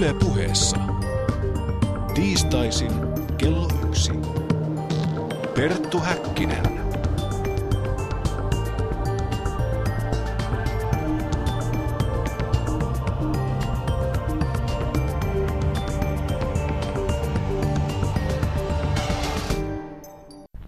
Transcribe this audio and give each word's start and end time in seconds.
Yle 0.00 0.14
puheessa. 0.14 0.76
Tiistaisin 2.14 2.92
kello 3.38 3.68
yksi. 3.88 4.12
Perttu 5.54 6.00
Häkkinen. 6.00 6.80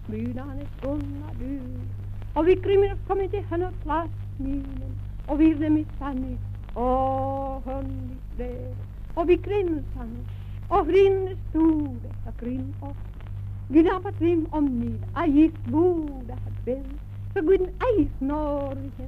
Myran 0.07 0.59
är 0.59 0.67
spunna 0.77 1.33
du 1.39 1.61
och 2.35 2.47
vi 2.47 2.55
krimmer 2.55 2.97
kommer 3.07 3.27
till 3.27 3.43
henne 3.43 3.71
plastminen 3.83 4.99
och 5.27 5.41
vi 5.41 5.53
hunnit 5.53 5.87
väl 8.37 8.92
og 9.15 9.27
beklimmelsene 9.27 10.23
og 10.69 10.85
hrynnene 10.89 11.35
store 11.49 12.13
fra 12.23 12.31
Krim 12.39 12.69
opp. 12.81 13.01
Gud 13.73 13.89
har 13.89 14.01
fått 14.05 14.17
trim 14.19 14.43
om 14.51 14.65
nid, 14.79 14.99
har 15.15 15.29
gitt 15.33 15.59
boda 15.71 16.35
har 16.35 16.55
bevd, 16.65 16.97
så 17.33 17.43
Gud 17.47 17.63
eis 17.89 18.11
Norge. 18.21 19.07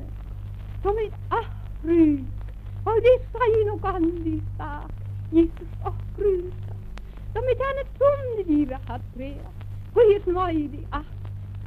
Som 0.83 1.01
et 1.03 1.17
ahruk, 1.39 2.53
og 2.85 3.01
det 3.05 3.15
sier 3.33 3.65
noe 3.69 3.93
annet 3.97 4.55
sak, 4.59 5.03
Jesus 5.33 5.85
og 5.89 5.97
Krist. 6.17 6.71
Som 7.35 7.51
et 7.53 7.65
annet 7.69 7.99
sunne 7.99 8.47
livet 8.49 8.89
har 8.89 9.03
treet, 9.13 9.61
hvor 9.93 10.15
er 10.15 10.23
smøydig 10.29 10.83
at, 11.01 11.13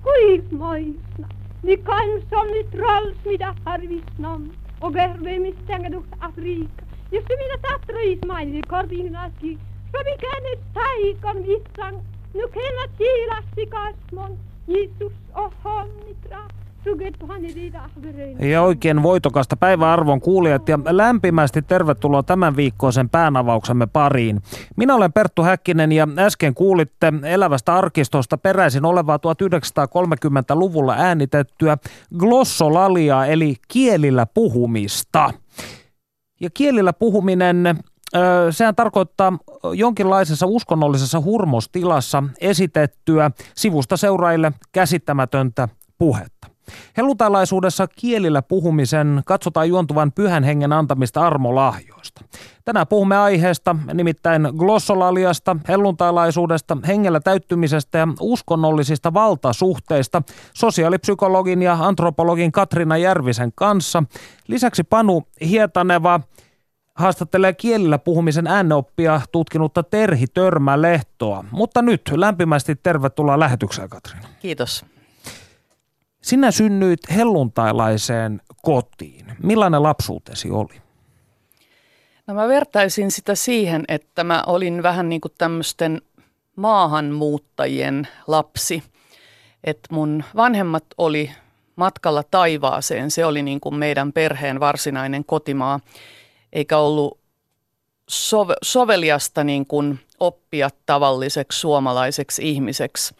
hvor 0.02 0.24
er 0.30 0.42
smøysna, 0.50 1.30
ni 1.68 1.76
kan 1.90 2.14
som 2.32 2.52
ni 2.54 2.66
trollsmiddag 2.74 3.64
har 3.66 3.88
visst 3.90 4.28
om, 4.34 4.50
og 4.80 4.94
gør 4.94 5.16
vi 5.26 5.38
mistenget 5.44 5.98
ut 5.98 6.22
Afrika. 6.22 6.87
Jos 7.12 7.24
se 7.28 7.36
minä 7.36 7.58
tatrois 7.62 8.18
mainit 8.26 8.66
korvinaski 8.66 9.58
så 9.92 9.98
vi 10.04 10.16
känet 10.18 10.60
taikon 10.74 11.46
vissang 11.46 11.98
nu 12.34 12.48
kennat 12.48 12.90
kiilasi 12.98 13.66
kasmon 13.66 14.38
Jesus 14.66 15.12
och 15.34 15.54
honnitra 15.64 16.48
Ja 18.38 18.62
oikein 18.62 19.02
voitokasta 19.02 19.56
päiväarvon 19.56 20.20
kuulijat 20.20 20.68
ja 20.68 20.78
lämpimästi 20.90 21.62
tervetuloa 21.62 22.22
tämän 22.22 22.56
viikkoisen 22.56 23.08
päänavauksemme 23.08 23.86
pariin. 23.86 24.40
Minä 24.76 24.94
olen 24.94 25.12
Perttu 25.12 25.42
Häkkinen 25.42 25.92
ja 25.92 26.08
äsken 26.18 26.54
kuulitte 26.54 27.12
elävästä 27.22 27.74
arkistosta 27.74 28.38
peräisin 28.38 28.84
olevaa 28.84 29.16
1930-luvulla 29.16 30.94
äänitettyä 30.98 31.78
glossolalia 32.18 33.26
eli 33.26 33.54
kielillä 33.68 34.26
puhumista. 34.34 35.30
Ja 36.40 36.50
kielillä 36.50 36.92
puhuminen 36.92 37.78
Sehän 38.50 38.74
tarkoittaa 38.74 39.38
jonkinlaisessa 39.74 40.46
uskonnollisessa 40.46 41.20
hurmostilassa 41.20 42.22
esitettyä 42.40 43.30
sivusta 43.54 43.96
seuraille 43.96 44.52
käsittämätöntä 44.72 45.68
puhetta. 45.98 46.48
Hellutalaisuudessa 46.96 47.86
kielillä 47.86 48.42
puhumisen 48.42 49.22
katsotaan 49.24 49.68
juontuvan 49.68 50.12
pyhän 50.12 50.44
hengen 50.44 50.72
antamista 50.72 51.26
armolahjoista. 51.26 52.24
Tänään 52.64 52.86
puhumme 52.86 53.16
aiheesta, 53.18 53.76
nimittäin 53.94 54.48
glossolaliasta, 54.56 55.56
helluntalaisuudesta, 55.68 56.76
hengellä 56.86 57.20
täyttymisestä 57.20 57.98
ja 57.98 58.08
uskonnollisista 58.20 59.14
valtasuhteista 59.14 60.22
sosiaalipsykologin 60.54 61.62
ja 61.62 61.72
antropologin 61.80 62.52
Katrina 62.52 62.96
Järvisen 62.96 63.52
kanssa. 63.54 64.02
Lisäksi 64.48 64.84
Panu 64.84 65.22
Hietaneva 65.40 66.20
haastattelee 66.94 67.52
kielillä 67.52 67.98
puhumisen 67.98 68.46
ääneoppia 68.46 69.20
tutkinutta 69.32 69.82
Terhi 69.82 70.26
Törmälehtoa. 70.34 71.44
Mutta 71.50 71.82
nyt 71.82 72.02
lämpimästi 72.14 72.76
tervetuloa 72.76 73.38
lähetykseen, 73.40 73.88
Katriina. 73.88 74.28
Kiitos. 74.40 74.84
Sinä 76.22 76.50
synnyit 76.50 77.00
helluntailaiseen 77.14 78.40
kotiin. 78.62 79.26
Millainen 79.42 79.82
lapsuutesi 79.82 80.50
oli? 80.50 80.82
No 82.26 82.34
mä 82.34 82.48
vertaisin 82.48 83.10
sitä 83.10 83.34
siihen, 83.34 83.84
että 83.88 84.24
mä 84.24 84.44
olin 84.46 84.82
vähän 84.82 85.08
niin 85.08 85.20
kuin 85.20 85.32
tämmöisten 85.38 86.02
maahanmuuttajien 86.56 88.08
lapsi. 88.26 88.82
Että 89.64 89.94
mun 89.94 90.24
vanhemmat 90.36 90.84
oli 90.98 91.30
matkalla 91.76 92.22
taivaaseen. 92.22 93.10
Se 93.10 93.24
oli 93.24 93.42
niin 93.42 93.60
kuin 93.60 93.74
meidän 93.74 94.12
perheen 94.12 94.60
varsinainen 94.60 95.24
kotimaa. 95.24 95.80
Eikä 96.52 96.78
ollut 96.78 97.18
sove- 98.10 98.58
soveliasta 98.62 99.44
niin 99.44 99.66
kuin 99.66 100.00
oppia 100.20 100.70
tavalliseksi 100.86 101.60
suomalaiseksi 101.60 102.50
ihmiseksi– 102.50 103.14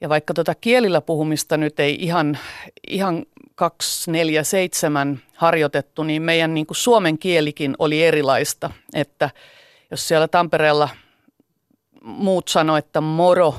ja 0.00 0.08
vaikka 0.08 0.34
tuota 0.34 0.54
kielillä 0.54 1.00
puhumista 1.00 1.56
nyt 1.56 1.80
ei 1.80 1.96
ihan, 2.00 2.38
ihan 2.88 3.26
247 3.54 5.22
harjoitettu, 5.34 6.02
niin 6.02 6.22
meidän 6.22 6.54
niin 6.54 6.66
kuin 6.66 6.76
suomen 6.76 7.18
kielikin 7.18 7.76
oli 7.78 8.04
erilaista. 8.04 8.70
Että 8.94 9.30
jos 9.90 10.08
siellä 10.08 10.28
Tampereella 10.28 10.88
muut 12.02 12.48
sanoivat, 12.48 12.86
että 12.86 13.00
moro, 13.00 13.54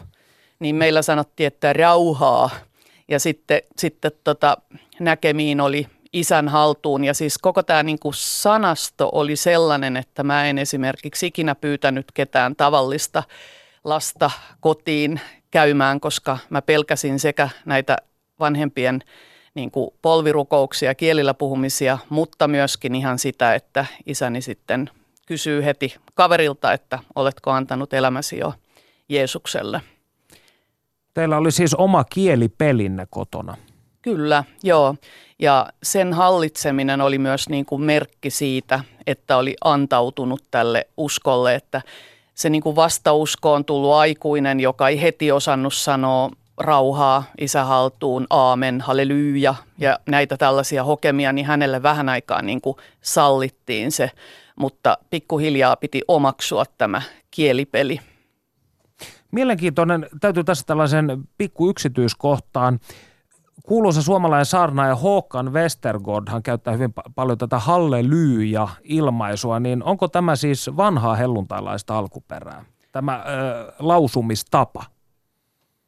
niin 0.60 0.76
meillä 0.76 1.02
sanottiin, 1.02 1.48
että 1.48 1.74
rauhaa. 1.74 2.50
Ja 3.08 3.20
sitten, 3.20 3.62
sitten 3.78 4.12
tota, 4.24 4.58
näkemiin 5.00 5.62
oli 5.62 5.88
isän 6.14 6.50
haltuun. 6.50 7.04
Ja 7.04 7.14
siis 7.14 7.38
koko 7.38 7.64
tämä 7.64 7.84
niin 7.84 8.00
kuin 8.00 8.14
sanasto 8.18 9.10
oli 9.14 9.36
sellainen, 9.36 9.98
että 9.98 10.24
mä 10.24 10.46
en 10.46 10.58
esimerkiksi 10.58 11.28
ikinä 11.28 11.56
pyytänyt 11.56 12.06
ketään 12.14 12.56
tavallista 12.56 13.24
lasta 13.84 14.32
kotiin 14.60 15.22
käymään, 15.56 16.00
koska 16.00 16.38
mä 16.50 16.62
pelkäsin 16.62 17.20
sekä 17.20 17.50
näitä 17.66 17.98
vanhempien 18.40 19.04
niin 19.54 19.72
kuin 19.72 19.90
polvirukouksia, 20.02 20.96
kielillä 20.96 21.34
puhumisia, 21.34 21.98
mutta 22.10 22.48
myöskin 22.48 22.96
ihan 22.96 23.20
sitä, 23.20 23.56
että 23.56 23.86
isäni 24.06 24.42
sitten 24.42 24.90
kysyy 25.26 25.66
heti 25.66 25.96
kaverilta, 26.14 26.74
että 26.74 27.00
oletko 27.16 27.52
antanut 27.52 27.94
elämäsi 27.94 28.38
jo 28.38 28.54
Jeesukselle. 29.10 29.82
Teillä 31.14 31.38
oli 31.38 31.52
siis 31.52 31.74
oma 31.74 32.04
kielipelinne 32.04 33.08
kotona. 33.10 33.58
Kyllä, 34.02 34.44
joo. 34.64 34.96
Ja 35.40 35.68
sen 35.84 36.14
hallitseminen 36.14 37.02
oli 37.02 37.18
myös 37.18 37.50
niin 37.50 37.66
kuin 37.66 37.82
merkki 37.82 38.30
siitä, 38.30 38.80
että 39.08 39.38
oli 39.38 39.56
antautunut 39.64 40.44
tälle 40.52 40.88
uskolle, 40.98 41.56
että 41.56 41.82
se 42.36 42.50
niin 42.50 42.62
kuin 42.62 42.76
vastauskoon 42.76 43.66
tullut 43.66 43.94
aikuinen, 43.94 44.60
joka 44.60 44.90
ei 44.90 45.02
heti 45.02 45.32
osannut 45.32 45.74
sanoa 45.74 46.32
rauhaa, 46.58 47.24
isähaltuun, 47.38 48.28
aamen, 48.30 48.82
halleluja 48.82 49.56
ja 49.78 50.00
näitä 50.06 50.38
tällaisia 50.38 50.84
hokemia, 50.84 51.34
niin 51.34 51.46
hänelle 51.46 51.84
vähän 51.84 52.10
aikaa 52.10 52.42
niin 52.42 52.62
kuin 52.62 52.78
sallittiin 53.02 53.92
se, 53.92 54.12
mutta 54.56 54.98
pikkuhiljaa 55.10 55.76
piti 55.76 56.02
omaksua 56.08 56.66
tämä 56.78 57.02
kielipeli. 57.32 58.00
Mielenkiintoinen, 59.32 60.08
täytyy 60.22 60.44
tässä 60.44 60.64
tällaisen 60.68 61.24
pikku 61.38 61.70
yksityiskohtaan 61.70 62.80
kuuluisa 63.66 64.02
suomalainen 64.02 64.46
saarnaaja 64.46 64.96
Håkan 64.96 65.54
Westergaard, 65.54 66.30
hän 66.30 66.44
käyttää 66.44 66.74
hyvin 66.74 66.94
paljon 67.16 67.38
tätä 67.38 67.60
halleluja-ilmaisua, 67.60 69.60
niin 69.60 69.84
onko 69.84 70.08
tämä 70.08 70.36
siis 70.36 70.70
vanhaa 70.78 71.16
helluntailaista 71.16 71.98
alkuperää, 71.98 72.66
tämä 72.92 73.16
ö, 73.16 73.20
lausumistapa? 73.80 74.84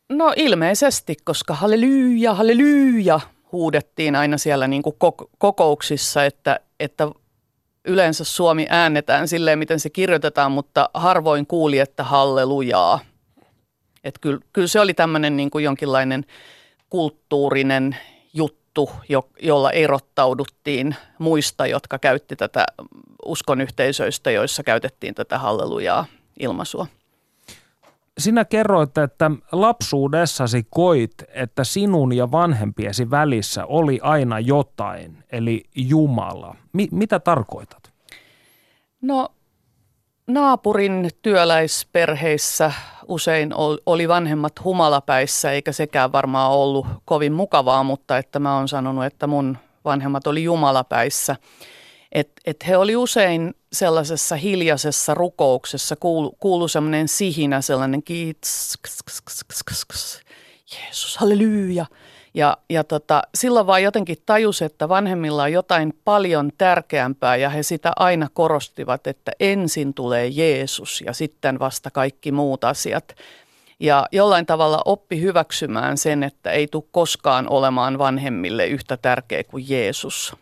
No 0.10 0.34
ilmeisesti, 0.36 1.16
koska 1.24 1.54
halleluja, 1.54 2.34
halleluja 2.34 3.20
huudettiin 3.52 4.16
aina 4.16 4.38
siellä 4.38 4.68
niin 4.68 4.84
kuin 4.84 4.96
kokouksissa, 5.38 6.26
että, 6.26 6.60
että 6.80 7.08
yleensä 7.86 8.24
Suomi 8.24 8.66
äännetään 8.70 9.28
silleen, 9.28 9.60
miten 9.60 9.80
se 9.80 9.90
kirjoitetaan, 9.90 10.52
mutta 10.52 10.90
harvoin 10.94 11.48
kuuli, 11.48 11.80
että 11.80 12.04
hallelujaa. 12.04 13.00
Että 14.04 14.20
kyllä, 14.22 14.40
kyllä 14.54 14.68
se 14.68 14.80
oli 14.80 14.94
tämmöinen 14.94 15.38
niin 15.38 15.50
kuin 15.50 15.64
jonkinlainen– 15.64 16.26
kulttuurinen 16.90 17.98
juttu, 18.34 18.90
jo, 19.10 19.30
jolla 19.42 19.72
erottauduttiin 19.72 20.96
muista, 21.20 21.68
jotka 21.68 22.00
käytti 22.00 22.36
tätä 22.36 22.66
uskonyhteisöistä, 23.26 24.32
joissa 24.32 24.64
käytettiin 24.64 25.16
tätä 25.16 25.38
hallelujaa 25.38 26.06
ilmaisua. 26.40 26.88
Sinä 28.18 28.46
kerroit, 28.46 28.98
että 28.98 29.32
lapsuudessasi 29.52 30.68
koit, 30.70 31.14
että 31.30 31.64
sinun 31.64 32.14
ja 32.14 32.32
vanhempiesi 32.32 33.12
välissä 33.12 33.66
oli 33.66 34.00
aina 34.04 34.40
jotain, 34.40 35.24
eli 35.32 35.64
Jumala. 35.76 36.56
Mi- 36.74 36.88
mitä 36.92 37.20
tarkoitat? 37.20 37.94
No 39.02 39.30
naapurin 40.28 41.10
työläisperheissä 41.22 42.72
usein 43.08 43.54
oli 43.86 44.08
vanhemmat 44.08 44.64
humalapäissä, 44.64 45.52
eikä 45.52 45.72
sekään 45.72 46.12
varmaan 46.12 46.52
ollut 46.52 46.88
kovin 47.06 47.34
mukavaa, 47.34 47.84
mutta 47.84 48.18
että 48.18 48.40
mä 48.40 48.56
oon 48.56 48.68
sanonut, 48.68 49.06
että 49.06 49.28
mun 49.28 49.58
vanhemmat 49.86 50.28
oli 50.28 50.44
jumalapäissä. 50.44 51.36
Että 52.12 52.42
et 52.46 52.68
he 52.68 52.78
oli 52.78 52.96
usein 52.96 53.54
sellaisessa 53.74 54.36
hiljaisessa 54.36 55.14
rukouksessa 55.14 55.96
kuulu, 55.96 56.36
kuulu 56.40 56.68
sellainen 56.68 57.08
sihinä, 57.08 57.62
sellainen 57.62 58.04
kiitos, 58.04 58.74
Jeesus, 60.74 61.18
halleluja. 61.18 61.86
Ja, 62.38 62.58
ja 62.70 62.84
tota, 62.84 63.22
silloin 63.36 63.68
vaan 63.68 63.84
jotenkin 63.84 64.18
tajus, 64.26 64.62
että 64.62 64.90
vanhemmilla 64.90 65.44
on 65.44 65.52
jotain 65.52 65.94
paljon 66.06 66.52
tärkeämpää 66.58 67.36
ja 67.36 67.50
he 67.50 67.64
sitä 67.64 67.92
aina 67.96 68.28
korostivat, 68.34 69.08
että 69.08 69.32
ensin 69.40 69.94
tulee 69.94 70.28
Jeesus 70.28 71.04
ja 71.06 71.14
sitten 71.14 71.60
vasta 71.60 71.92
kaikki 71.92 72.32
muut 72.32 72.64
asiat. 72.64 73.16
Ja 73.80 74.06
jollain 74.12 74.46
tavalla 74.46 74.82
oppi 74.86 75.22
hyväksymään 75.22 75.98
sen, 75.98 76.24
että 76.24 76.52
ei 76.52 76.68
tule 76.68 76.84
koskaan 76.92 77.50
olemaan 77.50 77.98
vanhemmille 77.98 78.68
yhtä 78.68 78.98
tärkeä 78.98 79.44
kuin 79.44 79.66
Jeesus. 79.70 80.36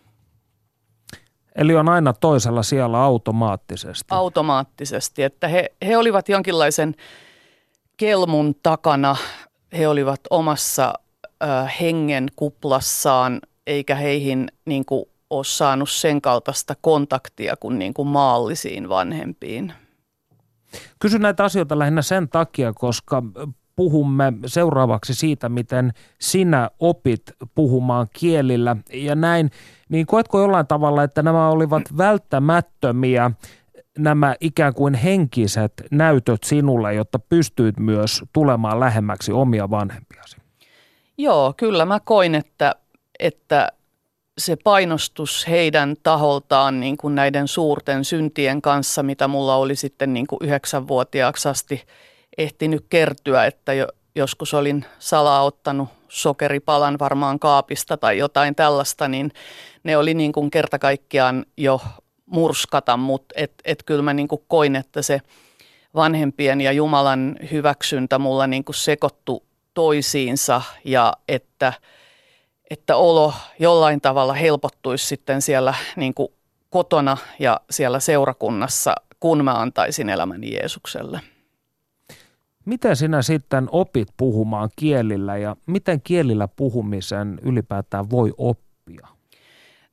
Eli 1.55 1.75
on 1.75 1.89
aina 1.89 2.13
toisella 2.13 2.63
siellä 2.63 3.01
automaattisesti. 3.01 4.05
Automaattisesti, 4.09 5.23
että 5.23 5.47
he, 5.47 5.71
he 5.85 5.97
olivat 5.97 6.29
jonkinlaisen 6.29 6.95
kelmun 7.97 8.55
takana, 8.63 9.15
he 9.77 9.87
olivat 9.87 10.21
omassa 10.29 10.93
hengen 11.79 12.27
kuplassaan, 12.35 13.39
eikä 13.67 13.95
heihin 13.95 14.47
niin 14.65 14.85
kuin, 14.85 15.05
ole 15.29 15.43
saanut 15.43 15.89
sen 15.89 16.21
kaltaista 16.21 16.75
kontaktia 16.81 17.55
kuin, 17.59 17.79
niin 17.79 17.93
kuin 17.93 18.07
maallisiin 18.07 18.89
vanhempiin. 18.89 19.73
Kysyn 20.99 21.21
näitä 21.21 21.43
asioita 21.43 21.79
lähinnä 21.79 22.01
sen 22.01 22.29
takia, 22.29 22.73
koska 22.73 23.23
puhumme 23.75 24.33
seuraavaksi 24.45 25.13
siitä, 25.13 25.49
miten 25.49 25.91
sinä 26.19 26.69
opit 26.79 27.21
puhumaan 27.55 28.07
kielillä 28.13 28.75
ja 28.93 29.15
näin, 29.15 29.51
niin 29.89 30.05
koetko 30.05 30.41
jollain 30.41 30.67
tavalla, 30.67 31.03
että 31.03 31.23
nämä 31.23 31.49
olivat 31.49 31.83
välttämättömiä 31.97 33.31
nämä 33.97 34.35
ikään 34.41 34.73
kuin 34.73 34.93
henkiset 34.93 35.73
näytöt 35.91 36.43
sinulle, 36.43 36.93
jotta 36.93 37.19
pystyit 37.19 37.79
myös 37.79 38.23
tulemaan 38.33 38.79
lähemmäksi 38.79 39.31
omia 39.31 39.69
vanhempiasi? 39.69 40.44
Joo, 41.17 41.53
kyllä 41.57 41.85
mä 41.85 41.99
koin, 41.99 42.35
että, 42.35 42.75
että 43.19 43.71
se 44.37 44.55
painostus 44.63 45.47
heidän 45.47 45.95
taholtaan 46.03 46.79
niin 46.79 46.97
kuin 46.97 47.15
näiden 47.15 47.47
suurten 47.47 48.05
syntien 48.05 48.61
kanssa, 48.61 49.03
mitä 49.03 49.27
mulla 49.27 49.55
oli 49.55 49.75
sitten 49.75 50.13
niin 50.13 50.27
kuin 50.27 50.39
yhdeksänvuotiaaksi 50.43 51.49
asti 51.49 51.83
ehtinyt 52.37 52.85
kertyä, 52.89 53.45
että 53.45 53.73
jo, 53.73 53.87
joskus 54.15 54.53
olin 54.53 54.85
salaa 54.99 55.43
ottanut 55.43 55.89
sokeripalan 56.09 56.99
varmaan 56.99 57.39
kaapista 57.39 57.97
tai 57.97 58.17
jotain 58.17 58.55
tällaista, 58.55 59.07
niin 59.07 59.31
ne 59.83 59.97
oli 59.97 60.13
niin 60.13 60.31
kuin 60.31 60.51
kerta 60.51 60.79
kaikkiaan 60.79 61.45
jo 61.57 61.81
murskata, 62.25 62.97
mutta 62.97 63.35
et, 63.37 63.53
et 63.65 63.83
kyllä 63.83 64.01
mä 64.01 64.13
niin 64.13 64.27
kuin 64.27 64.41
koin, 64.47 64.75
että 64.75 65.01
se 65.01 65.21
vanhempien 65.95 66.61
ja 66.61 66.71
Jumalan 66.71 67.35
hyväksyntä 67.51 68.19
mulla 68.19 68.47
niin 68.47 68.63
kuin 68.63 68.75
sekoittu 68.75 69.43
toisiinsa 69.75 70.61
ja 70.85 71.13
että, 71.27 71.73
että 72.69 72.95
olo 72.95 73.33
jollain 73.59 74.01
tavalla 74.01 74.33
helpottuisi 74.33 75.07
sitten 75.07 75.41
siellä 75.41 75.73
niin 75.95 76.13
kuin 76.13 76.29
kotona 76.69 77.17
ja 77.39 77.61
siellä 77.69 77.99
seurakunnassa, 77.99 78.95
kun 79.19 79.43
mä 79.43 79.53
antaisin 79.53 80.09
elämäni 80.09 80.53
Jeesukselle. 80.53 81.21
Miten 82.65 82.95
sinä 82.95 83.21
sitten 83.21 83.67
opit 83.71 84.07
puhumaan 84.17 84.69
kielillä 84.75 85.37
ja 85.37 85.55
miten 85.65 86.01
kielillä 86.01 86.47
puhumisen 86.47 87.39
ylipäätään 87.41 88.09
voi 88.09 88.33
oppia? 88.37 89.07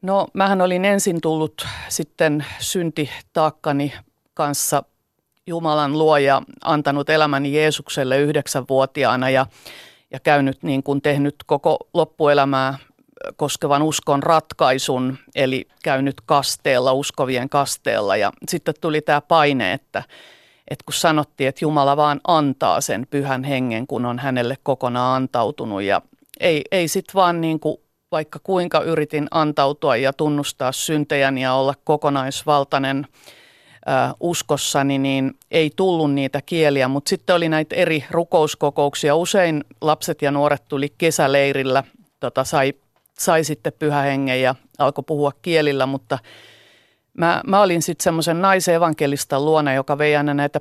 No 0.02 0.28
mähän 0.34 0.60
olin 0.60 0.84
ensin 0.84 1.20
tullut 1.20 1.66
sitten 1.88 2.44
syntitaakkani 2.58 3.92
kanssa 4.34 4.82
Jumalan 5.46 5.98
luo 5.98 6.16
ja 6.16 6.42
antanut 6.64 7.10
elämäni 7.10 7.52
Jeesukselle 7.52 8.18
yhdeksänvuotiaana 8.18 9.30
ja, 9.30 9.46
ja 10.10 10.20
käynyt 10.20 10.62
niin 10.62 10.82
kuin 10.82 11.02
tehnyt 11.02 11.34
koko 11.46 11.78
loppuelämää 11.94 12.78
koskevan 13.36 13.82
uskon 13.82 14.22
ratkaisun, 14.22 15.18
eli 15.34 15.68
käynyt 15.82 16.20
kasteella, 16.26 16.92
uskovien 16.92 17.48
kasteella. 17.48 18.16
Ja 18.16 18.32
sitten 18.48 18.74
tuli 18.80 19.00
tämä 19.00 19.20
paine, 19.20 19.72
että, 19.72 20.02
että 20.68 20.84
kun 20.84 20.94
sanottiin, 20.94 21.48
että 21.48 21.64
Jumala 21.64 21.96
vaan 21.96 22.20
antaa 22.28 22.80
sen 22.80 23.06
pyhän 23.10 23.44
hengen, 23.44 23.86
kun 23.86 24.06
on 24.06 24.18
hänelle 24.18 24.56
kokonaan 24.62 25.16
antautunut. 25.16 25.82
Ja 25.82 26.02
ei, 26.40 26.62
ei 26.72 26.88
sitten 26.88 27.14
vaan 27.14 27.40
niin 27.40 27.60
kuin, 27.60 27.76
vaikka 28.12 28.38
kuinka 28.42 28.80
yritin 28.80 29.28
antautua 29.30 29.96
ja 29.96 30.12
tunnustaa 30.12 30.72
syntejäni 30.72 31.42
ja 31.42 31.54
olla 31.54 31.74
kokonaisvaltainen– 31.84 33.06
uskossani, 34.20 34.98
niin 34.98 35.34
ei 35.50 35.70
tullut 35.76 36.12
niitä 36.12 36.42
kieliä, 36.46 36.88
mutta 36.88 37.08
sitten 37.08 37.36
oli 37.36 37.48
näitä 37.48 37.76
eri 37.76 38.04
rukouskokouksia. 38.10 39.16
Usein 39.16 39.64
lapset 39.80 40.22
ja 40.22 40.30
nuoret 40.30 40.62
tuli 40.68 40.94
kesäleirillä, 40.98 41.84
tota, 42.20 42.44
sai, 42.44 42.74
sai 43.18 43.44
sitten 43.44 43.72
pyhähengen 43.78 44.42
ja 44.42 44.54
alkoi 44.78 45.04
puhua 45.06 45.32
kielillä, 45.42 45.86
mutta 45.86 46.18
mä, 47.14 47.40
mä 47.46 47.62
olin 47.62 47.82
sitten 47.82 48.04
semmoisen 48.04 48.42
naisen 48.42 48.74
evankelistan 48.74 49.44
luona, 49.44 49.74
joka 49.74 49.98
vei 49.98 50.16
aina 50.16 50.34
näitä 50.34 50.60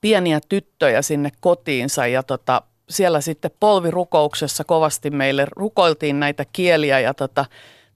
pieniä 0.00 0.40
tyttöjä 0.48 1.02
sinne 1.02 1.30
kotiinsa 1.40 2.06
ja 2.06 2.22
tota, 2.22 2.62
siellä 2.88 3.20
sitten 3.20 3.50
polvirukouksessa 3.60 4.64
kovasti 4.64 5.10
meille 5.10 5.46
rukoiltiin 5.56 6.20
näitä 6.20 6.44
kieliä 6.52 7.00
ja 7.00 7.14
tota, 7.14 7.44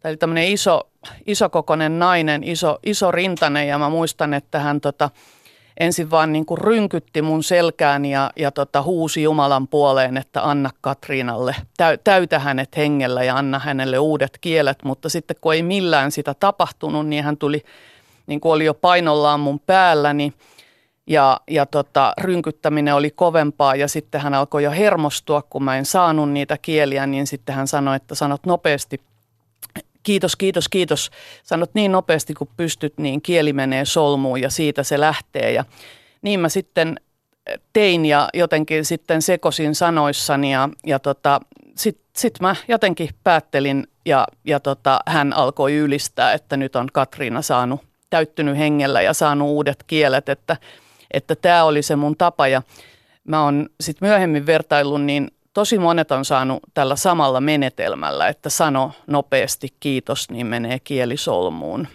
Tämä 0.03 0.11
oli 0.11 0.17
tämmöinen 0.17 0.49
iso, 0.49 0.81
isokokoinen 1.27 1.99
nainen, 1.99 2.45
iso, 2.45 2.79
iso 2.83 3.11
rintainen 3.11 3.69
ja 3.69 3.79
mä 3.79 3.89
muistan, 3.89 4.35
että 4.35 4.59
hän 4.59 4.81
tota, 4.81 5.11
ensin 5.81 6.11
vaan 6.11 6.33
niin 6.33 6.47
kuin 6.47 6.59
rynkytti 6.59 7.23
mun 7.23 7.43
selkään 7.43 8.05
ja, 8.05 8.31
ja 8.37 8.51
tota, 8.51 8.83
huusi 8.83 9.23
Jumalan 9.23 9.69
puoleen, 9.69 10.17
että 10.17 10.49
anna 10.49 10.71
Katriinalle, 10.81 11.57
täy, 11.77 11.99
täytä 12.05 12.39
hänet 12.39 12.77
hengellä 12.77 13.25
ja 13.25 13.37
anna 13.37 13.59
hänelle 13.59 13.99
uudet 13.99 14.39
kielet, 14.41 14.79
mutta 14.85 15.09
sitten 15.09 15.37
kun 15.41 15.55
ei 15.55 15.63
millään 15.63 16.13
sitä 16.13 16.35
tapahtunut, 16.35 17.07
niin 17.07 17.25
hän 17.25 17.37
tuli, 17.37 17.63
niin 18.27 18.41
kuin 18.41 18.53
oli 18.53 18.65
jo 18.65 18.75
painollaan 18.75 19.41
mun 19.41 19.61
päälläni 19.61 20.33
ja, 21.07 21.41
ja 21.51 21.67
tota, 21.67 22.13
rynkyttäminen 22.21 22.95
oli 22.95 23.11
kovempaa 23.11 23.75
ja 23.75 23.89
sitten 23.89 24.21
hän 24.21 24.35
alkoi 24.35 24.63
jo 24.63 24.71
hermostua, 24.71 25.43
kun 25.43 25.65
mä 25.65 25.79
en 25.79 25.87
saanut 25.87 26.31
niitä 26.31 26.59
kieliä, 26.63 27.07
niin 27.07 27.27
sitten 27.27 27.55
hän 27.55 27.69
sanoi, 27.69 27.97
että 27.97 28.15
sanot 28.15 28.47
nopeasti 28.47 29.01
kiitos, 30.03 30.37
kiitos, 30.37 30.69
kiitos, 30.69 31.11
sanot 31.43 31.71
niin 31.75 31.93
nopeasti 31.93 32.35
kuin 32.35 32.51
pystyt, 32.57 32.99
niin 32.99 33.23
kieli 33.23 33.53
menee 33.53 33.85
solmuun 33.85 34.41
ja 34.41 34.51
siitä 34.51 34.83
se 34.83 35.01
lähtee. 35.01 35.53
Ja 35.53 35.65
niin 36.23 36.41
mä 36.41 36.49
sitten 36.49 37.01
tein 37.73 38.05
ja 38.05 38.29
jotenkin 38.35 38.85
sitten 38.85 39.23
sekosin 39.23 39.75
sanoissani 39.75 40.53
ja, 40.53 40.69
ja 40.87 40.99
tota, 40.99 41.41
sitten 41.77 42.05
sit 42.17 42.41
mä 42.41 42.57
jotenkin 42.69 43.09
päättelin 43.25 43.87
ja, 44.07 44.27
ja 44.45 44.61
tota, 44.61 45.01
hän 45.07 45.33
alkoi 45.33 45.75
ylistää, 45.75 46.33
että 46.33 46.57
nyt 46.57 46.77
on 46.77 46.89
Katriina 46.93 47.43
saanut 47.43 47.81
täyttynyt 48.11 48.59
hengellä 48.59 49.03
ja 49.03 49.15
saanut 49.15 49.49
uudet 49.49 49.85
kielet, 49.87 50.29
että 50.29 50.57
että 51.13 51.35
tämä 51.35 51.65
oli 51.65 51.83
se 51.83 51.97
mun 51.97 52.17
tapa 52.17 52.49
ja 52.49 52.63
mä 53.25 53.45
oon 53.45 53.69
sitten 53.81 54.09
myöhemmin 54.09 54.47
vertaillut 54.47 55.03
niin 55.03 55.31
tosi 55.53 55.79
monet 55.79 56.11
on 56.13 56.25
saanut 56.25 56.61
tällä 56.75 56.97
samalla 56.97 57.41
menetelmällä, 57.41 58.29
että 58.29 58.51
sano 58.51 58.93
nopeasti 59.07 59.69
kiitos, 59.81 60.31
niin 60.31 60.47
menee 60.47 60.79
kielisolmuun. 60.79 61.89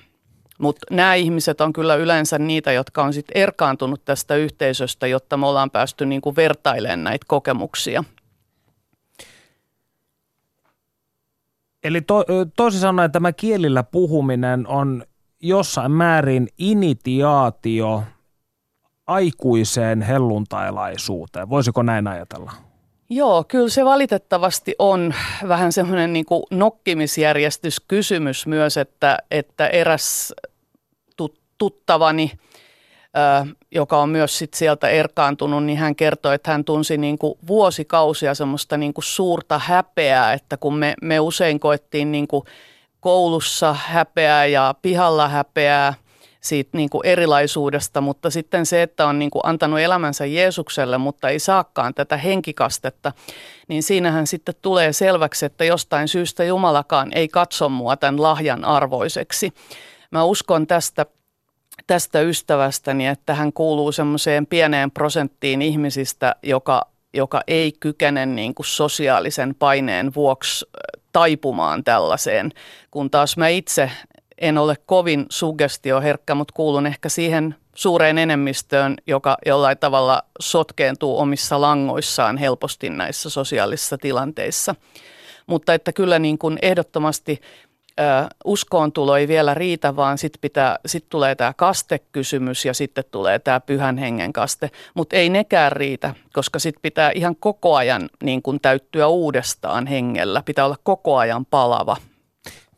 Mutta 0.59 0.85
nämä 0.91 1.13
ihmiset 1.13 1.61
on 1.61 1.73
kyllä 1.73 1.95
yleensä 1.95 2.39
niitä, 2.39 2.71
jotka 2.71 3.03
on 3.03 3.13
sitten 3.13 3.41
erkaantunut 3.41 4.05
tästä 4.05 4.35
yhteisöstä, 4.35 5.07
jotta 5.07 5.37
me 5.37 5.47
ollaan 5.47 5.71
päästy 5.71 6.05
niinku 6.05 6.35
vertailemaan 6.35 7.03
näitä 7.03 7.25
kokemuksia. 7.27 8.03
Eli 11.83 12.01
to, 12.01 12.25
toisin 12.55 12.81
sanoen 12.81 13.11
tämä 13.11 13.33
kielillä 13.33 13.83
puhuminen 13.83 14.67
on 14.67 15.03
jossain 15.39 15.91
määrin 15.91 16.47
initiaatio 16.57 18.03
aikuiseen 19.07 20.01
helluntailaisuuteen. 20.01 21.49
Voisiko 21.49 21.83
näin 21.83 22.07
ajatella? 22.07 22.66
Joo, 23.09 23.43
kyllä 23.43 23.69
se 23.69 23.85
valitettavasti 23.85 24.75
on 24.79 25.13
vähän 25.47 25.71
semmoinen 25.71 26.13
niin 26.13 26.25
nokkimisjärjestyskysymys 26.51 28.47
myös, 28.47 28.77
että, 28.77 29.17
että 29.31 29.67
eräs 29.67 30.33
tuttavani, 31.57 32.31
joka 33.71 33.97
on 33.97 34.09
myös 34.09 34.37
sit 34.37 34.53
sieltä 34.53 34.89
erkaantunut, 34.89 35.63
niin 35.63 35.77
hän 35.77 35.95
kertoi, 35.95 36.35
että 36.35 36.51
hän 36.51 36.65
tunsi 36.65 36.97
niin 36.97 37.17
kuin 37.17 37.39
vuosikausia 37.47 38.35
semmoista 38.35 38.77
niin 38.77 38.93
kuin 38.93 39.05
suurta 39.05 39.59
häpeää, 39.59 40.33
että 40.33 40.57
kun 40.57 40.75
me, 40.75 40.93
me 41.01 41.19
usein 41.19 41.59
koettiin 41.59 42.11
niin 42.11 42.27
kuin 42.27 42.43
koulussa 42.99 43.73
häpeää 43.73 44.45
ja 44.45 44.75
pihalla 44.81 45.27
häpeää– 45.27 45.93
siitä 46.48 46.77
niin 46.77 46.89
kuin 46.89 47.06
erilaisuudesta, 47.06 48.01
mutta 48.01 48.30
sitten 48.30 48.66
se, 48.66 48.82
että 48.82 49.06
on 49.06 49.20
niin 49.20 49.32
kuin 49.32 49.42
antanut 49.46 49.80
elämänsä 49.80 50.25
Jeesukselle, 50.25 50.98
mutta 50.98 51.30
ei 51.30 51.39
saakaan 51.39 51.94
tätä 51.94 52.18
henkikastetta, 52.18 53.12
niin 53.68 53.84
siinähän 53.84 54.27
sitten 54.27 54.56
tulee 54.62 54.94
selväksi, 54.94 55.46
että 55.46 55.63
jostain 55.66 56.08
syystä 56.08 56.44
Jumalakaan 56.44 57.10
ei 57.16 57.27
katso 57.27 57.70
mua 57.70 57.98
tämän 57.98 58.22
lahjan 58.22 58.66
arvoiseksi. 58.66 59.54
Mä 60.12 60.24
uskon 60.24 60.68
tästä 60.68 61.06
tästä 61.88 62.22
ystävästäni, 62.22 63.08
että 63.08 63.34
hän 63.34 63.54
kuuluu 63.54 63.92
semmoiseen 63.92 64.48
pieneen 64.48 64.92
prosenttiin 64.92 65.62
ihmisistä, 65.62 66.36
joka, 66.44 66.82
joka 67.13 67.42
ei 67.48 67.72
kykene 67.80 68.25
niin 68.25 68.56
kuin 68.56 68.66
sosiaalisen 68.66 69.56
paineen 69.56 70.13
vuoksi 70.16 70.66
taipumaan 71.12 71.84
tällaiseen, 71.84 72.51
kun 72.92 73.10
taas 73.10 73.38
mä 73.38 73.48
itse 73.48 73.92
en 74.38 74.58
ole 74.58 74.75
kovin 74.86 75.25
sugestioherkkä, 75.29 76.36
mutta 76.36 76.53
kuulun 76.53 76.86
ehkä 76.86 77.10
siihen 77.10 77.56
suureen 77.75 78.17
enemmistöön, 78.17 78.96
joka 79.08 79.38
jollain 79.46 79.77
tavalla 79.77 80.24
sotkeentuu 80.39 81.20
omissa 81.20 81.62
langoissaan 81.62 82.38
helposti 82.38 82.89
näissä 82.89 83.29
sosiaalisissa 83.29 83.98
tilanteissa. 83.98 84.75
Mutta 85.48 85.74
että 85.74 85.94
kyllä 85.94 86.20
niin 86.20 86.38
kuin 86.38 86.60
ehdottomasti 86.62 87.41
uskoon 88.46 88.91
tulo 88.91 89.17
ei 89.17 89.27
vielä 89.27 89.53
riitä, 89.53 89.96
vaan 89.96 90.17
sitten 90.17 90.41
pitää, 90.41 90.79
sit 90.86 91.06
tulee 91.10 91.36
tämä 91.36 91.53
kastekysymys 91.53 92.65
ja 92.65 92.74
sitten 92.74 93.03
tulee 93.12 93.39
tämä 93.39 93.60
pyhän 93.60 93.98
hengen 93.98 94.34
kaste. 94.34 94.72
Mutta 94.94 95.15
ei 95.15 95.29
nekään 95.29 95.72
riitä, 95.72 96.15
koska 96.34 96.60
sitten 96.60 96.82
pitää 96.82 97.12
ihan 97.15 97.36
koko 97.36 97.75
ajan 97.75 98.10
niin 98.24 98.41
kun 98.41 98.60
täyttyä 98.60 99.08
uudestaan 99.08 99.88
hengellä. 99.88 100.44
Pitää 100.46 100.65
olla 100.65 100.77
koko 100.84 101.17
ajan 101.17 101.46
palava. 101.46 101.98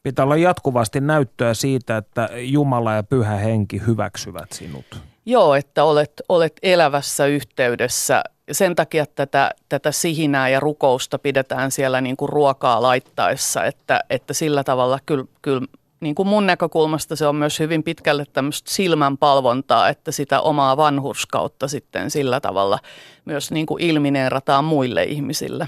Pitää 0.03 0.25
olla 0.25 0.37
jatkuvasti 0.37 1.01
näyttöä 1.01 1.53
siitä, 1.53 1.97
että 1.97 2.29
Jumala 2.37 2.93
ja 2.93 3.03
pyhä 3.03 3.35
henki 3.35 3.81
hyväksyvät 3.87 4.51
sinut. 4.51 5.01
Joo, 5.25 5.55
että 5.55 5.83
olet, 5.83 6.21
olet 6.29 6.53
elävässä 6.63 7.25
yhteydessä 7.25 8.23
sen 8.51 8.75
takia 8.75 9.05
tätä, 9.05 9.51
tätä 9.69 9.91
sihinää 9.91 10.49
ja 10.49 10.59
rukousta 10.59 11.19
pidetään 11.19 11.71
siellä 11.71 12.01
niin 12.01 12.17
kuin 12.17 12.29
ruokaa 12.29 12.81
laittaessa, 12.81 13.63
että, 13.63 13.99
että 14.09 14.33
sillä 14.33 14.63
tavalla 14.63 14.99
kyllä, 15.05 15.25
kyllä 15.41 15.61
niin 15.99 16.15
kuin 16.15 16.27
mun 16.27 16.47
näkökulmasta 16.47 17.15
se 17.15 17.27
on 17.27 17.35
myös 17.35 17.59
hyvin 17.59 17.83
pitkälle 17.83 18.25
tämmöistä 18.33 18.71
silmänpalvontaa, 18.71 19.89
että 19.89 20.11
sitä 20.11 20.41
omaa 20.41 20.77
vanhurskautta 20.77 21.67
sitten 21.67 22.11
sillä 22.11 22.39
tavalla 22.39 22.79
myös 23.25 23.51
niin 23.51 23.65
kuin 23.65 23.83
ilmineerataan 23.83 24.63
muille 24.63 25.03
ihmisille. 25.03 25.67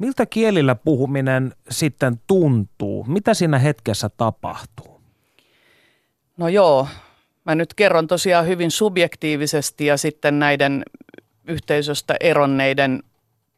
Miltä 0.00 0.26
kielillä 0.26 0.74
puhuminen 0.74 1.54
sitten 1.70 2.20
tuntuu? 2.26 3.04
Mitä 3.08 3.34
siinä 3.34 3.58
hetkessä 3.58 4.08
tapahtuu? 4.08 5.00
No 6.36 6.48
joo, 6.48 6.88
mä 7.44 7.54
nyt 7.54 7.74
kerron 7.74 8.06
tosiaan 8.06 8.46
hyvin 8.46 8.70
subjektiivisesti 8.70 9.86
ja 9.86 9.96
sitten 9.96 10.38
näiden 10.38 10.82
yhteisöstä 11.48 12.16
eronneiden 12.20 13.02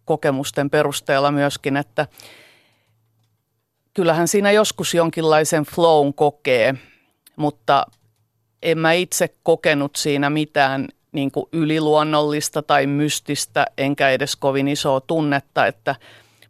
kokemusten 0.04 0.70
perusteella 0.70 1.30
myöskin, 1.30 1.76
että 1.76 2.06
kyllähän 3.94 4.28
siinä 4.28 4.50
joskus 4.50 4.94
jonkinlaisen 4.94 5.64
flown 5.64 6.14
kokee, 6.14 6.74
mutta 7.36 7.86
en 8.62 8.78
mä 8.78 8.92
itse 8.92 9.34
kokenut 9.42 9.96
siinä 9.96 10.30
mitään 10.30 10.88
niin 11.12 11.30
kuin 11.30 11.46
yliluonnollista 11.52 12.62
tai 12.62 12.86
mystistä, 12.86 13.66
enkä 13.78 14.10
edes 14.10 14.36
kovin 14.36 14.68
isoa 14.68 15.00
tunnetta, 15.00 15.66
että 15.66 15.94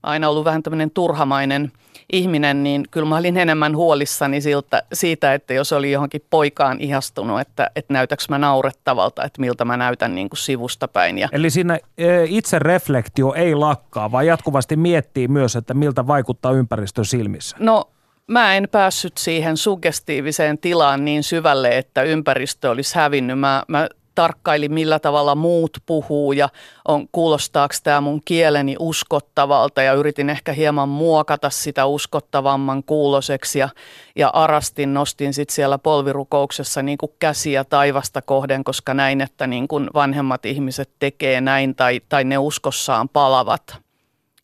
aina 0.02 0.28
ollut 0.28 0.44
vähän 0.44 0.62
tämmöinen 0.62 0.90
turhamainen– 0.90 1.72
ihminen, 2.12 2.62
niin 2.62 2.84
kyllä 2.90 3.06
mä 3.06 3.16
olin 3.16 3.36
enemmän 3.36 3.76
huolissani 3.76 4.40
siltä, 4.40 4.82
siitä, 4.92 5.34
että 5.34 5.54
jos 5.54 5.72
oli 5.72 5.92
johonkin 5.92 6.24
poikaan 6.30 6.80
ihastunut, 6.80 7.40
että, 7.40 7.70
että 7.76 7.92
näytäks 7.92 8.28
mä 8.28 8.38
naurettavalta, 8.38 9.24
että 9.24 9.40
miltä 9.40 9.64
mä 9.64 9.76
näytän 9.76 10.14
niin 10.14 10.30
kuin 10.30 10.38
sivusta 10.38 10.88
päin. 10.88 11.18
Ja 11.18 11.28
Eli 11.32 11.50
siinä 11.50 11.78
e, 11.98 12.24
itse 12.24 12.58
reflektio 12.58 13.34
ei 13.34 13.54
lakkaa, 13.54 14.12
vaan 14.12 14.26
jatkuvasti 14.26 14.76
miettii 14.76 15.28
myös, 15.28 15.56
että 15.56 15.74
miltä 15.74 16.06
vaikuttaa 16.06 16.52
ympäristön 16.52 17.04
silmissä. 17.04 17.56
No 17.60 17.90
mä 18.26 18.54
en 18.54 18.68
päässyt 18.72 19.18
siihen 19.18 19.56
suggestiiviseen 19.56 20.58
tilaan 20.58 21.04
niin 21.04 21.22
syvälle, 21.22 21.78
että 21.78 22.02
ympäristö 22.02 22.70
olisi 22.70 22.94
hävinnyt. 22.94 23.38
Mä, 23.38 23.62
mä 23.68 23.88
tarkkailin, 24.14 24.72
millä 24.72 24.98
tavalla 24.98 25.34
muut 25.34 25.78
puhuu 25.86 26.32
ja 26.32 26.48
on, 26.88 27.08
kuulostaako 27.12 27.74
tämä 27.82 28.00
mun 28.00 28.20
kieleni 28.24 28.76
uskottavalta 28.78 29.82
ja 29.82 29.92
yritin 29.92 30.30
ehkä 30.30 30.52
hieman 30.52 30.88
muokata 30.88 31.50
sitä 31.50 31.86
uskottavamman 31.86 32.84
kuuloseksi 32.84 33.58
ja, 33.58 33.68
ja 34.16 34.28
arastin, 34.28 34.94
nostin 34.94 35.34
sitten 35.34 35.54
siellä 35.54 35.78
polvirukouksessa 35.78 36.82
niin 36.82 36.98
kuin 36.98 37.12
käsiä 37.18 37.64
taivasta 37.64 38.22
kohden, 38.22 38.64
koska 38.64 38.94
näin, 38.94 39.20
että 39.20 39.46
niin 39.46 39.68
kuin 39.68 39.90
vanhemmat 39.94 40.46
ihmiset 40.46 40.90
tekee 40.98 41.40
näin 41.40 41.74
tai, 41.74 42.00
tai 42.08 42.24
ne 42.24 42.38
uskossaan 42.38 43.08
palavat. 43.08 43.76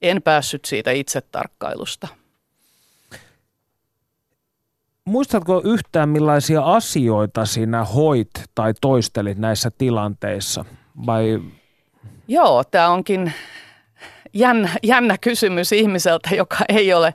En 0.03 0.23
päässyt 0.23 0.65
siitä 0.65 0.91
itse 0.91 1.21
tarkkailusta. 1.21 2.09
Muistatko 5.09 5.63
yhtään 5.65 6.09
millaisia 6.09 6.63
asioita 6.63 7.47
sinä 7.47 7.85
hoit 7.85 8.31
tai 8.55 8.75
toistelit 8.81 9.39
näissä 9.39 9.71
tilanteissa? 9.79 10.65
Vai? 11.07 11.41
Joo, 12.29 12.65
tämä 12.65 12.89
onkin 12.89 13.33
jännä, 14.35 14.69
jännä 14.83 15.19
kysymys 15.21 15.73
ihmiseltä, 15.73 16.35
joka 16.35 16.57
ei 16.69 16.93
ole, 16.95 17.15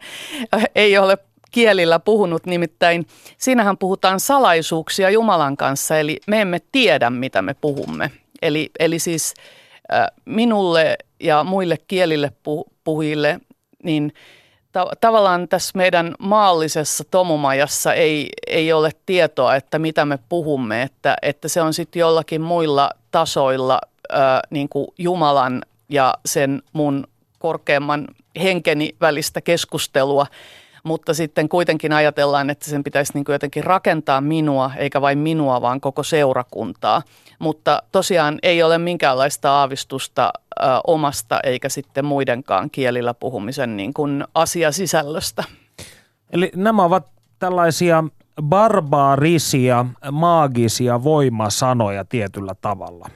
ei 0.75 0.97
ole 0.97 1.17
kielillä 1.51 1.99
puhunut. 1.99 2.45
Nimittäin 2.45 3.05
siinähän 3.37 3.77
puhutaan 3.77 4.19
salaisuuksia 4.19 5.09
Jumalan 5.09 5.57
kanssa, 5.57 5.99
eli 5.99 6.19
me 6.27 6.41
emme 6.41 6.59
tiedä, 6.71 7.09
mitä 7.09 7.41
me 7.41 7.53
puhumme. 7.53 8.11
Eli, 8.41 8.69
eli 8.79 8.99
siis 8.99 9.33
minulle 10.25 10.97
ja 11.19 11.43
muille 11.43 11.77
kielille 11.87 12.31
puhujille, 12.83 13.39
niin– 13.83 14.13
ta- 14.73 14.91
tavallaan 15.01 15.47
tässä 15.47 15.71
meidän 15.75 16.15
maallisessa 16.19 17.03
tomumajassa 17.11 17.93
ei, 17.93 18.29
ei 18.47 18.73
ole 18.73 18.91
tietoa, 19.05 19.55
että 19.55 19.79
mitä 19.79 20.05
me 20.05 20.19
puhumme, 20.29 20.81
että, 20.81 21.15
että 21.21 21.47
se 21.47 21.61
on 21.61 21.73
sitten 21.73 21.99
jollakin 21.99 22.41
muilla 22.41 22.89
tasoilla 23.11 23.81
ää, 24.09 24.41
niin 24.49 24.69
kuin 24.69 24.87
Jumalan 24.97 25.61
ja 25.89 26.13
sen 26.25 26.61
mun 26.73 27.07
korkeamman 27.39 28.07
henkeni 28.43 28.95
välistä 29.01 29.41
keskustelua, 29.41 30.25
mutta 30.83 31.13
sitten 31.13 31.49
kuitenkin 31.49 31.93
ajatellaan, 31.93 32.49
että 32.49 32.69
sen 32.69 32.83
pitäisi 32.83 33.13
niin 33.13 33.25
kuin 33.25 33.33
jotenkin 33.33 33.63
rakentaa 33.63 34.21
minua, 34.21 34.71
eikä 34.77 35.01
vain 35.01 35.17
minua, 35.17 35.61
vaan 35.61 35.81
koko 35.81 36.03
seurakuntaa. 36.03 37.01
Mutta 37.39 37.83
tosiaan 37.91 38.39
ei 38.43 38.63
ole 38.63 38.77
minkäänlaista 38.77 39.51
aavistusta 39.51 40.33
ö, 40.59 40.63
omasta 40.87 41.39
eikä 41.43 41.69
sitten 41.69 42.05
muidenkaan 42.05 42.69
kielillä 42.69 43.13
puhumisen 43.13 43.77
niin 43.77 43.93
kuin 43.93 44.23
asiasisällöstä. 44.35 45.43
Eli 46.29 46.51
nämä 46.55 46.83
ovat 46.83 47.07
tällaisia 47.39 48.03
barbaarisia, 48.41 49.85
maagisia 50.11 51.03
voimasanoja 51.03 52.05
tietyllä 52.05 52.55
tavalla. 52.61 53.09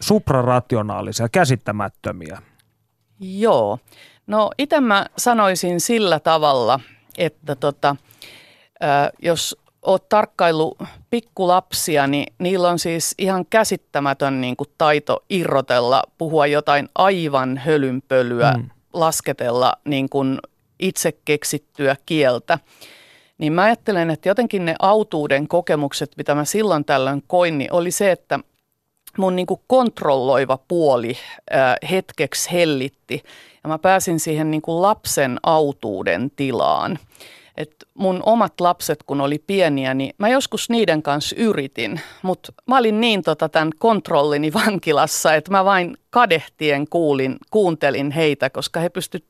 Suprarationaalisia, 0.00 1.28
käsittämättömiä. 1.28 2.42
Joo. 3.20 3.78
No 4.26 4.50
itse 4.58 4.80
mä 4.80 5.06
sanoisin 5.16 5.80
sillä 5.80 6.20
tavalla, 6.20 6.80
että 7.18 7.56
tota, 7.56 7.96
jos 9.18 9.56
oot 9.82 10.08
tarkkailu 10.08 10.76
pikkulapsia, 11.10 12.06
niin 12.06 12.32
niillä 12.38 12.68
on 12.68 12.78
siis 12.78 13.14
ihan 13.18 13.46
käsittämätön 13.50 14.40
niin 14.40 14.56
kuin 14.56 14.70
taito 14.78 15.24
irrotella, 15.30 16.02
puhua 16.18 16.46
jotain 16.46 16.88
aivan 16.94 17.58
hölynpölyä, 17.58 18.52
mm. 18.52 18.70
lasketella 18.92 19.72
niin 19.84 20.08
kuin 20.08 20.38
itse 20.78 21.12
keksittyä 21.24 21.96
kieltä. 22.06 22.58
Niin 23.38 23.52
mä 23.52 23.62
ajattelen, 23.62 24.10
että 24.10 24.28
jotenkin 24.28 24.64
ne 24.64 24.74
autuuden 24.78 25.48
kokemukset, 25.48 26.10
mitä 26.16 26.34
mä 26.34 26.44
silloin 26.44 26.84
tällöin 26.84 27.22
koin, 27.26 27.58
niin 27.58 27.72
oli 27.72 27.90
se, 27.90 28.10
että 28.10 28.40
mun 29.18 29.36
niin 29.36 29.46
kuin 29.46 29.60
kontrolloiva 29.66 30.58
puoli 30.68 31.16
ää, 31.50 31.76
hetkeksi 31.90 32.52
hellitti. 32.52 33.22
Mä 33.68 33.78
pääsin 33.78 34.20
siihen 34.20 34.50
niin 34.50 34.62
kuin 34.62 34.82
lapsen 34.82 35.38
autuuden 35.42 36.30
tilaan 36.36 36.98
että 37.58 37.86
mun 37.94 38.22
omat 38.26 38.60
lapset, 38.60 39.02
kun 39.02 39.20
oli 39.20 39.38
pieniä, 39.46 39.94
niin 39.94 40.14
mä 40.18 40.28
joskus 40.28 40.70
niiden 40.70 41.02
kanssa 41.02 41.36
yritin, 41.38 42.00
mutta 42.22 42.52
mä 42.66 42.78
olin 42.78 43.00
niin 43.00 43.22
tota 43.22 43.48
tämän 43.48 43.70
kontrollini 43.78 44.52
vankilassa, 44.52 45.34
että 45.34 45.50
mä 45.50 45.64
vain 45.64 45.96
kadehtien 46.10 46.88
kuulin, 46.90 47.36
kuuntelin 47.50 48.10
heitä, 48.10 48.50
koska 48.50 48.80
he 48.80 48.88
pystyt 48.88 49.24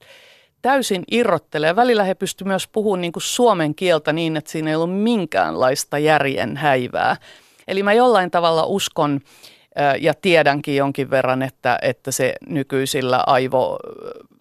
täysin 0.63 1.05
irrottelemaan. 1.11 1.77
Välillä 1.77 2.05
he 2.05 2.15
pysty 2.15 2.45
myös 2.45 2.69
puhumaan 2.69 3.01
niin 3.01 3.13
kuin 3.13 3.23
suomen 3.23 3.75
kieltä 3.75 4.13
niin, 4.13 4.37
että 4.37 4.51
siinä 4.51 4.71
ei 4.71 4.77
ollut 4.77 5.03
minkäänlaista 5.03 5.99
järjen 5.99 6.57
häivää. 6.57 7.17
Eli 7.69 7.83
mä 7.83 7.93
jollain 7.93 8.31
tavalla 8.31 8.65
uskon 8.65 9.21
ja 10.01 10.15
tiedänkin 10.15 10.77
jonkin 10.77 11.11
verran, 11.11 11.43
että, 11.43 11.79
että 11.83 12.11
se 12.11 12.35
nykyisillä 12.49 13.25
aivo 13.27 13.79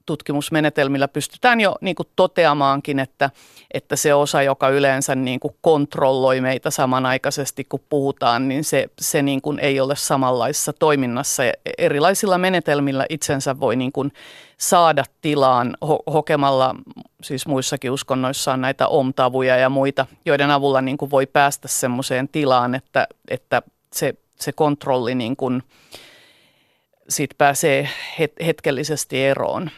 tutkimusmenetelmillä 0.08 1.08
pystytään 1.08 1.62
jo 1.62 1.76
niin 1.82 1.96
kuin 1.96 2.08
toteamaankin, 2.16 3.00
että, 3.00 3.30
että 3.74 3.96
se 3.96 4.14
osa, 4.14 4.42
joka 4.42 4.70
yleensä 4.70 5.16
niin 5.16 5.40
kuin 5.40 5.56
kontrolloi 5.62 6.42
meitä 6.42 6.72
samanaikaisesti, 6.72 7.64
kun 7.64 7.80
puhutaan, 7.90 8.48
niin 8.48 8.64
se, 8.64 8.90
se 9.02 9.22
niin 9.22 9.42
kuin 9.42 9.60
ei 9.60 9.80
ole 9.80 9.96
samanlaisessa 9.96 10.74
toiminnassa. 10.74 11.44
Ja 11.44 11.54
erilaisilla 11.78 12.38
menetelmillä 12.38 13.06
itsensä 13.10 13.60
voi 13.60 13.76
niin 13.76 13.92
kuin 13.92 14.12
saada 14.58 15.04
tilaan 15.22 15.78
ho- 15.86 16.14
hokemalla, 16.14 16.76
siis 17.24 17.48
muissakin 17.48 17.92
uskonnoissa 17.92 18.54
on 18.54 18.62
näitä 18.62 18.88
omtavuja 18.88 19.58
ja 19.58 19.70
muita, 19.70 20.06
joiden 20.26 20.52
avulla 20.52 20.82
niin 20.82 20.98
kuin 20.98 21.12
voi 21.12 21.26
päästä 21.26 21.68
semmoiseen 21.68 22.28
tilaan, 22.28 22.76
että, 22.76 23.08
että 23.28 23.62
se, 23.94 24.14
se 24.40 24.52
kontrolli 24.52 25.16
niin 25.16 25.36
kuin, 25.36 25.64
siitä 27.10 27.36
pääsee 27.38 27.90
het- 28.20 28.46
hetkellisesti 28.46 29.26
eroon. 29.26 29.72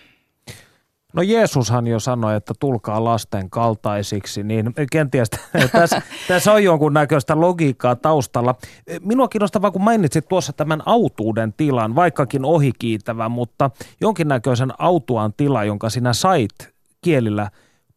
No 1.14 1.22
Jeesushan 1.22 1.88
jo 1.88 2.00
sanoi, 2.00 2.36
että 2.36 2.54
tulkaa 2.60 3.04
lasten 3.04 3.50
kaltaisiksi, 3.50 4.44
niin 4.44 4.74
kenties 4.92 5.30
tässä, 5.72 6.02
tässä 6.28 6.54
on 6.54 6.64
jonkunnäköistä 6.64 7.40
logiikkaa 7.40 7.96
taustalla. 7.96 8.56
Minua 9.02 9.28
kiinnostavaa, 9.28 9.72
kun 9.72 9.84
mainitsit 9.84 10.28
tuossa 10.28 10.54
tämän 10.54 10.84
autuuden 10.86 11.54
tilan, 11.54 11.96
vaikkakin 11.96 12.46
ohikiitävä, 12.46 13.30
mutta 13.30 13.72
jonkinnäköisen 14.02 14.74
autuan 14.78 15.34
tila, 15.38 15.64
jonka 15.64 15.90
sinä 15.90 16.14
sait 16.14 16.54
kielillä 17.02 17.50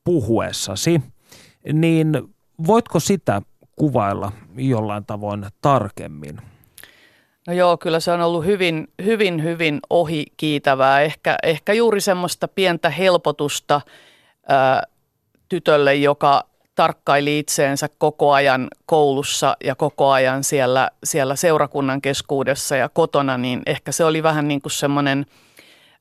puhuessasi, 0.05 1.03
niin 1.73 2.23
voitko 2.67 3.01
sitä 3.01 3.43
kuvailla 3.77 4.33
jollain 4.57 5.07
tavoin 5.07 5.47
tarkemmin? 5.61 6.52
No 7.47 7.53
joo, 7.53 7.77
kyllä 7.77 8.01
se 8.01 8.13
on 8.13 8.21
ollut 8.21 8.45
hyvin, 8.45 8.89
hyvin, 9.05 9.43
hyvin 9.43 9.81
ohikiitävää. 9.91 11.01
Ehkä, 11.01 11.37
ehkä 11.43 11.73
juuri 11.73 12.01
semmoista 12.01 12.49
pientä 12.49 12.91
helpotusta 12.91 13.81
ää, 14.49 14.83
tytölle, 15.49 15.95
joka 15.95 16.45
tarkkaili 16.75 17.39
itseensä 17.39 17.89
koko 17.99 18.33
ajan 18.33 18.69
koulussa 18.87 19.57
ja 19.65 19.75
koko 19.75 20.11
ajan 20.11 20.45
siellä, 20.45 20.91
siellä 21.05 21.37
seurakunnan 21.37 22.03
keskuudessa 22.03 22.77
ja 22.77 22.89
kotona, 22.89 23.39
niin 23.39 23.63
ehkä 23.67 23.93
se 23.93 24.05
oli 24.05 24.23
vähän 24.23 24.49
niin 24.49 24.63
kuin 24.63 24.73
semmoinen, 24.73 25.27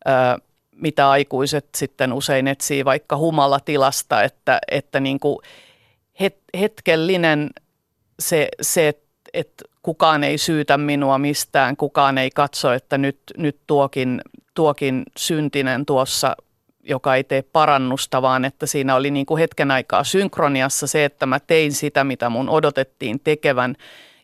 ää, 0.05 0.37
mitä 0.75 1.09
aikuiset 1.09 1.67
sitten 1.75 2.13
usein 2.13 2.47
etsii 2.47 2.85
vaikka 2.85 3.17
humalatilasta, 3.17 4.23
että, 4.23 4.59
että 4.71 4.99
niin 4.99 5.19
kuin 5.19 5.37
het, 6.19 6.37
hetkellinen 6.59 7.49
se, 8.19 8.47
se 8.61 8.87
että 8.87 9.11
et 9.33 9.63
kukaan 9.81 10.23
ei 10.23 10.37
syytä 10.37 10.77
minua 10.77 11.17
mistään, 11.17 11.77
kukaan 11.77 12.17
ei 12.17 12.29
katso, 12.29 12.73
että 12.73 12.97
nyt, 12.97 13.19
nyt 13.37 13.57
tuokin, 13.67 14.21
tuokin 14.53 15.03
syntinen 15.17 15.85
tuossa, 15.85 16.35
joka 16.83 17.15
ei 17.15 17.23
tee 17.23 17.41
parannusta, 17.41 18.21
vaan 18.21 18.45
että 18.45 18.65
siinä 18.65 18.95
oli 18.95 19.11
niin 19.11 19.25
kuin 19.25 19.39
hetken 19.39 19.71
aikaa 19.71 20.03
synkroniassa 20.03 20.87
se, 20.87 21.05
että 21.05 21.25
mä 21.25 21.39
tein 21.39 21.71
sitä, 21.71 22.03
mitä 22.03 22.29
mun 22.29 22.49
odotettiin 22.49 23.19
tekevän 23.19 23.75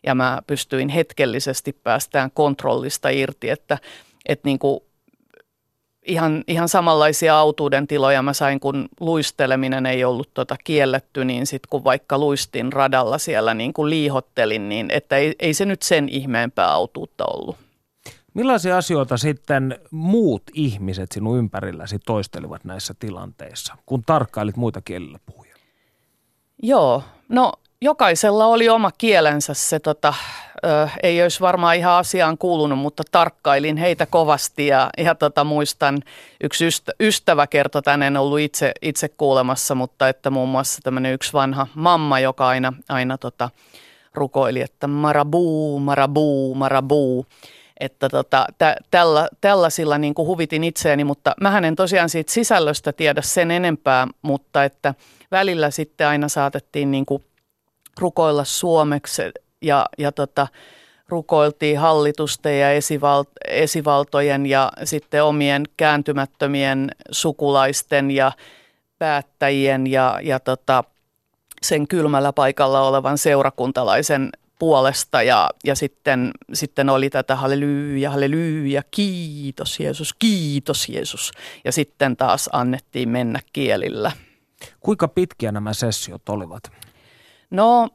ja 0.06 0.14
mä 0.14 0.38
pystyin 0.46 0.88
hetkellisesti 0.88 1.72
päästään 1.72 2.30
kontrollista 2.30 3.08
irti, 3.08 3.50
että, 3.50 3.78
että 4.26 4.48
niin 4.48 4.58
kuin 4.58 4.80
ihan, 6.08 6.44
ihan 6.46 6.68
samanlaisia 6.68 7.38
autuuden 7.38 7.86
tiloja 7.86 8.22
mä 8.22 8.32
sain, 8.32 8.60
kun 8.60 8.88
luisteleminen 9.00 9.86
ei 9.86 10.04
ollut 10.04 10.30
tota 10.34 10.56
kielletty, 10.64 11.24
niin 11.24 11.46
sitten 11.46 11.68
kun 11.70 11.84
vaikka 11.84 12.18
luistin 12.18 12.72
radalla 12.72 13.18
siellä 13.18 13.54
niin 13.54 13.72
kuin 13.72 13.90
liihottelin, 13.90 14.68
niin 14.68 14.90
että 14.90 15.16
ei, 15.16 15.34
ei 15.38 15.54
se 15.54 15.64
nyt 15.64 15.82
sen 15.82 16.08
ihmeempää 16.08 16.72
autuutta 16.72 17.24
ollut. 17.26 17.56
Millaisia 18.34 18.76
asioita 18.76 19.16
sitten 19.16 19.78
muut 19.90 20.42
ihmiset 20.52 21.12
sinun 21.12 21.38
ympärilläsi 21.38 21.98
toistelivat 22.06 22.64
näissä 22.64 22.94
tilanteissa, 22.98 23.74
kun 23.86 24.02
tarkkailit 24.06 24.56
muita 24.56 24.80
kielillä 24.80 25.18
puhujia? 25.26 25.56
Joo, 26.62 27.02
no 27.28 27.52
jokaisella 27.80 28.46
oli 28.46 28.68
oma 28.68 28.90
kielensä. 28.98 29.54
Se 29.54 29.78
tota, 29.78 30.14
ö, 30.64 30.88
ei 31.02 31.22
olisi 31.22 31.40
varmaan 31.40 31.76
ihan 31.76 31.94
asiaan 31.94 32.38
kuulunut, 32.38 32.78
mutta 32.78 33.02
tarkkailin 33.12 33.76
heitä 33.76 34.06
kovasti 34.06 34.66
ja, 34.66 34.90
ja 34.98 35.14
tota, 35.14 35.44
muistan, 35.44 36.02
yksi 36.44 36.66
ystä, 36.66 36.92
ystävä 37.00 37.46
kertoi 37.46 37.82
tänne, 37.82 38.06
en 38.06 38.16
ollut 38.16 38.40
itse, 38.40 38.72
itse 38.82 39.08
kuulemassa, 39.08 39.74
mutta 39.74 40.08
että 40.08 40.30
muun 40.30 40.48
muassa 40.48 40.80
tämmöinen 40.82 41.12
yksi 41.12 41.32
vanha 41.32 41.66
mamma, 41.74 42.20
joka 42.20 42.48
aina, 42.48 42.72
aina 42.88 43.18
tota, 43.18 43.50
rukoili, 44.14 44.60
että 44.60 44.86
marabuu, 44.86 45.80
marabuu, 45.80 46.54
marabuu. 46.54 47.26
Että 47.80 48.08
tota, 48.08 48.46
tä, 48.58 48.76
tällä, 48.90 49.28
tällaisilla 49.40 49.98
niin 49.98 50.14
kuin 50.14 50.26
huvitin 50.26 50.64
itseäni, 50.64 51.04
mutta 51.04 51.34
mä 51.40 51.58
en 51.58 51.76
tosiaan 51.76 52.08
siitä 52.08 52.32
sisällöstä 52.32 52.92
tiedä 52.92 53.22
sen 53.22 53.50
enempää, 53.50 54.08
mutta 54.22 54.64
että 54.64 54.94
välillä 55.30 55.70
sitten 55.70 56.06
aina 56.06 56.28
saatettiin 56.28 56.90
niin 56.90 57.06
kuin 57.06 57.24
rukoilla 58.00 58.44
suomeksi 58.44 59.22
ja, 59.62 59.86
ja 59.98 60.12
tota, 60.12 60.46
rukoiltiin 61.08 61.78
hallitusten 61.78 62.60
ja 62.60 62.72
esival, 62.72 63.24
esivaltojen 63.48 64.46
ja 64.46 64.72
sitten 64.84 65.24
omien 65.24 65.62
kääntymättömien 65.76 66.90
sukulaisten 67.10 68.10
ja 68.10 68.32
päättäjien 68.98 69.86
ja, 69.86 70.20
ja 70.22 70.40
tota, 70.40 70.84
sen 71.62 71.88
kylmällä 71.88 72.32
paikalla 72.32 72.80
olevan 72.80 73.18
seurakuntalaisen 73.18 74.30
puolesta 74.58 75.22
ja, 75.22 75.50
ja 75.64 75.74
sitten, 75.74 76.30
sitten 76.52 76.88
oli 76.88 77.10
tätä 77.10 77.36
halleluja, 77.36 78.10
halleluja, 78.10 78.82
kiitos 78.90 79.80
Jeesus, 79.80 80.14
kiitos 80.18 80.88
Jeesus. 80.88 81.32
Ja 81.64 81.72
sitten 81.72 82.16
taas 82.16 82.50
annettiin 82.52 83.08
mennä 83.08 83.40
kielillä. 83.52 84.12
Kuinka 84.80 85.08
pitkiä 85.08 85.52
nämä 85.52 85.72
sessiot 85.72 86.28
olivat? 86.28 86.62
No 87.50 87.88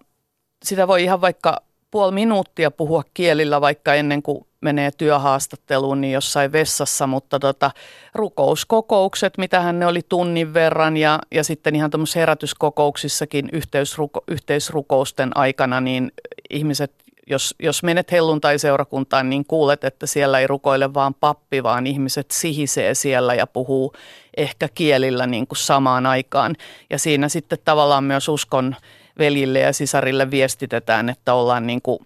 sitä 0.63 0.88
voi 0.88 1.04
ihan 1.04 1.21
vaikka 1.21 1.62
puoli 1.91 2.12
minuuttia 2.12 2.71
puhua 2.71 3.04
kielillä 3.13 3.62
vaikka 3.62 3.93
ennen 3.93 4.23
kuin 4.23 4.45
menee 4.62 4.91
työhaastatteluun 4.91 6.02
niin 6.02 6.13
jossain 6.13 6.52
vessassa, 6.52 7.08
mutta 7.08 7.39
tota, 7.39 7.71
rukouskokoukset, 8.15 9.38
mitähän 9.38 9.80
ne 9.80 9.86
oli 9.86 10.02
tunnin 10.10 10.54
verran 10.54 10.97
ja, 10.97 11.19
ja 11.32 11.43
sitten 11.43 11.76
ihan 11.76 11.91
tämmöisissä 11.91 12.19
herätyskokouksissakin 12.19 13.49
yhteisruko, 13.54 14.23
yhteisrukousten 14.28 15.38
aikana, 15.38 15.82
niin 15.82 16.12
ihmiset, 16.49 16.91
jos, 17.28 17.56
jos 17.60 17.84
menet 17.84 18.12
helluntai-seurakuntaan, 18.12 19.30
niin 19.30 19.45
kuulet, 19.45 19.84
että 19.84 20.06
siellä 20.06 20.39
ei 20.39 20.47
rukoile 20.47 20.93
vaan 20.93 21.13
pappi, 21.13 21.63
vaan 21.63 21.88
ihmiset 21.88 22.32
sihisee 22.32 22.95
siellä 22.95 23.34
ja 23.34 23.47
puhuu 23.47 23.93
ehkä 24.38 24.69
kielillä 24.76 25.28
niin 25.28 25.47
kuin 25.47 25.58
samaan 25.58 26.06
aikaan. 26.06 26.56
Ja 26.89 26.99
siinä 26.99 27.30
sitten 27.30 27.60
tavallaan 27.65 28.04
myös 28.04 28.30
uskon 28.30 28.76
veljille 29.17 29.60
ja 29.60 29.73
sisarille 29.73 30.32
viestitetään, 30.32 31.10
että 31.10 31.34
ollaan 31.34 31.67
niin 31.67 31.82
kuin 31.82 31.99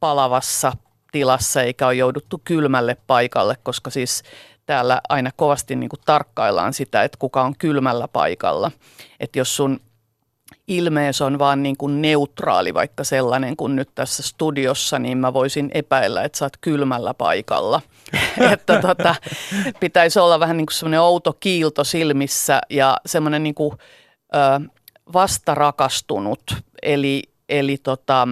palavassa 0.00 0.72
tilassa 1.12 1.62
eikä 1.62 1.86
ole 1.86 1.94
jouduttu 1.94 2.40
kylmälle 2.44 2.96
paikalle, 3.06 3.56
koska 3.62 3.90
siis 3.90 4.22
täällä 4.66 5.00
aina 5.08 5.30
kovasti 5.36 5.76
niin 5.76 5.88
kuin 5.88 6.00
tarkkaillaan 6.04 6.72
sitä, 6.72 7.02
että 7.02 7.18
kuka 7.18 7.42
on 7.42 7.54
kylmällä 7.58 8.08
paikalla. 8.08 8.70
Että 9.20 9.38
jos 9.38 9.56
sun 9.56 9.80
ilmees 10.68 11.20
on 11.20 11.38
vaan 11.38 11.62
niin 11.62 11.76
kuin 11.76 12.02
neutraali, 12.02 12.74
vaikka 12.74 13.04
sellainen 13.04 13.56
kuin 13.56 13.76
nyt 13.76 13.88
tässä 13.94 14.22
studiossa, 14.22 14.98
niin 14.98 15.18
mä 15.18 15.32
voisin 15.32 15.70
epäillä, 15.74 16.22
että 16.22 16.38
sä 16.38 16.44
oot 16.44 16.56
kylmällä 16.60 17.14
paikalla. 17.14 17.80
että 18.52 18.80
tota, 18.80 19.14
pitäisi 19.80 20.18
olla 20.18 20.40
vähän 20.40 20.56
niin 20.56 20.66
kuin 20.66 20.74
semmoinen 20.74 21.00
outo 21.00 21.32
kiilto 21.32 21.84
silmissä 21.84 22.60
ja 22.70 22.96
semmoinen 23.06 23.42
niin 23.42 23.54
kuin, 23.54 23.72
ö, 24.34 24.38
vastarakastunut, 25.12 26.42
eli, 26.82 27.22
eli 27.48 27.76
tota, 27.76 28.28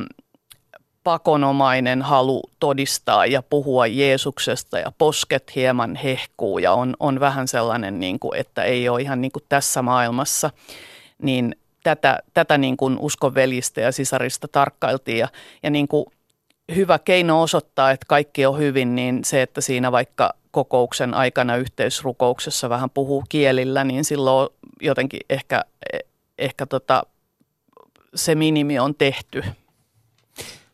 pakonomainen 1.04 2.02
halu 2.02 2.42
todistaa 2.60 3.26
ja 3.26 3.42
puhua 3.42 3.86
Jeesuksesta 3.86 4.78
ja 4.78 4.92
posket 4.98 5.54
hieman 5.54 5.96
hehkuu 5.96 6.58
ja 6.58 6.72
on, 6.72 6.96
on 7.00 7.20
vähän 7.20 7.48
sellainen, 7.48 8.00
niin 8.00 8.18
kuin, 8.18 8.40
että 8.40 8.62
ei 8.62 8.88
ole 8.88 9.02
ihan 9.02 9.20
niin 9.20 9.32
kuin 9.32 9.42
tässä 9.48 9.82
maailmassa, 9.82 10.50
niin 11.22 11.56
tätä, 11.82 12.18
tätä 12.34 12.58
niin 12.58 12.76
kuin 12.76 12.98
uskonvelistä 12.98 13.80
ja 13.80 13.92
sisarista 13.92 14.48
tarkkailtiin 14.48 15.18
ja, 15.18 15.28
ja 15.62 15.70
niin 15.70 15.88
kuin 15.88 16.06
hyvä 16.74 16.98
keino 16.98 17.42
osoittaa, 17.42 17.90
että 17.90 18.06
kaikki 18.08 18.46
on 18.46 18.58
hyvin, 18.58 18.94
niin 18.94 19.24
se, 19.24 19.42
että 19.42 19.60
siinä 19.60 19.92
vaikka 19.92 20.34
kokouksen 20.50 21.14
aikana 21.14 21.56
yhteisrukouksessa 21.56 22.68
vähän 22.68 22.90
puhuu 22.90 23.24
kielillä, 23.28 23.84
niin 23.84 24.04
silloin 24.04 24.48
jotenkin 24.80 25.20
ehkä 25.30 25.64
ehkä 26.38 26.66
tota, 26.66 27.02
se 28.14 28.34
minimi 28.34 28.78
on 28.78 28.94
tehty. 28.94 29.42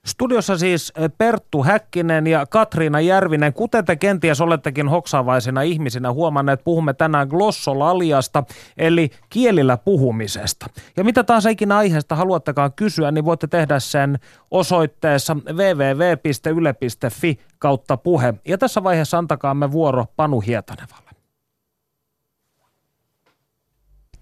Studiossa 0.06 0.58
siis 0.58 0.92
eh, 0.96 1.10
Perttu 1.18 1.62
Häkkinen 1.62 2.26
ja 2.26 2.46
Katriina 2.46 3.00
Järvinen. 3.00 3.52
Kuten 3.52 3.84
te 3.84 3.96
kenties 3.96 4.40
olettekin 4.40 4.88
hoksaavaisina 4.88 5.62
ihmisinä 5.62 6.12
huomanneet, 6.12 6.64
puhumme 6.64 6.94
tänään 6.94 7.28
glossolaliasta, 7.28 8.44
eli 8.76 9.10
kielillä 9.28 9.76
puhumisesta. 9.76 10.66
Ja 10.96 11.04
mitä 11.04 11.24
taas 11.24 11.46
ikinä 11.46 11.76
aiheesta 11.76 12.16
haluattekaan 12.16 12.72
kysyä, 12.72 13.10
niin 13.10 13.24
voitte 13.24 13.46
tehdä 13.46 13.80
sen 13.80 14.18
osoitteessa 14.50 15.36
www.yle.fi 15.52 17.38
kautta 17.58 17.96
puhe. 17.96 18.34
Ja 18.48 18.58
tässä 18.58 18.82
vaiheessa 18.84 19.18
antakaamme 19.18 19.72
vuoro 19.72 20.06
Panu 20.16 20.40
Hietanevalle. 20.40 21.03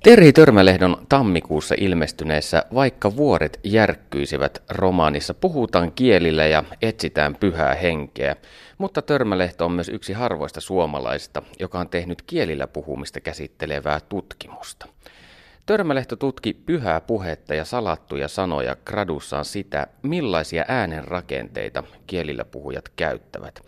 Terhi 0.03 0.33
Törmälehdon 0.33 1.07
tammikuussa 1.09 1.75
ilmestyneessä 1.79 2.65
Vaikka 2.75 3.17
vuoret 3.17 3.61
järkkyisivät 3.65 4.62
romaanissa 4.69 5.35
puhutaan 5.35 5.93
kielillä 5.93 6.47
ja 6.47 6.65
etsitään 6.83 7.37
pyhää 7.37 7.75
henkeä, 7.75 8.37
mutta 8.79 9.03
Törmälehto 9.03 9.65
on 9.65 9.73
myös 9.73 9.88
yksi 9.88 10.12
harvoista 10.12 10.61
suomalaisista, 10.61 11.43
joka 11.59 11.79
on 11.79 11.88
tehnyt 11.88 12.23
kielillä 12.23 12.67
puhumista 12.67 13.21
käsittelevää 13.21 14.01
tutkimusta. 14.09 14.87
Törmälehto 15.66 16.16
tutki 16.16 16.55
pyhää 16.55 17.01
puhetta 17.01 17.55
ja 17.55 17.64
salattuja 17.64 18.29
sanoja 18.29 18.77
gradussaan 18.85 19.44
sitä, 19.44 19.87
millaisia 20.03 20.64
äänenrakenteita 20.68 21.85
kielillä 22.07 22.44
puhujat 22.44 22.88
käyttävät. 22.88 23.61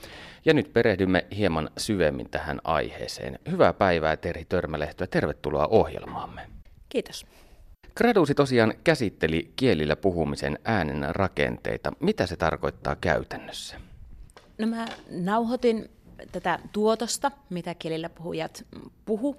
Ja 0.44 0.54
nyt 0.54 0.72
perehdymme 0.72 1.26
hieman 1.36 1.70
syvemmin 1.76 2.30
tähän 2.30 2.60
aiheeseen. 2.64 3.38
Hyvää 3.50 3.72
päivää 3.72 4.16
Terhi 4.16 4.44
Törmälehto 4.44 5.04
ja 5.04 5.08
tervetuloa 5.08 5.66
ohjelmaamme. 5.66 6.46
Kiitos. 6.88 7.26
Gradusi 7.96 8.34
tosiaan 8.34 8.74
käsitteli 8.84 9.52
kielillä 9.56 9.96
puhumisen 9.96 10.58
äänen 10.64 11.14
rakenteita. 11.14 11.92
Mitä 12.00 12.26
se 12.26 12.36
tarkoittaa 12.36 12.96
käytännössä? 12.96 13.76
No 14.58 14.66
mä 14.66 14.86
nauhoitin 15.10 15.90
tätä 16.32 16.58
tuotosta, 16.72 17.30
mitä 17.50 17.74
kielillä 17.74 18.08
puhujat 18.08 18.64
puhu 19.04 19.36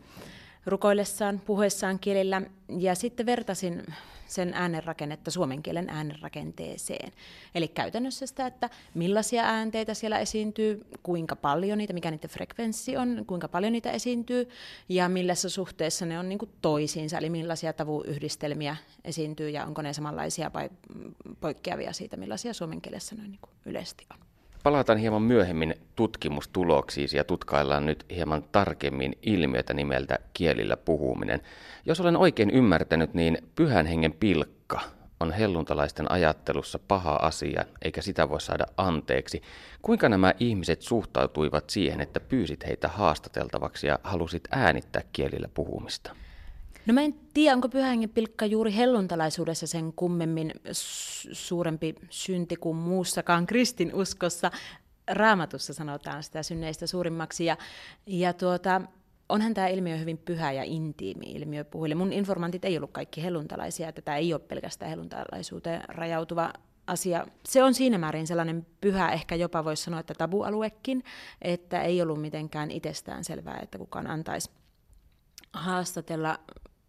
rukoillessaan, 0.66 1.42
puheessaan 1.46 2.00
kielillä, 2.00 2.42
ja 2.80 2.96
sitten 2.96 3.26
vertasin 3.26 3.84
sen 4.28 4.54
äänenrakennetta 4.54 5.32
suomen 5.32 5.64
kielen 5.64 5.90
äänenrakenteeseen. 5.90 7.12
Eli 7.56 7.68
käytännössä 7.68 8.26
sitä, 8.26 8.48
että 8.48 8.70
millaisia 8.94 9.44
äänteitä 9.44 9.94
siellä 9.94 10.20
esiintyy, 10.20 10.86
kuinka 11.04 11.36
paljon 11.36 11.78
niitä, 11.78 11.94
mikä 11.94 12.12
niiden 12.12 12.30
frekvenssi 12.30 12.98
on, 12.98 13.24
kuinka 13.28 13.48
paljon 13.48 13.74
niitä 13.74 13.92
esiintyy 13.92 14.50
ja 14.90 15.10
millässä 15.10 15.50
suhteessa 15.50 16.06
ne 16.06 16.20
on 16.20 16.30
niin 16.30 16.40
toisiinsa, 16.62 17.18
eli 17.18 17.30
millaisia 17.30 17.74
tavuyhdistelmiä 17.74 18.76
esiintyy 19.04 19.50
ja 19.50 19.66
onko 19.66 19.82
ne 19.82 19.94
samanlaisia 19.94 20.52
vai 20.54 20.70
poikkeavia 21.40 21.94
siitä, 21.94 22.18
millaisia 22.18 22.54
suomen 22.54 22.82
kielessä 22.82 23.16
noin 23.16 23.32
niin 23.32 23.40
yleisesti 23.66 24.06
on. 24.14 24.25
Palataan 24.66 25.00
hieman 25.00 25.22
myöhemmin 25.22 25.76
tutkimustuloksiin 25.96 27.10
ja 27.14 27.24
tutkaillaan 27.24 27.86
nyt 27.86 28.06
hieman 28.16 28.44
tarkemmin 28.52 29.18
ilmiötä 29.22 29.74
nimeltä 29.74 30.20
kielillä 30.34 30.78
puhuminen. 30.78 31.42
Jos 31.86 32.02
olen 32.02 32.18
oikein 32.18 32.50
ymmärtänyt, 32.50 33.14
niin 33.14 33.38
pyhän 33.56 33.86
hengen 33.86 34.14
pilkka 34.14 34.80
on 35.20 35.32
helluntalaisten 35.32 36.12
ajattelussa 36.12 36.80
paha 36.80 37.16
asia, 37.16 37.66
eikä 37.82 38.02
sitä 38.02 38.30
voi 38.30 38.42
saada 38.42 38.66
anteeksi. 38.78 39.42
Kuinka 39.82 40.10
nämä 40.10 40.34
ihmiset 40.40 40.82
suhtautuivat 40.82 41.70
siihen, 41.70 42.02
että 42.02 42.20
pyysit 42.20 42.68
heitä 42.68 42.88
haastateltavaksi 42.88 43.88
ja 43.88 44.00
halusit 44.04 44.44
äänittää 44.52 45.02
kielillä 45.14 45.48
puhumista? 45.54 46.16
No 46.86 46.94
mä 46.94 47.02
en 47.02 47.16
tiedä, 47.34 47.56
onko 47.56 47.70
pyhähengen 47.70 48.10
pilkka 48.10 48.46
juuri 48.46 48.76
helluntalaisuudessa 48.76 49.68
sen 49.68 49.94
kummemmin 49.94 50.54
suurempi 51.32 51.96
synti 52.10 52.56
kuin 52.56 52.78
muussakaan 52.78 53.46
kristinuskossa. 53.46 54.52
Raamatussa 55.12 55.74
sanotaan 55.74 56.24
sitä 56.24 56.44
synneistä 56.44 56.88
suurimmaksi. 56.88 57.46
Ja, 57.46 57.58
ja 58.06 58.34
tuota, 58.34 58.82
onhan 59.30 59.54
tämä 59.54 59.68
ilmiö 59.68 59.98
hyvin 59.98 60.18
pyhä 60.18 60.52
ja 60.52 60.64
intiimi 60.64 61.26
ilmiö 61.26 61.64
puhuille. 61.64 61.96
Mun 61.96 62.14
informantit 62.14 62.66
ei 62.66 62.78
ollut 62.78 62.92
kaikki 62.92 63.24
helluntalaisia, 63.24 63.90
että 63.90 64.02
tämä 64.02 64.18
ei 64.18 64.34
ole 64.34 64.42
pelkästään 64.42 64.90
helluntalaisuuteen 64.90 65.82
rajautuva 65.88 66.54
asia. 66.88 67.28
Se 67.46 67.64
on 67.64 67.74
siinä 67.74 67.98
määrin 67.98 68.28
sellainen 68.28 68.66
pyhä, 68.82 69.12
ehkä 69.12 69.36
jopa 69.36 69.64
voisi 69.64 69.84
sanoa, 69.84 70.00
että 70.00 70.14
tabualuekin, 70.14 71.04
että 71.42 71.82
ei 71.82 72.02
ollut 72.02 72.22
mitenkään 72.22 72.72
itsestään 72.72 73.24
selvää, 73.24 73.60
että 73.64 73.78
kukaan 73.78 74.08
antaisi 74.08 74.50
haastatella 75.54 76.40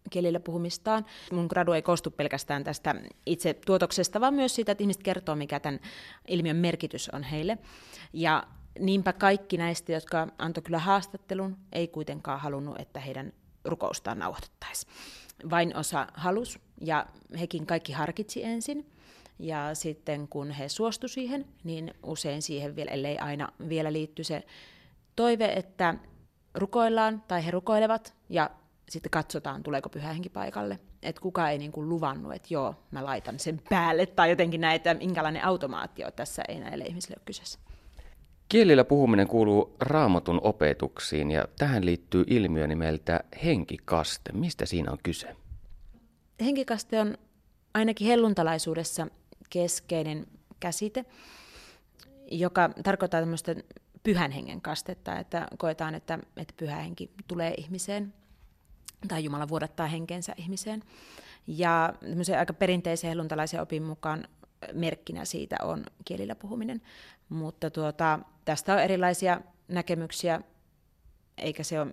kielillä 0.09 0.39
puhumistaan. 0.39 1.05
Mun 1.31 1.45
gradu 1.45 1.71
ei 1.71 1.81
koostu 1.81 2.11
pelkästään 2.11 2.63
tästä 2.63 2.95
itse 3.25 3.53
tuotoksesta, 3.53 4.21
vaan 4.21 4.33
myös 4.33 4.55
siitä, 4.55 4.71
että 4.71 4.83
ihmiset 4.83 5.03
kertoo, 5.03 5.35
mikä 5.35 5.59
tämän 5.59 5.79
ilmiön 6.27 6.55
merkitys 6.55 7.09
on 7.09 7.23
heille. 7.23 7.57
Ja 8.13 8.43
niinpä 8.79 9.13
kaikki 9.13 9.57
näistä, 9.57 9.91
jotka 9.91 10.27
antoi 10.37 10.63
kyllä 10.63 10.79
haastattelun, 10.79 11.57
ei 11.71 11.87
kuitenkaan 11.87 12.39
halunnut, 12.39 12.79
että 12.79 12.99
heidän 12.99 13.33
rukoustaan 13.65 14.19
nauhoitettaisiin. 14.19 14.93
Vain 15.49 15.75
osa 15.75 16.07
halus, 16.13 16.59
ja 16.81 17.05
hekin 17.39 17.65
kaikki 17.65 17.93
harkitsi 17.93 18.43
ensin. 18.43 18.91
Ja 19.39 19.75
sitten 19.75 20.27
kun 20.27 20.51
he 20.51 20.69
suostu 20.69 21.07
siihen, 21.07 21.45
niin 21.63 21.93
usein 22.03 22.41
siihen 22.41 22.75
vielä, 22.75 22.91
ellei 22.91 23.17
aina 23.17 23.49
vielä 23.69 23.93
liitty 23.93 24.23
se 24.23 24.43
toive, 25.15 25.45
että 25.45 25.95
rukoillaan 26.53 27.23
tai 27.27 27.45
he 27.45 27.51
rukoilevat 27.51 28.13
ja 28.29 28.49
sitten 28.89 29.09
katsotaan, 29.09 29.63
tuleeko 29.63 29.89
pyhä 29.89 30.13
henki 30.13 30.29
paikalle. 30.29 30.79
Että 31.03 31.21
kuka 31.21 31.49
ei 31.49 31.57
niin 31.57 31.71
kuin 31.71 31.89
luvannut, 31.89 32.33
että 32.33 32.47
joo, 32.51 32.75
mä 32.91 33.05
laitan 33.05 33.39
sen 33.39 33.61
päälle, 33.69 34.05
tai 34.05 34.29
jotenkin 34.29 34.61
näin, 34.61 34.75
että 34.75 34.93
minkälainen 34.93 35.45
automaatio 35.45 36.11
tässä 36.11 36.43
ei 36.47 36.59
näille 36.59 36.85
ihmisille 36.85 37.15
ole 37.19 37.25
kyseessä. 37.25 37.59
Kielillä 38.49 38.83
puhuminen 38.83 39.27
kuuluu 39.27 39.75
raamatun 39.79 40.39
opetuksiin 40.43 41.31
ja 41.31 41.45
tähän 41.57 41.85
liittyy 41.85 42.23
ilmiö 42.27 42.67
nimeltä 42.67 43.23
henkikaste. 43.43 44.31
Mistä 44.31 44.65
siinä 44.65 44.91
on 44.91 44.97
kyse? 45.03 45.35
Henkikaste 46.41 46.99
on 46.99 47.17
ainakin 47.73 48.07
helluntalaisuudessa 48.07 49.07
keskeinen 49.49 50.27
käsite, 50.59 51.05
joka 52.31 52.69
tarkoittaa 52.83 53.19
tämmöistä 53.19 53.55
pyhän 54.03 54.31
hengen 54.31 54.61
kastetta, 54.61 55.19
että 55.19 55.47
koetaan, 55.57 55.95
että, 55.95 56.19
että 56.37 56.53
pyhä 56.57 56.75
henki 56.75 57.11
tulee 57.27 57.53
ihmiseen 57.57 58.13
tai 59.07 59.23
Jumala 59.23 59.47
vuodattaa 59.47 59.87
henkensä 59.87 60.33
ihmiseen. 60.37 60.83
Ja 61.47 61.93
aika 62.37 62.53
perinteisen 62.53 63.07
helluntalaisen 63.07 63.61
opin 63.61 63.83
mukaan 63.83 64.27
merkkinä 64.73 65.25
siitä 65.25 65.55
on 65.61 65.85
kielillä 66.05 66.35
puhuminen. 66.35 66.81
Mutta 67.29 67.69
tuota, 67.69 68.19
tästä 68.45 68.73
on 68.73 68.79
erilaisia 68.79 69.41
näkemyksiä, 69.67 70.41
eikä 71.37 71.63
se 71.63 71.81
ole, 71.81 71.91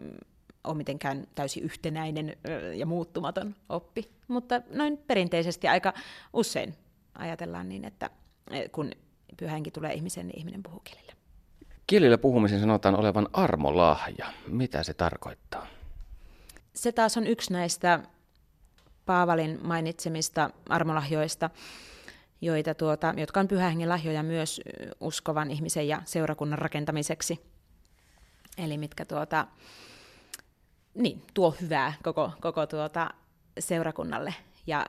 ole 0.64 0.74
mitenkään 0.74 1.26
täysin 1.34 1.62
yhtenäinen 1.62 2.36
ja 2.74 2.86
muuttumaton 2.86 3.54
oppi. 3.68 4.10
Mutta 4.28 4.62
noin 4.70 4.98
perinteisesti 4.98 5.68
aika 5.68 5.92
usein 6.32 6.74
ajatellaan 7.14 7.68
niin, 7.68 7.84
että 7.84 8.10
kun 8.72 8.90
pyhänkin 9.36 9.72
tulee 9.72 9.94
ihmiseen, 9.94 10.26
niin 10.26 10.38
ihminen 10.38 10.62
puhuu 10.62 10.80
kielillä. 10.80 11.12
Kielillä 11.86 12.18
puhumisen 12.18 12.60
sanotaan 12.60 12.96
olevan 12.96 13.28
armolahja. 13.32 14.32
Mitä 14.46 14.82
se 14.82 14.94
tarkoittaa? 14.94 15.66
Se 16.74 16.92
taas 16.92 17.16
on 17.16 17.26
yksi 17.26 17.52
näistä 17.52 18.00
Paavalin 19.06 19.58
mainitsemista 19.62 20.50
armolahjoista, 20.68 21.50
joita 22.40 22.74
tuota, 22.74 23.14
jotka 23.16 23.40
on 23.40 23.48
pyhähengen 23.48 23.88
lahjoja 23.88 24.22
myös 24.22 24.60
uskovan 25.00 25.50
ihmisen 25.50 25.88
ja 25.88 26.02
seurakunnan 26.04 26.58
rakentamiseksi. 26.58 27.40
Eli 28.58 28.78
mitkä 28.78 29.04
tuota, 29.04 29.46
niin, 30.94 31.22
tuo 31.34 31.54
hyvää 31.60 31.92
koko, 32.02 32.32
koko 32.40 32.66
tuota 32.66 33.10
seurakunnalle. 33.58 34.34
Ja 34.66 34.86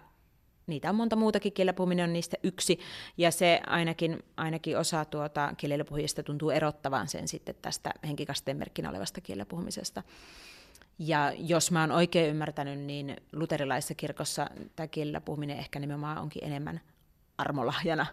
niitä 0.67 0.89
on 0.89 0.95
monta 0.95 1.15
muutakin, 1.15 1.53
kielellä 1.53 2.03
on 2.03 2.13
niistä 2.13 2.37
yksi, 2.43 2.79
ja 3.17 3.31
se 3.31 3.61
ainakin, 3.67 4.23
ainakin 4.37 4.77
osa 4.77 5.05
tuota 5.05 5.53
kielellä 5.57 5.85
tuntuu 6.25 6.49
erottavan 6.49 7.07
sen 7.07 7.27
sitten 7.27 7.55
tästä 7.61 7.91
henkikasteen 8.07 8.57
merkkinä 8.57 8.89
olevasta 8.89 9.21
kielellä 9.21 9.45
ja 10.99 11.33
jos 11.37 11.71
mä 11.71 11.81
oon 11.81 11.91
oikein 11.91 12.29
ymmärtänyt, 12.29 12.79
niin 12.79 13.17
luterilaisessa 13.33 13.95
kirkossa 13.95 14.49
tämä 14.75 14.87
kielellä 14.87 15.21
puhuminen 15.21 15.57
ehkä 15.57 15.79
nimenomaan 15.79 16.17
onkin 16.17 16.43
enemmän 16.43 16.81
armolahjana 17.37 18.05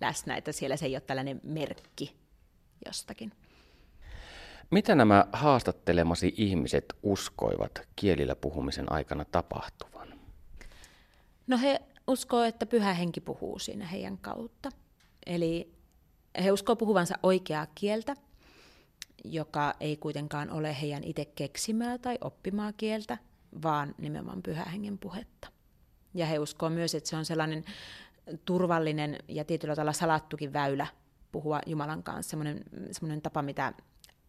läsnä, 0.00 0.36
että 0.36 0.52
siellä 0.52 0.76
se 0.76 0.86
ei 0.86 0.94
ole 0.94 1.00
tällainen 1.00 1.40
merkki 1.42 2.16
jostakin. 2.86 3.32
Mitä 4.70 4.94
nämä 4.94 5.26
haastattelemasi 5.32 6.34
ihmiset 6.36 6.84
uskoivat 7.02 7.88
kielillä 7.96 8.36
puhumisen 8.36 8.92
aikana 8.92 9.24
tapahtuvan? 9.24 10.08
No 11.46 11.58
he 11.58 11.80
uskoo, 12.06 12.42
että 12.42 12.66
pyhä 12.66 12.94
henki 12.94 13.20
puhuu 13.20 13.58
siinä 13.58 13.86
heidän 13.86 14.18
kautta. 14.18 14.70
Eli 15.26 15.74
he 16.44 16.52
uskoo 16.52 16.76
puhuvansa 16.76 17.14
oikeaa 17.22 17.66
kieltä– 17.74 18.16
joka 19.24 19.74
ei 19.80 19.96
kuitenkaan 19.96 20.50
ole 20.50 20.80
heidän 20.80 21.04
itse 21.04 21.24
keksimää 21.24 21.98
tai 21.98 22.18
oppimaa 22.20 22.72
kieltä, 22.72 23.18
vaan 23.62 23.94
nimenomaan 23.98 24.42
pyhähengen 24.42 24.98
puhetta. 24.98 25.48
Ja 26.14 26.26
he 26.26 26.38
uskoo 26.38 26.70
myös, 26.70 26.94
että 26.94 27.10
se 27.10 27.16
on 27.16 27.24
sellainen 27.24 27.64
turvallinen 28.44 29.18
ja 29.28 29.44
tietyllä 29.44 29.74
tavalla 29.74 29.92
salattukin 29.92 30.52
väylä 30.52 30.86
puhua 31.32 31.60
Jumalan 31.66 32.02
kanssa, 32.02 32.30
semmoinen, 32.30 32.64
semmoinen 32.90 33.22
tapa, 33.22 33.42
mitä 33.42 33.72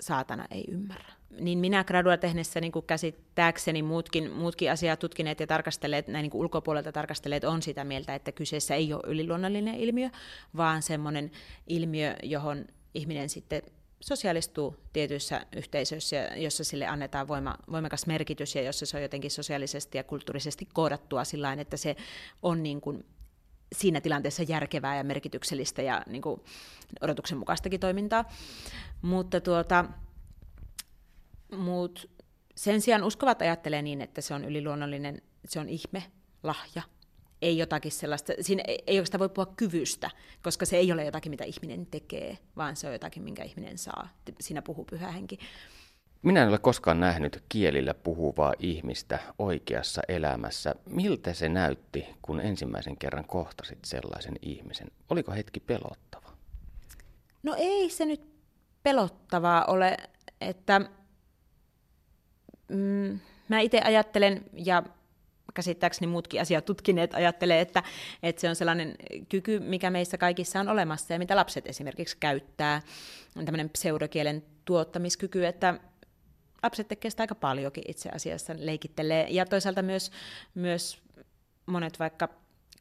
saatana 0.02 0.46
ei 0.52 0.66
ymmärrä. 0.68 1.14
Niin 1.40 1.60
minä 1.60 1.84
gradua 1.84 2.18
tehneessä 2.18 2.62
niin 2.62 2.72
kuin 2.72 2.86
käsittääkseni 2.86 3.84
muutkin, 3.84 4.32
muutkin 4.32 4.72
asiat 4.72 5.00
tutkineet 5.00 5.40
ja 5.40 5.48
tarkastelleet, 5.48 6.08
näin 6.08 6.24
niin 6.24 6.32
kuin 6.32 6.42
ulkopuolelta 6.42 6.92
tarkastelleet 6.92 7.44
on 7.44 7.62
sitä 7.62 7.84
mieltä, 7.84 8.16
että 8.16 8.32
kyseessä 8.32 8.76
ei 8.76 8.94
ole 8.94 9.02
yliluonnollinen 9.08 9.76
ilmiö, 9.76 10.10
vaan 10.58 10.82
semmoinen 10.82 11.32
ilmiö, 11.68 12.16
johon 12.24 12.66
ihminen 12.94 13.30
sitten 13.30 13.62
sosiaalistuu 14.02 14.76
tietyissä 14.94 15.46
yhteisöissä, 15.56 16.16
jossa 16.36 16.64
sille 16.64 16.88
annetaan 16.88 17.28
voima, 17.28 17.58
voimakas 17.72 18.08
merkitys 18.08 18.56
ja 18.56 18.62
jossa 18.62 18.86
se 18.86 18.98
on 18.98 19.04
jotenkin 19.04 19.32
sosiaalisesti 19.32 19.98
ja 19.98 20.04
kulttuurisesti 20.04 20.68
koodattua 20.74 21.24
sillä 21.24 21.54
että 21.54 21.78
se 21.78 21.96
on 22.42 22.64
niin 22.64 22.82
kuin 22.82 23.06
siinä 23.76 24.02
tilanteessa 24.02 24.44
järkevää 24.44 24.98
ja 24.98 25.04
merkityksellistä 25.04 25.82
ja 25.82 26.04
niin 26.08 26.22
kuin 26.22 26.42
odotuksen 27.02 27.38
mukaistakin 27.38 27.80
toimintaa. 27.80 28.26
Mutta 29.02 29.42
tuota, 29.42 29.86
mut 31.58 32.10
sen 32.56 32.82
sijaan 32.82 33.04
uskovat 33.04 33.42
ajattelee 33.42 33.82
niin, 33.82 34.02
että 34.02 34.22
se 34.22 34.34
on 34.34 34.46
yliluonnollinen, 34.46 35.22
se 35.48 35.60
on 35.60 35.70
ihme, 35.70 36.04
lahja, 36.44 36.82
ei 37.42 37.58
jotakin 37.58 37.92
sellaista, 37.92 38.34
siinä 38.42 38.64
ei, 38.68 38.84
ei 38.88 38.98
oikeastaan 38.98 39.20
voi 39.20 39.30
puhua 39.30 39.54
kyvystä, 39.58 40.10
koska 40.44 40.66
se 40.66 40.78
ei 40.78 40.92
ole 40.92 41.06
jotakin, 41.06 41.30
mitä 41.30 41.44
ihminen 41.44 41.86
tekee, 41.86 42.38
vaan 42.58 42.76
se 42.76 42.88
on 42.88 42.94
jotakin, 42.94 43.24
minkä 43.24 43.44
ihminen 43.44 43.78
saa. 43.78 44.10
Siinä 44.40 44.62
puhuu 44.62 44.86
pyhä 44.86 45.12
henki. 45.12 45.40
Minä 46.22 46.44
en 46.44 46.50
ole 46.50 46.58
koskaan 46.58 47.00
nähnyt 47.00 47.44
kielillä 47.50 47.94
puhuvaa 47.94 48.54
ihmistä 48.60 49.20
oikeassa 49.40 50.02
elämässä. 50.08 50.76
Miltä 50.86 51.34
se 51.34 51.50
näytti, 51.50 52.06
kun 52.22 52.42
ensimmäisen 52.42 52.98
kerran 52.98 53.26
kohtasit 53.26 53.86
sellaisen 53.86 54.36
ihmisen? 54.42 54.88
Oliko 55.10 55.32
hetki 55.32 55.60
pelottava? 55.60 56.32
No 57.44 57.56
ei 57.58 57.90
se 57.90 58.06
nyt 58.06 58.22
pelottavaa 58.84 59.66
ole, 59.66 59.98
että 60.42 60.82
mm, 62.68 63.20
mä 63.48 63.60
itse 63.60 63.82
ajattelen, 63.82 64.46
ja 64.54 64.84
käsittääkseni 65.54 66.12
muutkin 66.12 66.42
asiat 66.42 66.66
tutkineet 66.66 67.14
ajattelee, 67.14 67.62
että, 67.62 67.84
että 68.24 68.42
se 68.42 68.50
on 68.50 68.56
sellainen 68.56 68.96
kyky, 69.30 69.60
mikä 69.60 69.90
meissä 69.90 70.18
kaikissa 70.18 70.60
on 70.60 70.70
olemassa 70.70 71.14
ja 71.14 71.20
mitä 71.20 71.36
lapset 71.36 71.68
esimerkiksi 71.68 72.18
käyttää, 72.20 72.82
on 73.36 73.46
tämmöinen 73.46 73.70
pseudokielen 73.70 74.44
tuottamiskyky, 74.66 75.46
että 75.46 75.80
lapset 76.64 76.88
tekevät 76.88 77.14
sitä 77.14 77.24
aika 77.24 77.36
paljonkin 77.36 77.84
itse 77.88 78.10
asiassa, 78.10 78.54
leikittelee, 78.58 79.28
ja 79.30 79.46
toisaalta 79.46 79.82
myös, 79.82 80.12
myös 80.56 81.02
monet 81.66 82.00
vaikka 82.00 82.30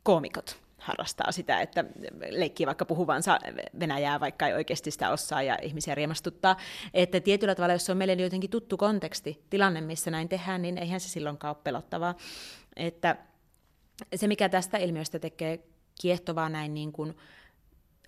koomikot 0.03 0.61
harrastaa 0.81 1.33
sitä, 1.33 1.61
että 1.61 1.85
leikkii 2.31 2.67
vaikka 2.67 2.85
puhuvansa 2.85 3.39
Venäjää, 3.81 4.21
vaikka 4.21 4.47
ei 4.47 4.55
oikeasti 4.55 4.91
sitä 4.91 5.11
osaa 5.11 5.43
ja 5.43 5.59
ihmisiä 5.63 5.95
riemastuttaa. 5.95 6.57
Että 6.95 7.21
tietyllä 7.21 7.55
tavalla, 7.55 7.75
jos 7.75 7.87
se 7.87 7.93
on 7.93 7.99
meille 7.99 8.23
jotenkin 8.23 8.51
tuttu 8.51 8.77
konteksti, 8.77 9.45
tilanne, 9.51 9.81
missä 9.81 10.11
näin 10.11 10.29
tehdään, 10.29 10.63
niin 10.63 10.79
eihän 10.79 11.01
se 11.01 11.09
silloinkaan 11.09 11.57
ole 11.57 11.63
pelottavaa. 11.65 12.15
Että 12.77 13.17
se, 14.15 14.27
mikä 14.27 14.49
tästä 14.49 14.79
ilmiöstä 14.79 15.19
tekee 15.19 15.61
kiehtovaa 16.01 16.49
näin 16.49 16.75
niin 16.75 16.93
kuin 16.93 17.17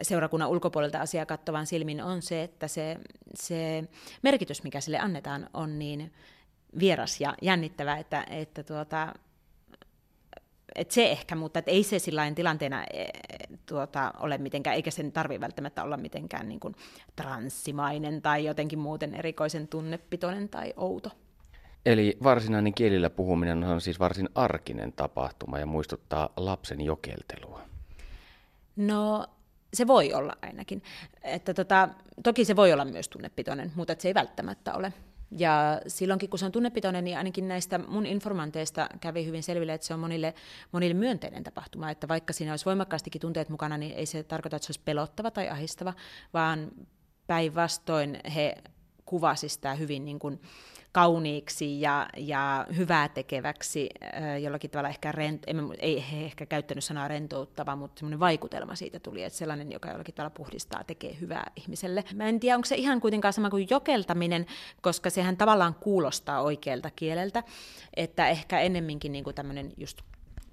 seurakunnan 0.03 0.49
ulkopuolelta 0.49 1.01
asiaa 1.01 1.27
kattovan 1.27 1.67
silmin, 1.67 2.03
on 2.03 2.23
se, 2.23 2.43
että 2.43 2.69
se, 2.69 2.97
se 3.35 3.85
merkitys, 4.23 4.63
mikä 4.63 4.81
sille 4.81 4.99
annetaan, 4.99 5.51
on 5.55 5.79
niin 5.79 6.13
vieras 6.79 7.21
ja 7.21 7.35
jännittävä, 7.43 7.97
että, 7.97 8.27
että 8.31 8.63
tuota, 8.63 9.15
et 10.75 10.91
se 10.91 11.11
ehkä, 11.11 11.35
mutta 11.35 11.59
et 11.59 11.69
ei 11.69 11.83
se 11.83 11.99
sillä 11.99 12.33
tilanteena 12.35 12.85
e, 12.85 13.07
tuota, 13.67 14.13
ole 14.21 14.39
mitenkään, 14.39 14.77
eikä 14.77 14.91
sen 14.91 15.13
tarvi 15.13 15.41
välttämättä 15.41 15.83
olla 15.83 15.97
mitenkään 15.97 16.49
niin 16.49 16.61
kuin 16.61 16.75
transsimainen 17.17 18.23
tai 18.23 18.45
jotenkin 18.45 18.79
muuten 18.79 19.15
erikoisen 19.15 19.69
tunnepitoinen 19.69 20.49
tai 20.49 20.73
outo. 20.77 21.11
Eli 21.87 22.19
varsinainen 22.23 22.75
kielillä 22.75 23.11
puhuminen 23.11 23.65
on 23.65 23.81
siis 23.81 24.01
varsin 24.01 24.29
arkinen 24.35 24.93
tapahtuma 24.93 25.59
ja 25.59 25.67
muistuttaa 25.67 26.29
lapsen 26.37 26.81
jokeltelua. 26.81 27.61
No 28.77 29.27
se 29.75 29.87
voi 29.87 30.13
olla 30.13 30.37
ainakin. 30.43 30.83
Että 31.23 31.55
tota, 31.55 31.89
toki 32.23 32.45
se 32.45 32.57
voi 32.57 32.73
olla 32.73 32.85
myös 32.85 33.09
tunnepitoinen, 33.09 33.73
mutta 33.75 33.95
se 33.99 34.09
ei 34.09 34.15
välttämättä 34.15 34.75
ole. 34.75 34.93
Ja 35.31 35.81
silloinkin, 35.87 36.31
kun 36.31 36.39
se 36.39 36.45
on 36.45 36.53
tunnepitoinen, 36.53 37.05
niin 37.05 37.19
ainakin 37.19 37.49
näistä 37.49 37.79
mun 37.79 38.07
informanteista 38.07 38.89
kävi 39.01 39.27
hyvin 39.27 39.43
selville, 39.43 39.75
että 39.75 39.87
se 39.87 39.95
on 39.95 40.01
monille, 40.01 40.35
monille 40.73 40.95
myönteinen 40.95 41.45
tapahtuma. 41.45 41.91
Että 41.91 42.09
vaikka 42.09 42.33
siinä 42.33 42.53
olisi 42.53 42.65
voimakkaastikin 42.65 43.21
tunteet 43.21 43.49
mukana, 43.49 43.79
niin 43.79 43.93
ei 43.93 44.07
se 44.07 44.23
tarkoita, 44.23 44.57
että 44.57 44.67
se 44.67 44.71
olisi 44.71 44.81
pelottava 44.85 45.31
tai 45.31 45.49
ahistava, 45.49 45.95
vaan 46.35 46.71
päinvastoin 47.27 48.21
he 48.35 48.55
kuvasivat 49.05 49.53
sitä 49.53 49.75
hyvin 49.75 50.05
niin 50.05 50.19
kuin, 50.19 50.41
kauniiksi 50.93 51.81
ja, 51.81 52.09
ja 52.17 52.67
hyvää 52.77 53.09
tekeväksi, 53.09 53.91
jollakin 54.43 54.71
tavalla 54.71 54.89
ehkä, 54.89 55.13
rent, 55.13 55.43
ei 55.79 56.05
he 56.13 56.25
ehkä 56.25 56.47
käyttänyt 56.47 56.85
sanaa 56.85 57.09
rentouttava, 57.09 57.77
mutta 57.77 57.99
semmoinen 57.99 58.21
vaikutelma 58.21 58.75
siitä 58.75 58.99
tuli, 58.99 59.23
että 59.23 59.39
sellainen, 59.39 59.73
joka 59.73 59.89
jollakin 59.89 60.15
tavalla 60.15 60.35
puhdistaa, 60.37 60.85
tekee 60.85 61.17
hyvää 61.21 61.51
ihmiselle. 61.57 62.05
Mä 62.15 62.29
en 62.29 62.41
tiedä, 62.41 62.57
onko 62.57 62.67
se 62.67 62.75
ihan 62.75 63.01
kuitenkaan 63.01 63.33
sama 63.33 63.51
kuin 63.51 63.67
jokeltaminen, 63.71 64.47
koska 64.81 65.11
sehän 65.11 65.37
tavallaan 65.37 65.75
kuulostaa 65.75 66.43
oikealta 66.43 66.91
kieleltä, 66.91 67.43
että 67.97 68.29
ehkä 68.29 68.61
ennemminkin 68.61 69.13
niin 69.13 69.25
kuin 69.25 69.35
tämmöinen 69.35 69.73
just 69.77 70.03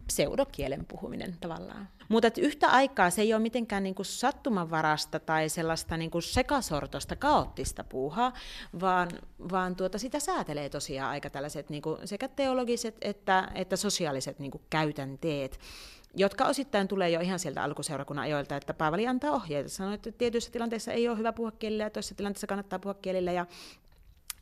pseudokielen 0.08 0.86
puhuminen 0.86 1.36
tavallaan. 1.42 1.88
Mutta 2.10 2.32
yhtä 2.38 2.68
aikaa 2.70 3.10
se 3.10 3.22
ei 3.22 3.34
ole 3.34 3.42
mitenkään 3.42 3.84
niinku 3.84 4.04
sattumanvarasta 4.04 5.20
tai 5.20 5.50
sellaista 5.50 5.98
niinku 5.98 6.22
sekasortosta, 6.22 7.16
kaoottista 7.16 7.84
puuhaa, 7.84 8.34
vaan, 8.82 9.10
vaan 9.52 9.76
tuota, 9.76 9.98
sitä 9.98 10.20
säätelee 10.20 10.70
tosiaan 10.70 11.10
aika 11.10 11.30
tällaiset 11.30 11.70
niinku 11.70 11.98
sekä 12.06 12.28
teologiset 12.28 12.96
että, 13.02 13.52
että 13.56 13.76
sosiaaliset 13.76 14.40
niinku 14.40 14.62
käytänteet 14.70 15.60
jotka 16.16 16.46
osittain 16.46 16.88
tulee 16.88 17.10
jo 17.10 17.20
ihan 17.20 17.40
sieltä 17.40 17.64
alkuseurakunnan 17.64 18.26
ajoilta, 18.26 18.56
että 18.56 18.74
Paavali 18.74 19.08
antaa 19.08 19.32
ohjeita, 19.32 19.70
sanoo, 19.70 19.94
että 19.94 20.12
tietyissä 20.12 20.52
tilanteissa 20.52 20.92
ei 20.92 21.10
ole 21.10 21.18
hyvä 21.18 21.34
puhua 21.34 21.52
kielillä 21.52 21.84
ja 21.84 21.90
toisessa 21.90 22.16
tilanteessa 22.16 22.48
kannattaa 22.48 22.80
puhua 22.80 22.94
kielillä 22.94 23.32
ja 23.32 23.46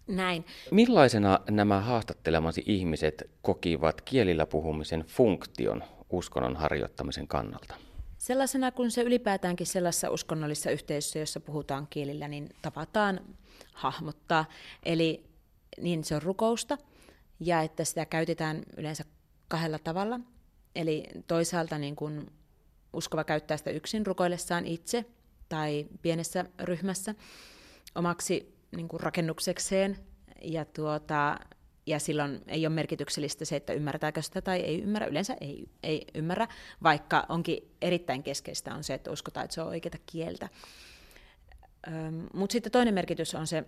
näin. 0.08 0.46
Millaisena 0.72 1.40
nämä 1.50 1.80
haastattelemasi 1.82 2.64
ihmiset 2.66 3.30
kokivat 3.42 4.02
kielillä 4.02 4.46
puhumisen 4.46 5.04
funktion 5.08 5.84
uskonnon 6.10 6.56
harjoittamisen 6.56 7.28
kannalta? 7.28 7.76
Sellaisena 8.18 8.72
kuin 8.72 8.92
se 8.92 9.02
ylipäätäänkin 9.02 9.68
sellaisessa 9.68 10.10
uskonnollisessa 10.10 10.72
yhteisössä, 10.72 11.20
jossa 11.20 11.40
puhutaan 11.40 11.88
kielillä, 11.90 12.28
niin 12.28 12.50
tapataan 12.62 13.20
hahmottaa. 13.74 14.46
Eli 14.84 15.24
niin 15.82 16.04
se 16.04 16.16
on 16.16 16.22
rukousta 16.22 16.78
ja 17.40 17.62
että 17.62 17.84
sitä 17.84 18.06
käytetään 18.06 18.64
yleensä 18.78 19.04
kahdella 19.48 19.80
tavalla. 19.80 20.20
Eli 20.76 21.04
toisaalta 21.28 21.78
niin 21.78 21.96
kuin 21.96 22.32
uskova 22.94 23.24
käyttää 23.24 23.58
sitä 23.58 23.70
yksin 23.72 24.06
rukoillessaan 24.06 24.66
itse 24.66 25.06
tai 25.50 25.86
pienessä 26.02 26.46
ryhmässä 26.60 27.16
omaksi 27.96 28.58
niin 28.76 28.88
kuin 28.88 29.00
rakennuksekseen 29.00 29.98
ja, 30.42 30.66
tuota, 30.66 31.40
ja 31.88 32.00
silloin 32.00 32.42
ei 32.48 32.68
ole 32.68 32.76
merkityksellistä 32.76 33.46
se, 33.46 33.56
että 33.56 33.74
ymmärtääkö 33.74 34.22
sitä 34.22 34.42
tai 34.42 34.60
ei 34.60 34.82
ymmärrä. 34.82 35.08
Yleensä 35.08 35.38
ei, 35.42 35.70
ei 35.84 36.08
ymmärrä, 36.14 36.48
vaikka 36.84 37.26
onkin 37.30 37.72
erittäin 37.82 38.24
keskeistä 38.24 38.76
on 38.76 38.84
se, 38.84 38.94
että 38.94 39.12
uskotaan, 39.12 39.44
että 39.44 39.54
se 39.54 39.62
on 39.62 39.68
oikeaa 39.68 39.96
kieltä. 40.06 40.50
Mutta 42.34 42.54
sitten 42.54 42.72
toinen 42.72 42.94
merkitys 42.94 43.36
on 43.36 43.48
se, 43.48 43.64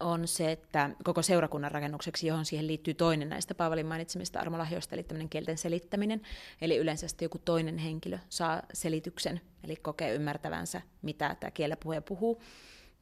on 0.00 0.28
se, 0.28 0.52
että 0.52 0.90
koko 1.04 1.22
seurakunnan 1.22 1.70
rakennukseksi, 1.70 2.26
johon 2.26 2.44
siihen 2.44 2.66
liittyy 2.66 2.94
toinen 2.94 3.28
näistä 3.28 3.54
Paavalin 3.54 3.86
mainitsemista 3.86 4.40
armolahjoista, 4.40 4.94
eli 4.94 5.02
tämmöinen 5.02 5.28
kielten 5.28 5.58
selittäminen. 5.58 6.22
Eli 6.60 6.76
yleensä 6.76 7.08
sitten 7.08 7.26
joku 7.26 7.38
toinen 7.38 7.78
henkilö 7.78 8.18
saa 8.28 8.62
selityksen, 8.72 9.40
eli 9.64 9.76
kokee 9.76 10.14
ymmärtävänsä, 10.14 10.82
mitä 11.02 11.36
tämä 11.40 11.50
kielepuhuja 11.50 12.02
puhuu. 12.02 12.42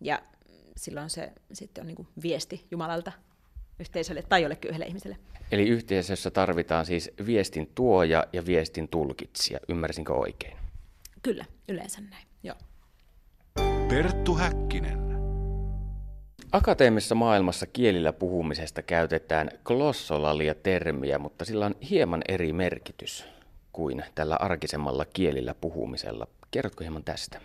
Ja 0.00 0.22
silloin 0.76 1.10
se 1.10 1.32
sitten 1.52 1.82
on 1.82 1.86
niin 1.86 2.08
viesti 2.22 2.66
Jumalalta 2.70 3.12
yhteisölle 3.80 4.22
tai 4.22 4.42
jollekin 4.42 4.68
yhdelle 4.68 4.86
ihmiselle. 4.86 5.16
Eli 5.52 5.68
yhteisössä 5.68 6.30
tarvitaan 6.30 6.86
siis 6.86 7.10
viestin 7.26 7.70
tuoja 7.74 8.24
ja 8.32 8.46
viestin 8.46 8.88
tulkitsija. 8.88 9.60
Ymmärsinkö 9.68 10.14
oikein? 10.14 10.56
Kyllä, 11.22 11.44
yleensä 11.68 12.00
näin, 12.00 12.26
joo. 12.42 12.56
Perttu 13.88 14.34
Häkkinen. 14.34 15.08
Akateemisessa 16.52 17.14
maailmassa 17.14 17.66
kielillä 17.66 18.12
puhumisesta 18.12 18.82
käytetään 18.82 19.50
glossolalia-termiä, 19.64 21.18
mutta 21.18 21.44
sillä 21.44 21.66
on 21.66 21.74
hieman 21.90 22.22
eri 22.28 22.52
merkitys 22.52 23.24
kuin 23.72 24.04
tällä 24.14 24.36
arkisemmalla 24.36 25.04
kielillä 25.04 25.54
puhumisella. 25.54 26.26
Kerrotko 26.50 26.84
hieman 26.84 27.04
tästä? 27.04 27.40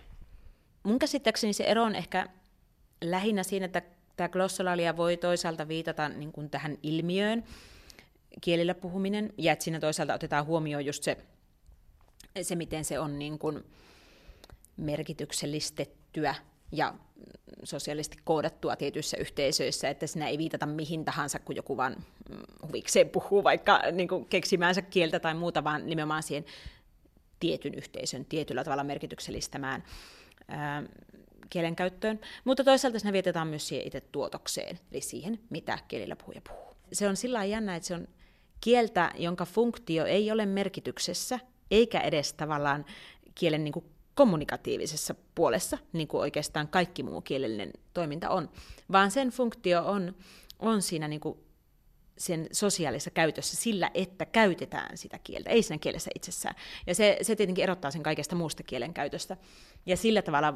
Mun 0.83 0.99
käsittääkseni 0.99 1.53
se 1.53 1.63
ero 1.63 1.83
on 1.83 1.95
ehkä 1.95 2.27
lähinnä 3.01 3.43
siinä, 3.43 3.65
että 3.65 3.81
tämä 4.15 4.29
glossolalia 4.29 4.97
voi 4.97 5.17
toisaalta 5.17 5.67
viitata 5.67 6.09
niin 6.09 6.31
kuin 6.31 6.49
tähän 6.49 6.77
ilmiöön, 6.83 7.43
kielillä 8.41 8.75
puhuminen, 8.75 9.33
ja 9.37 9.53
että 9.53 9.63
siinä 9.63 9.79
toisaalta 9.79 10.13
otetaan 10.13 10.45
huomioon 10.45 10.85
just 10.85 11.03
se, 11.03 11.17
se 12.41 12.55
miten 12.55 12.85
se 12.85 12.99
on 12.99 13.19
niin 13.19 13.39
kuin 13.39 13.63
merkityksellistettyä 14.77 16.35
ja 16.71 16.93
sosiaalisesti 17.63 18.17
koodattua 18.23 18.75
tietyissä 18.75 19.17
yhteisöissä, 19.17 19.89
että 19.89 20.07
siinä 20.07 20.27
ei 20.27 20.37
viitata 20.37 20.65
mihin 20.65 21.05
tahansa, 21.05 21.39
kun 21.39 21.55
joku 21.55 21.77
vaan 21.77 21.95
mm, 22.29 22.67
huvikseen 22.67 23.09
puhuu 23.09 23.43
vaikka 23.43 23.81
niin 23.91 24.07
kuin 24.07 24.25
keksimäänsä 24.25 24.81
kieltä 24.81 25.19
tai 25.19 25.33
muuta, 25.33 25.63
vaan 25.63 25.85
nimenomaan 25.85 26.23
siihen 26.23 26.45
tietyn 27.39 27.73
yhteisön 27.73 28.25
tietyllä 28.25 28.63
tavalla 28.63 28.83
merkityksellistämään 28.83 29.83
kielenkäyttöön, 31.53 32.19
mutta 32.43 32.63
toisaalta 32.63 32.97
ne 33.03 33.13
vietetään 33.13 33.47
myös 33.47 33.67
siihen 33.67 33.87
itse 33.87 34.01
tuotokseen, 34.01 34.79
eli 34.91 35.01
siihen, 35.01 35.39
mitä 35.49 35.79
kielillä 35.87 36.15
puhuja 36.15 36.41
puhuu. 36.49 36.75
Se 36.91 37.07
on 37.07 37.17
sillä 37.17 37.45
jännä, 37.45 37.75
että 37.75 37.87
se 37.87 37.93
on 37.93 38.07
kieltä, 38.61 39.11
jonka 39.17 39.45
funktio 39.45 40.05
ei 40.05 40.31
ole 40.31 40.45
merkityksessä, 40.45 41.39
eikä 41.71 41.99
edes 41.99 42.33
tavallaan 42.33 42.85
kielen 43.35 43.63
niin 43.63 43.71
kuin 43.71 43.85
kommunikatiivisessa 44.15 45.15
puolessa, 45.35 45.77
niin 45.93 46.07
kuin 46.07 46.21
oikeastaan 46.21 46.67
kaikki 46.67 47.03
muu 47.03 47.21
kielellinen 47.21 47.73
toiminta 47.93 48.29
on, 48.29 48.49
vaan 48.91 49.11
sen 49.11 49.29
funktio 49.29 49.85
on, 49.85 50.15
on 50.59 50.81
siinä 50.81 51.07
niin 51.07 51.21
kuin 51.21 51.37
sen 52.17 52.47
sosiaalisessa 52.51 53.11
käytössä 53.11 53.57
sillä, 53.57 53.91
että 53.93 54.25
käytetään 54.25 54.97
sitä 54.97 55.19
kieltä, 55.23 55.49
ei 55.49 55.63
siinä 55.63 55.79
kielessä 55.79 56.11
itsessään. 56.15 56.55
Ja 56.87 56.95
se, 56.95 57.17
se 57.21 57.35
tietenkin 57.35 57.63
erottaa 57.63 57.91
sen 57.91 58.03
kaikesta 58.03 58.35
muusta 58.35 58.63
kielen 58.63 58.93
käytöstä. 58.93 59.37
Ja 59.85 59.97
sillä 59.97 60.21
tavalla 60.21 60.53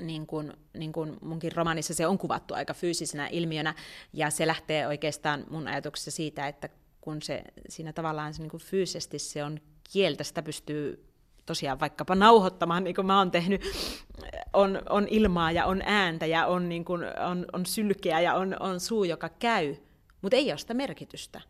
niin 0.00 0.26
kuin, 0.26 0.52
niin 0.78 0.92
kuin 0.92 1.16
munkin 1.22 1.52
romanissa 1.52 1.94
se 1.94 2.06
on 2.06 2.18
kuvattu 2.18 2.54
aika 2.54 2.74
fyysisenä 2.74 3.26
ilmiönä, 3.26 3.74
ja 4.12 4.30
se 4.30 4.46
lähtee 4.46 4.86
oikeastaan 4.86 5.44
mun 5.50 5.68
ajatuksessa 5.68 6.10
siitä, 6.10 6.48
että 6.48 6.68
kun 7.00 7.22
se 7.22 7.44
siinä 7.68 7.92
tavallaan 7.92 8.34
se 8.34 8.42
niin 8.42 8.50
kuin 8.50 8.62
fyysisesti 8.62 9.18
se 9.18 9.44
on 9.44 9.60
kieltä, 9.92 10.24
sitä 10.24 10.42
pystyy 10.42 11.04
tosiaan 11.46 11.80
vaikkapa 11.80 12.14
nauhoittamaan, 12.14 12.84
niin 12.84 12.94
kuin 12.94 13.06
mä 13.06 13.18
oon 13.18 13.30
tehnyt, 13.30 13.62
on, 14.52 14.82
on 14.88 15.08
ilmaa 15.10 15.52
ja 15.52 15.66
on 15.66 15.82
ääntä 15.84 16.26
ja 16.26 16.46
on, 16.46 16.68
niin 16.68 16.84
kuin, 16.84 17.02
on, 17.30 17.46
on 17.52 17.66
sylkeä 17.66 18.20
ja 18.20 18.34
on, 18.34 18.56
on 18.60 18.80
suu, 18.80 19.04
joka 19.04 19.28
käy, 19.28 19.76
mutta 20.22 20.36
ei 20.36 20.50
ole 20.50 20.58
sitä 20.58 20.74
merkitystä 20.74 21.40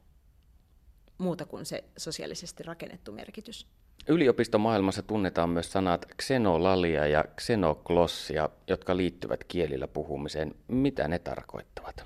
muuta 1.19 1.47
kuin 1.47 1.67
se 1.67 1.85
sosiaalisesti 1.97 2.63
rakennettu 2.63 3.13
merkitys. 3.13 3.67
Yliopistomaailmassa 4.09 5.03
tunnetaan 5.03 5.51
myös 5.51 5.73
sanat 5.73 6.07
xenolalia 6.23 7.07
ja 7.07 7.25
xenoglossia, 7.41 8.49
jotka 8.69 8.97
liittyvät 8.97 9.45
kielillä 9.45 9.89
puhumiseen. 9.89 10.55
Mitä 10.69 11.09
ne 11.09 11.19
tarkoittavat? 11.19 12.05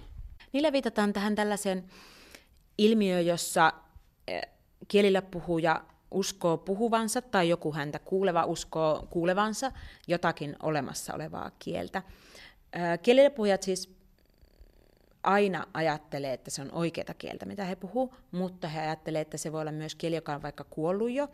Niillä 0.53 0.73
viitataan 0.73 1.13
tähän 1.13 1.35
tällaiseen 1.35 1.85
ilmiöön, 2.79 3.27
jossa 3.27 3.73
eh, 4.29 4.43
kielillä 4.89 5.23
puhuja 5.23 5.85
uskoo 6.11 6.57
puhuvansa 6.57 7.23
tai 7.23 7.49
joku 7.49 7.73
häntä 7.73 7.99
kuuleva 7.99 8.45
uskoo 8.45 9.07
kuulevansa 9.11 9.73
jotakin 10.09 10.57
olemassa 10.63 11.15
olevaa 11.15 11.51
kieltä. 11.59 12.03
Kielillä 13.03 13.31
puhujat 13.31 13.63
siis 13.63 13.97
aina 15.23 15.67
ajattelee, 15.75 16.33
että 16.33 16.51
se 16.51 16.63
on 16.63 16.73
oikeata 16.73 17.15
kieltä, 17.15 17.47
mitä 17.47 17.65
he 17.65 17.77
puhuu, 17.77 18.15
mutta 18.31 18.69
he 18.69 18.81
ajattelee, 18.81 19.21
että 19.21 19.37
se 19.37 19.53
voi 19.53 19.61
olla 19.61 19.73
myös 19.73 19.95
kieli, 19.95 20.15
joka 20.15 20.35
on 20.35 20.43
vaikka 20.43 20.65
kuollut 20.65 21.11
jo, 21.11 21.29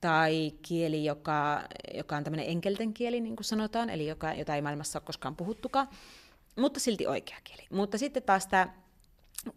tai 0.00 0.52
kieli, 0.62 1.04
joka, 1.04 1.62
joka 1.94 2.16
on 2.16 2.24
tämmöinen 2.24 2.48
enkelten 2.48 2.94
kieli, 2.94 3.20
niin 3.20 3.36
kuin 3.36 3.44
sanotaan, 3.44 3.90
eli 3.90 4.06
joka, 4.06 4.32
jota 4.32 4.54
ei 4.54 4.62
maailmassa 4.62 4.98
ole 4.98 5.06
koskaan 5.06 5.36
puhuttukaan, 5.36 5.88
mutta 6.56 6.80
silti 6.80 7.06
oikea 7.06 7.38
kieli. 7.44 7.62
Mutta 7.70 7.98
sitten 7.98 8.22
taas 8.22 8.46
tämä 8.46 8.68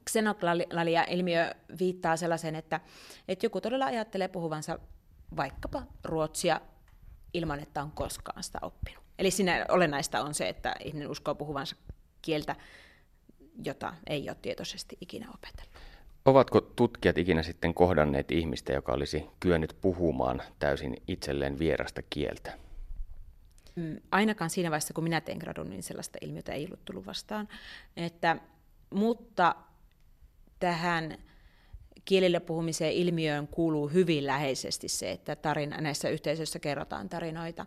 xenoklalia-ilmiö 0.10 1.52
viittaa 1.80 2.18
sellaiseen, 2.18 2.56
että, 2.56 2.80
että 3.28 3.46
joku 3.46 3.62
todella 3.62 3.86
ajattelee 3.86 4.28
puhuvansa 4.28 4.80
vaikkapa 5.38 5.84
ruotsia 6.04 6.62
ilman, 7.34 7.60
että 7.60 7.84
on 7.84 7.92
koskaan 7.92 8.44
sitä 8.44 8.60
oppinut. 8.62 9.04
Eli 9.20 9.32
siinä 9.32 9.66
olennaista 9.70 10.22
on 10.22 10.34
se, 10.34 10.50
että 10.50 10.76
ihminen 10.86 11.10
uskoo 11.10 11.36
puhuvansa 11.36 11.76
kieltä, 12.22 12.56
jota 13.64 13.94
ei 14.08 14.30
ole 14.30 14.38
tietoisesti 14.42 14.98
ikinä 15.02 15.30
opetellut. 15.30 15.91
Ovatko 16.26 16.62
tutkijat 16.62 17.18
ikinä 17.18 17.44
sitten 17.44 17.74
kohdanneet 17.74 18.32
ihmistä, 18.32 18.74
joka 18.74 18.94
olisi 18.94 19.26
kyennyt 19.40 19.76
puhumaan 19.82 20.42
täysin 20.60 20.98
itselleen 21.08 21.60
vierasta 21.60 22.02
kieltä? 22.10 22.58
Mm, 23.76 23.98
ainakaan 24.12 24.50
siinä 24.50 24.72
vaiheessa, 24.72 24.94
kun 24.94 25.04
minä 25.04 25.22
tein 25.22 25.38
gradun, 25.38 25.70
niin 25.70 25.84
sellaista 25.84 26.18
ilmiötä 26.22 26.54
ei 26.54 26.66
ollut 26.66 26.86
tullut 26.86 27.06
vastaan. 27.06 27.48
Että, 27.98 28.38
mutta 28.90 29.56
tähän 30.60 31.18
kielillä 32.06 32.40
puhumiseen 32.40 32.94
ilmiöön 32.94 33.48
kuuluu 33.48 33.88
hyvin 33.88 34.28
läheisesti 34.28 34.88
se, 34.88 35.12
että 35.12 35.36
tarina, 35.36 35.82
näissä 35.82 36.10
yhteisöissä 36.10 36.60
kerrotaan 36.60 37.10
tarinoita 37.10 37.66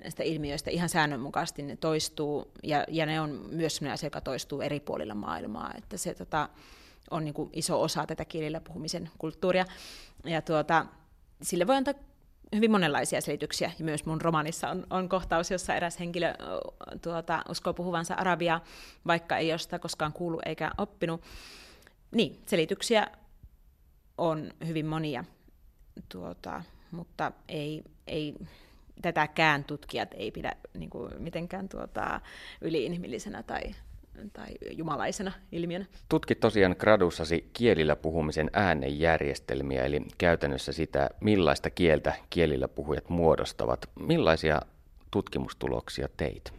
näistä 0.00 0.22
ilmiöistä 0.22 0.70
ihan 0.70 0.88
säännönmukaisesti 0.88 1.62
ne 1.62 1.76
toistuu, 1.76 2.50
ja, 2.62 2.84
ja 2.88 3.06
ne 3.06 3.20
on 3.20 3.48
myös 3.50 3.76
sellainen 3.76 3.94
asia, 3.94 4.06
joka 4.06 4.20
toistuu 4.20 4.60
eri 4.60 4.80
puolilla 4.80 5.14
maailmaa, 5.14 5.74
että 5.78 5.96
se 5.96 6.14
tota, 6.14 6.48
on 7.10 7.24
niin 7.24 7.34
kuin 7.34 7.50
iso 7.52 7.82
osa 7.82 8.06
tätä 8.06 8.24
kielillä 8.24 8.60
puhumisen 8.60 9.10
kulttuuria, 9.18 9.64
ja 10.24 10.42
tuota, 10.42 10.86
sille 11.42 11.66
voi 11.66 11.76
antaa 11.76 11.94
hyvin 12.54 12.70
monenlaisia 12.70 13.20
selityksiä, 13.20 13.72
ja 13.78 13.84
myös 13.84 14.06
mun 14.06 14.20
romanissa 14.20 14.70
on, 14.70 14.86
on 14.90 15.08
kohtaus, 15.08 15.50
jossa 15.50 15.74
eräs 15.74 16.00
henkilö 16.00 16.34
tuota, 17.02 17.42
uskoo 17.48 17.74
puhuvansa 17.74 18.14
arabiaa, 18.14 18.64
vaikka 19.06 19.36
ei 19.36 19.52
ole 19.52 19.58
sitä 19.58 19.78
koskaan 19.78 20.12
kuullut 20.12 20.42
eikä 20.46 20.70
oppinut, 20.78 21.22
niin, 22.10 22.42
selityksiä 22.46 23.06
on 24.18 24.50
hyvin 24.66 24.86
monia, 24.86 25.24
tuota, 26.08 26.62
mutta 26.90 27.32
ei, 27.48 27.82
ei, 28.06 28.34
tätäkään 29.02 29.64
tutkijat 29.64 30.14
ei 30.14 30.30
pidä 30.30 30.52
niin 30.74 30.90
kuin, 30.90 31.12
mitenkään 31.18 31.68
tuota, 31.68 32.20
yliinhimillisenä 32.60 33.42
tai, 33.42 33.62
tai 34.32 34.48
jumalaisena 34.70 35.32
ilmiönä. 35.52 35.86
Tutkit 36.08 36.40
tosiaan 36.40 36.76
gradussasi 36.78 37.50
kielillä 37.52 37.96
puhumisen 37.96 38.50
äänenjärjestelmiä, 38.52 39.84
eli 39.84 40.02
käytännössä 40.18 40.72
sitä, 40.72 41.10
millaista 41.20 41.70
kieltä 41.70 42.14
kielillä 42.30 42.68
puhujat 42.68 43.08
muodostavat. 43.08 43.90
Millaisia 44.00 44.62
tutkimustuloksia 45.10 46.08
teit? 46.16 46.52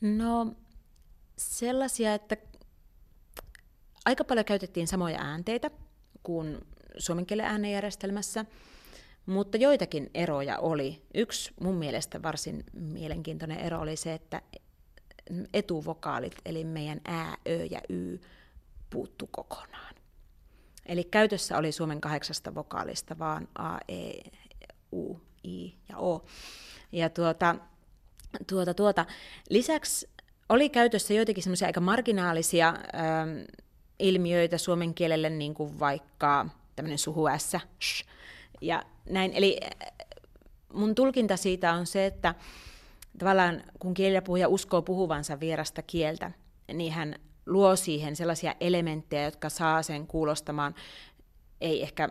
No 0.00 0.52
sellaisia, 1.36 2.14
että 2.14 2.36
Aika 4.04 4.24
paljon 4.24 4.44
käytettiin 4.44 4.86
samoja 4.86 5.18
äänteitä 5.20 5.70
kuin 6.22 6.58
suomen 6.98 7.26
kielen 7.26 7.46
äänenjärjestelmässä, 7.46 8.44
mutta 9.26 9.56
joitakin 9.56 10.10
eroja 10.14 10.58
oli. 10.58 11.02
Yksi 11.14 11.52
mun 11.60 11.74
mielestä 11.74 12.22
varsin 12.22 12.64
mielenkiintoinen 12.72 13.58
ero 13.58 13.80
oli 13.80 13.96
se, 13.96 14.14
että 14.14 14.42
etuvokaalit, 15.54 16.34
eli 16.44 16.64
meidän 16.64 17.00
ää, 17.04 17.36
ö 17.48 17.64
ja 17.70 17.80
y, 17.88 18.18
puuttu 18.90 19.28
kokonaan. 19.30 19.94
Eli 20.86 21.04
käytössä 21.04 21.58
oli 21.58 21.72
Suomen 21.72 22.00
kahdeksasta 22.00 22.54
vokaalista 22.54 23.18
vaan 23.18 23.48
A, 23.58 23.78
E, 23.88 24.12
U, 24.92 25.20
I 25.44 25.74
ja 25.88 25.98
O. 25.98 26.24
Ja 26.92 27.10
tuota, 27.10 27.56
tuota, 28.46 28.74
tuota. 28.74 29.06
Lisäksi 29.50 30.08
oli 30.48 30.68
käytössä 30.68 31.14
joitakin 31.14 31.42
semmoisia 31.42 31.66
aika 31.66 31.80
marginaalisia 31.80 32.68
ähm, 32.68 32.78
ilmiöitä 33.98 34.58
suomen 34.58 34.94
kielelle, 34.94 35.30
niin 35.30 35.54
kuin 35.54 35.78
vaikka 35.78 36.46
tämmöinen 36.76 36.98
suhu 36.98 37.28
S, 37.38 37.56
sh, 37.82 38.06
ja 38.60 38.82
näin. 39.10 39.32
Eli 39.34 39.60
äh, 39.64 39.92
mun 40.72 40.94
tulkinta 40.94 41.36
siitä 41.36 41.72
on 41.72 41.86
se, 41.86 42.06
että 42.06 42.34
tavallaan 43.18 43.62
kun 43.78 43.94
kielellä 43.94 44.22
puhuja 44.22 44.48
uskoo 44.48 44.82
puhuvansa 44.82 45.40
vierasta 45.40 45.82
kieltä, 45.82 46.30
niin 46.72 46.92
hän 46.92 47.14
luo 47.46 47.76
siihen 47.76 48.16
sellaisia 48.16 48.54
elementtejä, 48.60 49.24
jotka 49.24 49.48
saa 49.48 49.82
sen 49.82 50.06
kuulostamaan 50.06 50.74
ei 51.60 51.82
ehkä 51.82 52.08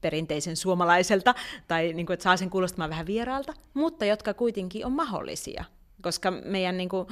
perinteisen 0.00 0.56
suomalaiselta, 0.56 1.34
tai 1.68 1.92
niin 1.92 2.06
kuin, 2.06 2.14
että 2.14 2.24
saa 2.24 2.36
sen 2.36 2.50
kuulostamaan 2.50 2.90
vähän 2.90 3.06
vieraalta, 3.06 3.54
mutta 3.74 4.04
jotka 4.04 4.34
kuitenkin 4.34 4.86
on 4.86 4.92
mahdollisia. 4.92 5.64
Koska 6.02 6.30
meidän 6.30 6.76
niin 6.76 6.88
kuin, 6.88 7.06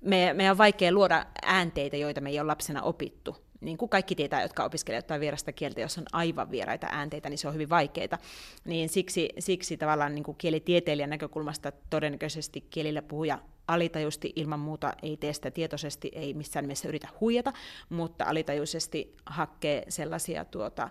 me, 0.00 0.32
meidän 0.34 0.50
on 0.50 0.58
vaikea 0.58 0.92
luoda 0.92 1.26
äänteitä, 1.42 1.96
joita 1.96 2.20
me 2.20 2.30
ei 2.30 2.40
ole 2.40 2.46
lapsena 2.46 2.82
opittu. 2.82 3.36
Niin 3.62 3.78
kuin 3.78 3.88
kaikki 3.88 4.14
tietää, 4.14 4.42
jotka 4.42 4.64
opiskelevat 4.64 5.04
jotain 5.04 5.20
vierasta 5.20 5.52
kieltä, 5.52 5.80
jos 5.80 5.98
on 5.98 6.04
aivan 6.12 6.50
vieraita 6.50 6.86
äänteitä, 6.90 7.28
niin 7.28 7.38
se 7.38 7.48
on 7.48 7.54
hyvin 7.54 7.70
vaikeaa. 7.70 8.18
Niin 8.64 8.88
siksi, 8.88 9.28
siksi 9.38 9.76
tavallaan 9.76 10.14
niin 10.14 10.24
kuin 10.24 10.36
kielitieteilijän 10.36 11.10
näkökulmasta 11.10 11.72
todennäköisesti 11.90 12.60
kielillä 12.70 13.02
puhuja 13.02 13.38
alitajuisesti 13.68 14.32
ilman 14.36 14.60
muuta 14.60 14.92
ei 15.02 15.16
tee 15.16 15.32
sitä 15.32 15.50
tietoisesti, 15.50 16.10
ei 16.14 16.34
missään 16.34 16.62
nimessä 16.62 16.88
yritä 16.88 17.08
huijata, 17.20 17.52
mutta 17.88 18.24
alitajuisesti 18.24 19.16
hakee 19.26 19.84
sellaisia, 19.88 20.44
tuota, 20.44 20.90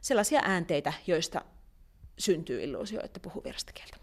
sellaisia 0.00 0.40
äänteitä, 0.44 0.92
joista 1.06 1.42
syntyy 2.18 2.62
illuusio, 2.62 3.00
että 3.04 3.20
puhuu 3.20 3.44
vierasta 3.44 3.72
kieltä. 3.72 3.96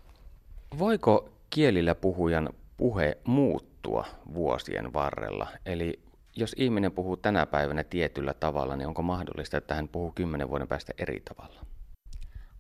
Voiko 0.80 1.30
kielillä 1.50 1.96
puhujan 1.96 2.50
puhe 2.78 3.18
muuttua 3.24 4.06
vuosien 4.34 4.94
varrella? 4.94 5.48
Eli 5.66 6.00
jos 6.36 6.56
ihminen 6.58 6.92
puhuu 6.92 7.18
tänä 7.18 7.46
päivänä 7.46 7.84
tietyllä 7.84 8.34
tavalla, 8.34 8.76
niin 8.76 8.88
onko 8.88 9.02
mahdollista, 9.02 9.58
että 9.58 9.76
hän 9.76 9.88
puhuu 9.88 10.12
kymmenen 10.12 10.50
vuoden 10.50 10.68
päästä 10.68 10.94
eri 10.98 11.22
tavalla? 11.26 11.66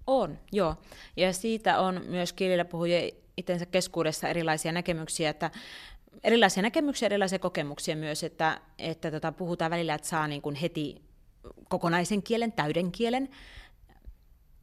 On, 0.07 0.39
joo. 0.51 0.75
Ja 1.17 1.33
siitä 1.33 1.79
on 1.79 2.01
myös 2.07 2.33
kielillä 2.33 2.65
puhujien 2.65 3.11
itsensä 3.37 3.65
keskuudessa 3.65 4.27
erilaisia 4.27 4.71
näkemyksiä, 4.71 5.29
että 5.29 5.51
erilaisia 6.23 6.63
näkemyksiä, 6.63 7.05
erilaisia 7.05 7.39
kokemuksia 7.39 7.95
myös, 7.95 8.23
että, 8.23 8.61
että 8.79 9.11
tota, 9.11 9.31
puhutaan 9.31 9.71
välillä, 9.71 9.93
että 9.93 10.07
saa 10.07 10.27
niin 10.27 10.41
kuin 10.41 10.55
heti 10.55 11.01
kokonaisen 11.69 12.23
kielen, 12.23 12.51
täyden 12.51 12.91
kielen, 12.91 13.29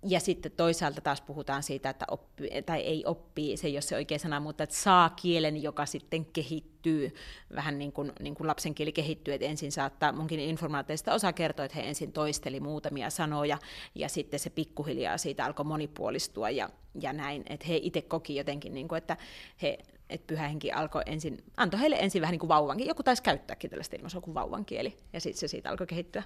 ja 0.03 0.21
sitten 0.21 0.53
toisaalta 0.53 1.01
taas 1.01 1.21
puhutaan 1.21 1.63
siitä, 1.63 1.91
että 1.91 2.05
oppi, 2.11 2.49
tai 2.67 2.81
ei 2.81 3.05
oppii, 3.07 3.57
se 3.57 3.67
ei 3.67 3.75
ole 3.75 3.81
se 3.81 3.97
oikea 3.97 4.19
sana, 4.19 4.41
mutta 4.41 4.65
että 4.65 4.77
saa 4.77 5.11
kielen, 5.11 5.63
joka 5.63 5.87
sitten 5.87 6.25
kehittyy, 6.25 7.15
vähän 7.55 7.79
niin 7.79 7.93
kuin, 7.93 8.13
niin 8.21 8.35
kuin 8.35 8.47
lapsen 8.47 8.75
kieli 8.75 8.93
kehittyy, 8.93 9.35
että 9.35 9.47
ensin 9.47 9.73
saattaa, 9.73 10.13
munkin 10.13 10.41
informaatioista 10.41 11.15
osa 11.15 11.33
kertoo, 11.33 11.65
että 11.65 11.79
he 11.79 11.89
ensin 11.89 12.13
toisteli 12.13 12.61
muutamia 12.61 13.11
sanoja, 13.11 13.59
ja 13.95 14.09
sitten 14.09 14.41
se 14.41 14.51
pikkuhiljaa 14.51 15.19
siitä 15.19 15.45
alkoi 15.45 15.65
monipuolistua 15.65 16.51
ja, 16.51 16.71
ja 17.01 17.13
näin, 17.13 17.43
että 17.49 17.67
he 17.67 17.77
itse 17.83 18.03
koki 18.03 18.37
jotenkin, 18.37 18.75
niin 18.75 18.89
kuin, 18.89 18.99
että 18.99 19.17
he 19.63 19.79
että 20.11 20.27
pyhähenki 20.27 20.73
alkoi 20.73 21.03
ensin, 21.07 21.45
antoi 21.57 21.81
heille 21.81 21.97
ensin 21.97 22.23
vähän 22.23 22.33
niin 22.33 22.41
kuin 22.41 22.49
vauvankin, 22.49 22.87
joku 22.87 23.03
taisi 23.03 23.23
käyttääkin 23.23 23.71
tällaista 23.71 23.97
ilmaisua 23.97 24.21
kuin 24.21 24.35
vauvan 24.35 24.65
kieli, 24.65 24.97
ja 25.13 25.21
sitten 25.21 25.41
se 25.41 25.49
siitä 25.49 25.71
alkoi 25.71 25.87
kehittyä. 25.87 26.23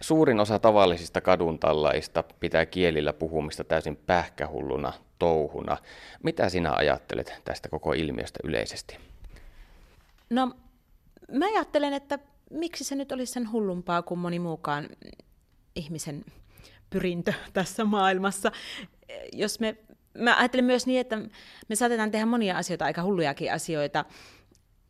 Suurin 0.00 0.40
osa 0.40 0.58
tavallisista 0.58 1.20
kaduntallaista 1.20 2.24
pitää 2.40 2.66
kielillä 2.66 3.12
puhumista 3.12 3.64
täysin 3.64 3.96
pähkähulluna 3.96 4.92
touhuna. 5.18 5.76
Mitä 6.22 6.48
sinä 6.48 6.72
ajattelet 6.72 7.40
tästä 7.44 7.68
koko 7.68 7.92
ilmiöstä 7.92 8.38
yleisesti? 8.44 8.96
No, 10.30 10.50
mä 11.32 11.46
ajattelen, 11.46 11.92
että 11.92 12.18
miksi 12.50 12.84
se 12.84 12.94
nyt 12.94 13.12
olisi 13.12 13.32
sen 13.32 13.52
hullumpaa 13.52 14.02
kuin 14.02 14.18
moni 14.18 14.38
muukaan 14.38 14.88
ihmisen 15.76 16.24
pyrintö 16.90 17.32
tässä 17.52 17.84
maailmassa. 17.84 18.52
Jos 19.32 19.60
me, 19.60 19.76
mä 20.18 20.38
ajattelen 20.38 20.64
myös 20.64 20.86
niin, 20.86 21.00
että 21.00 21.18
me 21.68 21.74
saatetaan 21.74 22.10
tehdä 22.10 22.26
monia 22.26 22.56
asioita, 22.56 22.84
aika 22.84 23.02
hullujakin 23.02 23.52
asioita, 23.52 24.04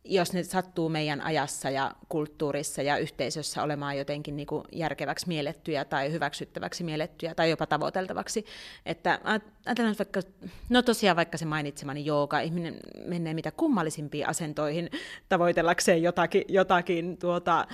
jos 0.05 0.33
ne 0.33 0.43
sattuu 0.43 0.89
meidän 0.89 1.21
ajassa 1.21 1.69
ja 1.69 1.91
kulttuurissa 2.09 2.81
ja 2.81 2.97
yhteisössä 2.97 3.63
olemaan 3.63 3.97
jotenkin 3.97 4.35
niin 4.35 4.47
kuin 4.47 4.63
järkeväksi 4.71 5.27
miellettyjä 5.27 5.85
tai 5.85 6.11
hyväksyttäväksi 6.11 6.83
miellettyjä 6.83 7.35
tai 7.35 7.49
jopa 7.49 7.65
tavoiteltavaksi. 7.65 8.45
Että 8.85 9.19
ajatellaan 9.65 9.95
vaikka, 9.99 10.21
no 10.69 10.81
tosiaan 10.81 11.17
vaikka 11.17 11.37
se 11.37 11.45
mainitsemani 11.45 12.05
jooga, 12.05 12.39
ihminen 12.39 12.75
menee 13.05 13.33
mitä 13.33 13.51
kummallisimpiin 13.51 14.29
asentoihin 14.29 14.89
tavoitellakseen 15.29 16.03
jotakin, 16.03 16.43
jotakin 16.47 17.17
tuota, 17.17 17.67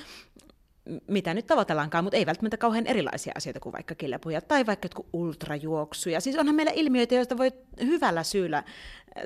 mitä 1.08 1.34
nyt 1.34 1.48
tavoitellaankaan, 1.48 2.04
mutta 2.04 2.18
ei 2.18 2.26
välttämättä 2.26 2.58
kauhean 2.58 2.88
erilaisia 2.88 3.34
asioita 3.36 3.60
kuin 3.60 3.74
vaikka 3.74 3.96
kilpuja 3.96 4.42
tai 4.42 4.66
vaikka 4.66 4.86
jotkut 4.86 5.08
ultrajuoksuja. 5.14 6.22
Siis 6.22 6.38
onhan 6.38 6.56
meillä 6.56 6.72
ilmiöitä, 6.76 7.16
joista 7.16 7.38
voi 7.38 7.52
hyvällä 7.82 8.24
syyllä 8.24 8.64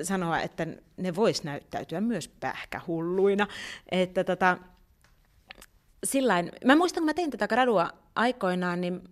sanoa, 0.02 0.40
että 0.40 0.66
ne 0.96 1.14
vois 1.14 1.44
näyttäytyä 1.44 2.00
myös 2.00 2.28
pähkähulluina. 2.28 3.46
Että 3.90 4.24
tota, 4.24 4.58
sillain, 6.04 6.52
mä 6.64 6.76
muistan, 6.76 7.00
kun 7.00 7.06
mä 7.06 7.14
tein 7.14 7.30
tätä 7.30 7.48
gradua 7.48 7.90
aikoinaan, 8.14 8.80
niin 8.80 9.08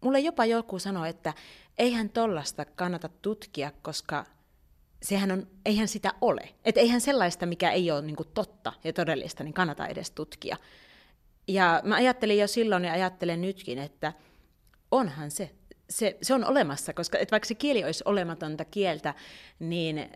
mulle 0.00 0.20
jopa 0.20 0.44
joku 0.44 0.78
sanoi, 0.78 1.08
että 1.08 1.34
eihän 1.78 2.08
tollasta 2.08 2.64
kannata 2.64 3.08
tutkia, 3.08 3.72
koska 3.82 4.24
sehän 5.02 5.32
on, 5.32 5.46
eihän 5.64 5.88
sitä 5.88 6.14
ole. 6.20 6.48
Että 6.64 6.80
eihän 6.80 7.00
sellaista, 7.00 7.46
mikä 7.46 7.70
ei 7.70 7.90
ole 7.90 8.02
niin 8.02 8.16
totta 8.34 8.72
ja 8.84 8.92
todellista, 8.92 9.44
niin 9.44 9.54
kannata 9.54 9.86
edes 9.86 10.10
tutkia. 10.10 10.56
Ja 11.48 11.80
mä 11.84 11.94
ajattelin 11.94 12.38
jo 12.38 12.46
silloin 12.46 12.84
ja 12.84 12.92
ajattelen 12.92 13.40
nytkin, 13.40 13.78
että 13.78 14.12
onhan 14.90 15.30
se. 15.30 15.50
Se, 15.90 16.18
se 16.22 16.34
on 16.34 16.44
olemassa, 16.44 16.92
koska 16.92 17.18
että 17.18 17.30
vaikka 17.30 17.46
se 17.46 17.54
kieli 17.54 17.84
olisi 17.84 18.04
olematonta 18.06 18.64
kieltä, 18.64 19.14
niin 19.58 20.10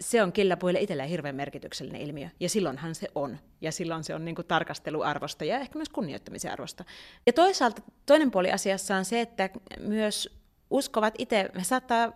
se 0.00 0.22
on 0.22 0.32
kielläpuille 0.32 0.80
itselleen 0.80 1.08
hirveän 1.08 1.36
merkityksellinen 1.36 2.00
ilmiö. 2.00 2.28
Ja 2.40 2.48
silloinhan 2.48 2.94
se 2.94 3.08
on. 3.14 3.38
Ja 3.60 3.72
silloin 3.72 4.04
se 4.04 4.14
on 4.14 4.24
niin 4.24 4.34
kuin 4.34 4.46
tarkasteluarvosta 4.46 5.44
ja 5.44 5.58
ehkä 5.58 5.78
myös 5.78 5.88
kunnioittamisen 5.88 6.52
arvosta. 6.52 6.84
Ja 7.26 7.32
toisaalta 7.32 7.82
toinen 8.06 8.30
puoli 8.30 8.52
asiassa 8.52 8.96
on 8.96 9.04
se, 9.04 9.20
että 9.20 9.50
myös 9.80 10.40
uskovat 10.70 11.14
itse, 11.18 11.50
saattaa 11.62 12.12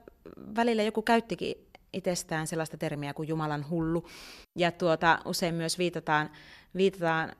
välillä 0.56 0.82
joku 0.82 1.02
käyttikin 1.02 1.54
itsestään 1.92 2.46
sellaista 2.46 2.76
termiä 2.76 3.14
kuin 3.14 3.28
Jumalan 3.28 3.70
hullu. 3.70 4.06
Ja 4.56 4.72
tuota, 4.72 5.18
usein 5.24 5.54
myös 5.54 5.78
viitataan, 5.78 6.30
viitataan 6.76 7.32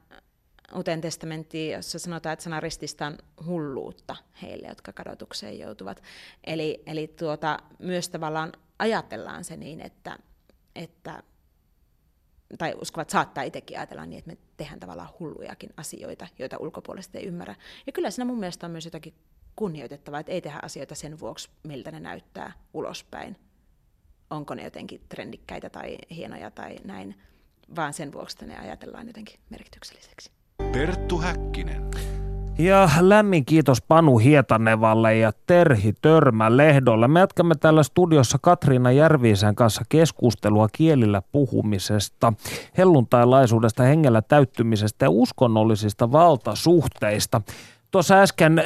Uuteen 0.75 1.01
testamenttiin, 1.01 1.73
jossa 1.73 1.99
sanotaan, 1.99 2.33
että 2.33 2.43
sana 2.43 2.61
rististä 2.61 3.07
on 3.07 3.19
hulluutta 3.47 4.17
heille, 4.43 4.69
jotka 4.69 4.93
kadotukseen 4.93 5.59
joutuvat. 5.59 6.03
Eli, 6.45 6.83
eli 6.87 7.07
tuota, 7.07 7.59
myös 7.79 8.09
tavallaan 8.09 8.53
ajatellaan 8.79 9.45
se 9.45 9.57
niin, 9.57 9.81
että, 9.81 10.19
että 10.75 11.23
tai 12.59 12.75
uskovat 12.83 13.11
saattaa 13.11 13.45
itsekin 13.45 13.79
ajatella 13.79 14.07
niin, 14.07 14.19
että 14.19 14.31
me 14.31 14.39
tehdään 14.57 14.81
tavallaan 14.81 15.11
hullujakin 15.21 15.71
asioita, 15.77 16.29
joita 16.39 16.57
ulkopuolesta 16.59 17.19
ei 17.19 17.27
ymmärrä. 17.27 17.55
Ja 17.87 17.93
kyllä 17.93 18.11
siinä 18.11 18.25
mun 18.25 18.39
mielestä 18.39 18.67
on 18.67 18.73
myös 18.73 18.85
jotakin 18.85 19.15
kunnioitettavaa, 19.57 20.21
että 20.21 20.33
ei 20.33 20.41
tehdä 20.41 20.59
asioita 20.63 20.95
sen 20.95 21.21
vuoksi, 21.21 21.51
miltä 21.63 21.91
ne 21.91 22.01
näyttää 22.01 22.53
ulospäin. 22.75 23.37
Onko 24.31 24.55
ne 24.55 24.65
jotenkin 24.65 25.01
trendikkäitä 25.09 25.71
tai 25.71 25.99
hienoja 26.11 26.51
tai 26.51 26.77
näin, 26.85 27.19
vaan 27.77 27.93
sen 27.93 28.13
vuoksi, 28.13 28.35
että 28.35 28.47
ne 28.47 28.59
ajatellaan 28.59 29.07
jotenkin 29.07 29.41
merkitykselliseksi. 29.51 30.31
Perttu 30.59 31.19
Häkkinen. 31.19 31.85
Ja 32.59 32.89
lämmin 33.01 33.45
kiitos 33.45 33.83
Panu 33.83 34.19
Hietanevalle 34.19 35.17
ja 35.17 35.33
Terhi 35.47 35.93
Törmä 36.03 36.57
Lehdolle. 36.57 37.09
Me 37.09 37.21
jatkamme 37.21 37.55
täällä 37.55 37.83
studiossa 37.83 38.39
Katriina 38.43 38.93
Järviisen 38.93 39.55
kanssa 39.55 39.83
keskustelua 39.89 40.69
kielillä 40.73 41.23
puhumisesta, 41.33 42.33
helluntailaisuudesta, 42.79 43.83
hengellä 43.83 44.23
täyttymisestä 44.23 45.05
ja 45.05 45.11
uskonnollisista 45.11 46.13
valtasuhteista. 46.13 47.41
Tuossa 47.91 48.21
äsken 48.21 48.63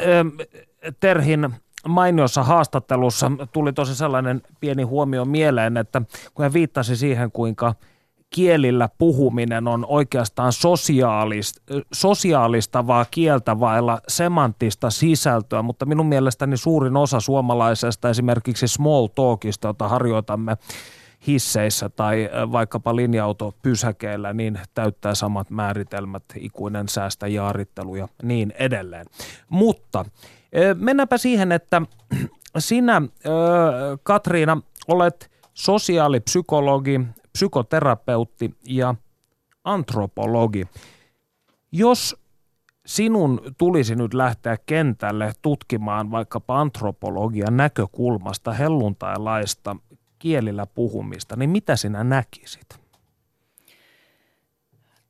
Terhin 1.00 1.54
mainiossa 1.88 2.42
haastattelussa 2.42 3.32
tuli 3.52 3.72
tosi 3.72 3.94
sellainen 3.94 4.42
pieni 4.60 4.82
huomio 4.82 5.24
mieleen, 5.24 5.76
että 5.76 6.02
kun 6.34 6.42
hän 6.42 6.52
viittasi 6.52 6.96
siihen, 6.96 7.32
kuinka– 7.32 7.74
kielillä 8.34 8.88
puhuminen 8.98 9.68
on 9.68 9.86
oikeastaan 9.88 10.52
sosiaalist, 10.52 11.56
sosiaalistavaa 11.92 13.06
kieltä 13.10 13.60
vailla 13.60 14.00
semanttista 14.08 14.90
sisältöä, 14.90 15.62
mutta 15.62 15.86
minun 15.86 16.06
mielestäni 16.06 16.56
suurin 16.56 16.96
osa 16.96 17.20
suomalaisesta 17.20 18.10
esimerkiksi 18.10 18.68
small 18.68 19.06
talkista, 19.06 19.68
jota 19.68 19.88
harjoitamme 19.88 20.56
hisseissä 21.26 21.88
tai 21.88 22.30
vaikkapa 22.52 22.96
linja-autopysäkeillä, 22.96 24.32
niin 24.32 24.60
täyttää 24.74 25.14
samat 25.14 25.50
määritelmät, 25.50 26.22
ikuinen 26.36 26.88
säästä, 26.88 27.26
jaarittelu 27.26 27.96
ja 27.96 28.08
niin 28.22 28.52
edelleen. 28.58 29.06
Mutta 29.48 30.04
mennäänpä 30.74 31.18
siihen, 31.18 31.52
että 31.52 31.82
sinä, 32.58 33.02
Katriina, 34.02 34.62
olet 34.88 35.30
sosiaalipsykologi, 35.54 37.00
psykoterapeutti 37.38 38.54
ja 38.66 38.94
antropologi. 39.64 40.66
Jos 41.72 42.16
sinun 42.86 43.40
tulisi 43.58 43.94
nyt 43.94 44.14
lähteä 44.14 44.56
kentälle 44.66 45.32
tutkimaan 45.42 46.10
vaikkapa 46.10 46.60
antropologian 46.60 47.56
näkökulmasta 47.56 48.52
helluntailaista 48.52 49.76
kielillä 50.18 50.66
puhumista, 50.66 51.36
niin 51.36 51.50
mitä 51.50 51.76
sinä 51.76 52.04
näkisit? 52.04 52.78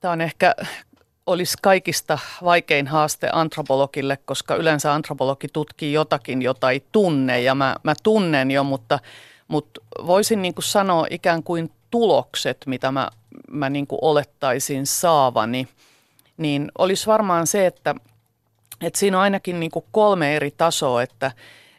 Tämä 0.00 0.12
on 0.12 0.20
ehkä 0.20 0.54
olisi 1.26 1.56
kaikista 1.62 2.18
vaikein 2.44 2.86
haaste 2.86 3.30
antropologille, 3.32 4.18
koska 4.24 4.54
yleensä 4.54 4.94
antropologi 4.94 5.48
tutkii 5.52 5.92
jotakin, 5.92 6.42
jota 6.42 6.70
ei 6.70 6.82
tunne 6.92 7.40
ja 7.40 7.54
mä, 7.54 7.76
mä 7.82 7.94
tunnen 8.02 8.50
jo, 8.50 8.64
mutta, 8.64 8.98
mutta 9.48 9.80
voisin 10.06 10.42
niin 10.42 10.54
kuin 10.54 10.64
sanoa 10.64 11.06
ikään 11.10 11.42
kuin 11.42 11.70
tulokset, 11.90 12.58
mitä 12.66 12.92
mä, 12.92 13.10
mä 13.50 13.70
niin 13.70 13.86
kuin 13.86 13.98
olettaisin 14.02 14.86
saavani, 14.86 15.68
niin 16.36 16.72
olisi 16.78 17.06
varmaan 17.06 17.46
se, 17.46 17.66
että, 17.66 17.94
että 18.80 18.98
siinä 18.98 19.16
on 19.16 19.22
ainakin 19.22 19.60
niin 19.60 19.70
kuin 19.70 19.84
kolme 19.92 20.36
eri 20.36 20.50
tasoa, 20.50 21.02
että, 21.02 21.32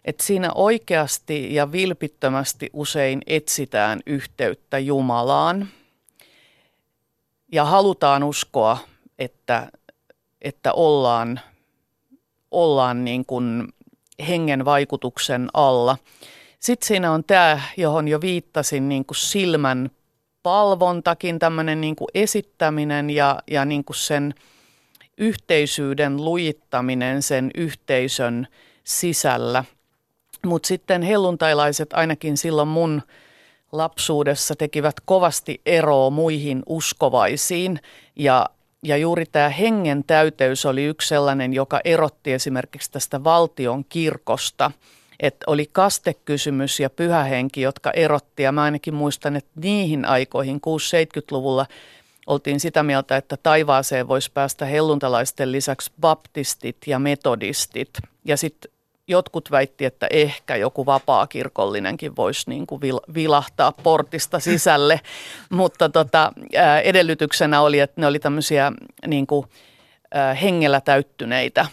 että 0.05 0.23
siinä 0.23 0.51
oikeasti 0.55 1.53
ja 1.53 1.71
vilpittömästi 1.71 2.69
usein 2.73 3.21
etsitään 3.27 3.99
yhteyttä 4.05 4.79
Jumalaan 4.79 5.67
ja 7.51 7.65
halutaan 7.65 8.23
uskoa, 8.23 8.77
että, 9.19 9.71
että 10.41 10.73
ollaan, 10.73 11.39
ollaan 12.51 13.05
niin 13.05 13.25
kuin 13.25 13.67
hengen 14.27 14.65
vaikutuksen 14.65 15.49
alla. 15.53 15.97
Sitten 16.59 16.87
siinä 16.87 17.11
on 17.11 17.23
tämä, 17.23 17.61
johon 17.77 18.07
jo 18.07 18.21
viittasin, 18.21 18.89
niin 18.89 19.05
kuin 19.05 19.17
silmän 19.17 19.91
palvontakin, 20.43 21.39
tämmöinen 21.39 21.81
niin 21.81 21.95
kuin 21.95 22.07
esittäminen 22.13 23.09
ja, 23.09 23.39
ja 23.51 23.65
niin 23.65 23.85
kuin 23.85 23.97
sen 23.97 24.33
yhteisyyden 25.17 26.25
lujittaminen 26.25 27.21
sen 27.21 27.51
yhteisön 27.55 28.47
sisällä. 28.83 29.63
Mutta 30.45 30.67
sitten 30.67 31.01
helluntailaiset 31.01 31.93
ainakin 31.93 32.37
silloin 32.37 32.67
mun 32.67 33.01
lapsuudessa 33.71 34.55
tekivät 34.55 34.95
kovasti 35.05 35.61
eroa 35.65 36.09
muihin 36.09 36.63
uskovaisiin 36.65 37.79
ja, 38.15 38.45
ja 38.83 38.97
juuri 38.97 39.25
tämä 39.25 39.49
hengen 39.49 40.03
täyteys 40.03 40.65
oli 40.65 40.83
yksi 40.83 41.07
sellainen, 41.07 41.53
joka 41.53 41.79
erotti 41.83 42.33
esimerkiksi 42.33 42.91
tästä 42.91 43.23
valtion 43.23 43.85
kirkosta. 43.85 44.71
Että 45.19 45.43
oli 45.47 45.69
kastekysymys 45.71 46.79
ja 46.79 46.89
pyhähenki, 46.89 47.61
jotka 47.61 47.91
erotti. 47.91 48.43
Ja 48.43 48.51
mä 48.51 48.63
ainakin 48.63 48.93
muistan, 48.93 49.35
että 49.35 49.51
niihin 49.55 50.05
aikoihin, 50.05 50.55
6-70-luvulla, 50.57 51.65
oltiin 52.27 52.59
sitä 52.59 52.83
mieltä, 52.83 53.17
että 53.17 53.37
taivaaseen 53.37 54.07
voisi 54.07 54.31
päästä 54.31 54.65
helluntalaisten 54.65 55.51
lisäksi 55.51 55.91
baptistit 56.01 56.77
ja 56.87 56.99
metodistit. 56.99 57.89
Ja 58.25 58.37
sitten 58.37 58.71
jotkut 59.07 59.51
väitti, 59.51 59.85
että 59.85 60.07
ehkä 60.09 60.55
joku 60.55 60.85
vapaakirkollinenkin 60.85 62.15
voisi 62.15 62.49
niin 62.49 62.67
kuin 62.67 62.81
vilahtaa 63.13 63.71
portista 63.71 64.39
sisälle, 64.39 65.01
mutta 65.49 65.89
tota, 65.89 66.33
edellytyksenä 66.83 67.61
oli, 67.61 67.79
että 67.79 68.01
ne 68.01 68.07
oli 68.07 68.19
tämmöisiä 68.19 68.71
niin 69.07 69.27
kuin, 69.27 69.45
hengellä 70.41 70.81
täyttyneitä 70.81 71.65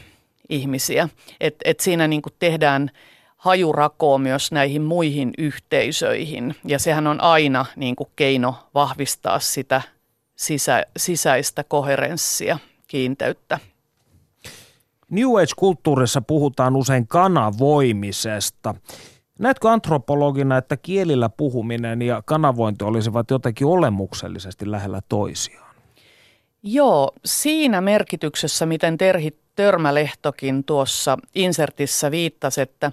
ihmisiä. 0.48 1.08
Et, 1.40 1.54
et 1.64 1.80
siinä 1.80 2.08
niin 2.08 2.22
kuin 2.22 2.32
tehdään 2.38 2.90
hajurakoa 3.46 4.18
myös 4.18 4.52
näihin 4.52 4.82
muihin 4.82 5.30
yhteisöihin 5.38 6.54
ja 6.64 6.78
sehän 6.78 7.06
on 7.06 7.20
aina 7.20 7.66
niin 7.76 7.96
kuin 7.96 8.08
keino 8.16 8.54
vahvistaa 8.74 9.40
sitä 9.40 9.82
sisä, 10.36 10.86
sisäistä 10.96 11.64
koherenssia, 11.64 12.58
kiinteyttä. 12.88 13.58
New 15.10 15.28
Age-kulttuurissa 15.42 16.20
puhutaan 16.20 16.76
usein 16.76 17.06
kanavoimisesta. 17.06 18.74
Näetkö 19.38 19.70
antropologina, 19.70 20.56
että 20.56 20.76
kielillä 20.76 21.28
puhuminen 21.28 22.02
ja 22.02 22.22
kanavointi 22.24 22.84
olisivat 22.84 23.30
jotenkin 23.30 23.66
olemuksellisesti 23.66 24.70
lähellä 24.70 25.00
toisiaan? 25.08 25.74
Joo, 26.62 27.12
siinä 27.24 27.80
merkityksessä, 27.80 28.66
miten 28.66 28.98
Terhi 28.98 29.45
Törmälehtokin 29.56 30.64
tuossa 30.64 31.18
insertissä 31.34 32.10
viittasi, 32.10 32.60
että, 32.60 32.92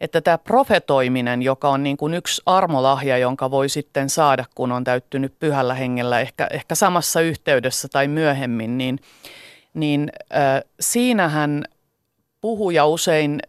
että 0.00 0.20
tämä 0.20 0.38
profetoiminen, 0.38 1.42
joka 1.42 1.68
on 1.68 1.82
niin 1.82 1.96
kuin 1.96 2.14
yksi 2.14 2.42
armolahja, 2.46 3.18
jonka 3.18 3.50
voi 3.50 3.68
sitten 3.68 4.10
saada, 4.10 4.44
kun 4.54 4.72
on 4.72 4.84
täyttynyt 4.84 5.38
pyhällä 5.38 5.74
hengellä, 5.74 6.20
ehkä, 6.20 6.46
ehkä 6.50 6.74
samassa 6.74 7.20
yhteydessä 7.20 7.88
tai 7.88 8.08
myöhemmin, 8.08 8.78
niin– 8.78 8.98
niin 9.74 10.12
äh, 10.34 10.62
siinähän 10.80 11.64
puhuja 12.40 12.86
usein 12.86 13.40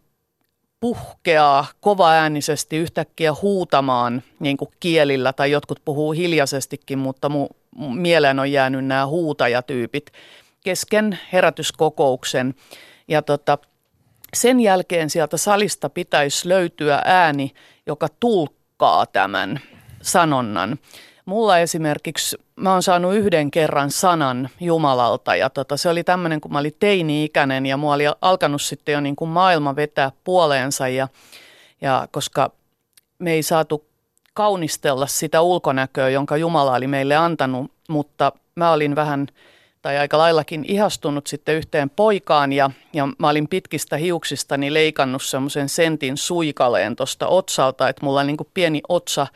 puhkeaa 0.79 1.65
kovaäänisesti 1.79 2.77
yhtäkkiä 2.77 3.33
huutamaan 3.41 4.23
niin 4.39 4.57
kuin 4.57 4.71
kielillä, 4.79 5.33
tai 5.33 5.51
jotkut 5.51 5.79
puhuu 5.85 6.11
hiljaisestikin, 6.11 6.99
mutta 6.99 7.29
mu, 7.29 7.47
mieleen 7.93 8.39
on 8.39 8.51
jäänyt 8.51 8.85
nämä 8.85 9.07
huutajatyypit 9.07 10.11
kesken 10.65 11.19
herätyskokouksen. 11.33 12.55
Ja 13.07 13.21
tota, 13.21 13.57
sen 14.33 14.59
jälkeen 14.59 15.09
sieltä 15.09 15.37
salista 15.37 15.89
pitäisi 15.89 16.49
löytyä 16.49 17.01
ääni, 17.05 17.53
joka 17.87 18.07
tulkkaa 18.19 19.05
tämän 19.05 19.59
sanonnan. 20.01 20.79
Mulla 21.25 21.59
esimerkiksi, 21.59 22.37
mä 22.55 22.71
oon 22.71 22.83
saanut 22.83 23.15
yhden 23.15 23.51
kerran 23.51 23.91
sanan 23.91 24.49
Jumalalta 24.59 25.35
ja 25.35 25.49
tota, 25.49 25.77
se 25.77 25.89
oli 25.89 26.03
tämmöinen, 26.03 26.41
kun 26.41 26.51
mä 26.51 26.59
olin 26.59 26.75
teini-ikäinen 26.79 27.65
ja 27.65 27.77
mua 27.77 27.93
oli 27.93 28.03
alkanut 28.21 28.61
sitten 28.61 28.93
jo 28.93 29.01
niin 29.01 29.15
kuin 29.15 29.29
maailma 29.29 29.75
vetää 29.75 30.11
puoleensa 30.23 30.87
ja, 30.87 31.07
ja 31.81 32.07
koska 32.11 32.51
me 33.19 33.33
ei 33.33 33.43
saatu 33.43 33.85
kaunistella 34.33 35.07
sitä 35.07 35.41
ulkonäköä, 35.41 36.09
jonka 36.09 36.37
Jumala 36.37 36.73
oli 36.75 36.87
meille 36.87 37.15
antanut, 37.15 37.71
mutta 37.89 38.31
mä 38.55 38.71
olin 38.71 38.95
vähän 38.95 39.27
tai 39.85 39.97
aika 39.97 40.17
laillakin 40.17 40.65
ihastunut 40.67 41.27
sitten 41.27 41.55
yhteen 41.55 41.89
poikaan 41.89 42.53
ja, 42.53 42.69
ja 42.93 43.07
mä 43.17 43.29
olin 43.29 43.47
pitkistä 43.47 43.97
hiuksistani 43.97 44.73
leikannut 44.73 45.23
semmoisen 45.23 45.69
sentin 45.69 46.17
suikaleen 46.17 46.95
tuosta 46.95 47.27
otsalta, 47.27 47.89
että 47.89 48.05
mulla 48.05 48.19
on 48.19 48.27
niin 48.27 48.37
kuin 48.37 48.47
pieni 48.53 48.81
otsa 48.89 49.27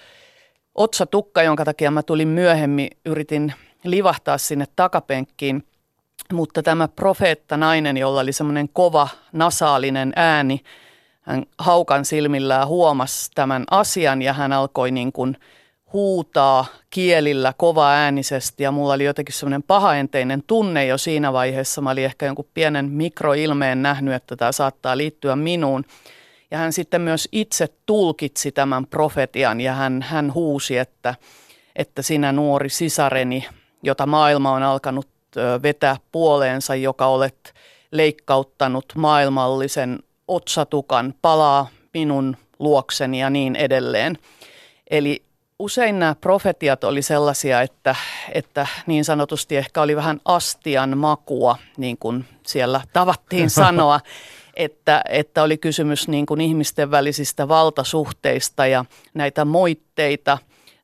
otsatukka, 0.76 1.44
jonka 1.44 1.66
takia 1.66 1.92
mä 1.92 2.04
tulin 2.04 2.28
myöhemmin, 2.28 2.90
yritin 3.06 3.54
livahtaa 3.84 4.38
sinne 4.38 4.66
takapenkkiin. 4.76 5.64
Mutta 6.34 6.64
tämä 6.64 6.88
profeetta 6.88 7.58
nainen, 7.58 7.98
jolla 7.98 8.20
oli 8.20 8.34
semmoinen 8.34 8.70
kova 8.70 9.08
nasaalinen 9.34 10.14
ääni, 10.16 10.62
hän 11.22 11.44
haukan 11.58 12.06
silmillään 12.06 12.68
huomasi 12.68 13.32
tämän 13.36 13.64
asian 13.72 14.22
ja 14.22 14.34
hän 14.34 14.54
alkoi 14.54 14.92
niin 14.92 15.12
kuin 15.12 15.38
huutaa 15.94 16.66
kielillä 16.90 17.54
kova 17.58 17.92
äänisesti 17.92 18.64
ja 18.64 18.72
mulla 18.72 18.94
oli 18.94 19.04
jotenkin 19.04 19.36
semmoinen 19.36 19.64
pahaenteinen 19.64 20.44
tunne 20.48 20.86
jo 20.86 20.98
siinä 20.98 21.34
vaiheessa. 21.34 21.82
Mä 21.82 21.92
olin 21.92 22.06
ehkä 22.06 22.26
jonkun 22.26 22.50
pienen 22.54 22.86
mikroilmeen 22.86 23.82
nähnyt, 23.82 24.14
että 24.14 24.36
tämä 24.36 24.52
saattaa 24.52 24.98
liittyä 24.98 25.36
minuun. 25.36 25.86
Ja 26.52 26.58
hän 26.58 26.74
sitten 26.74 27.02
myös 27.02 27.28
itse 27.32 27.68
tulkitsi 27.86 28.52
tämän 28.52 28.88
profetian 28.88 29.62
ja 29.62 29.74
hän, 29.74 30.02
hän 30.02 30.34
huusi, 30.34 30.78
että, 30.78 31.16
että 31.76 32.02
sinä 32.02 32.32
nuori 32.32 32.70
sisareni, 32.70 33.48
jota 33.84 34.06
maailma 34.06 34.52
on 34.52 34.64
alkanut 34.64 35.08
vetää 35.64 35.98
puoleensa, 36.12 36.76
joka 36.76 37.06
olet 37.06 37.54
leikkauttanut 37.92 38.86
maailmallisen 38.96 40.00
otsatukan, 40.28 41.14
palaa 41.22 41.68
minun 41.94 42.38
luokseni 42.60 43.20
ja 43.20 43.30
niin 43.30 43.56
edelleen. 43.56 44.18
Eli 44.90 45.24
usein 45.60 46.00
nämä 46.00 46.16
profetiat 46.16 46.84
oli 46.84 47.02
sellaisia, 47.02 47.62
että, 47.62 47.96
että 48.34 48.68
niin 48.88 49.06
sanotusti 49.06 49.58
ehkä 49.58 49.82
oli 49.82 49.96
vähän 49.96 50.20
astian 50.26 50.98
makua, 50.98 51.58
niin 51.78 51.98
kuin 51.98 52.26
siellä 52.48 52.82
tavattiin 52.94 53.50
sanoa 53.64 54.00
että, 54.60 55.02
että 55.10 55.44
oli 55.44 55.58
kysymys 55.58 56.08
niin 56.08 56.26
kuin 56.26 56.42
ihmisten 56.42 56.92
välisistä 56.92 57.48
valtasuhteista 57.48 58.68
ja 58.68 58.86
näitä 59.14 59.46
moitteita 59.46 60.38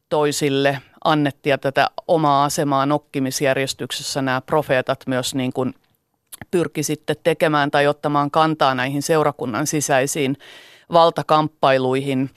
toisille 0.10 0.82
annettiin 1.04 1.52
ja 1.52 1.58
tätä 1.58 1.90
omaa 2.08 2.44
asemaa 2.44 2.86
nokkimisjärjestyksessä 2.86 4.22
nämä 4.22 4.42
profeetat 4.42 5.04
myös 5.08 5.36
niin 5.36 5.54
kuin 5.54 5.74
pyrki 6.52 6.84
sitten 6.84 7.16
tekemään 7.24 7.72
tai 7.72 7.88
ottamaan 7.88 8.32
kantaa 8.32 8.76
näihin 8.76 9.02
seurakunnan 9.02 9.68
sisäisiin 9.68 10.38
valtakamppailuihin. 10.94 12.30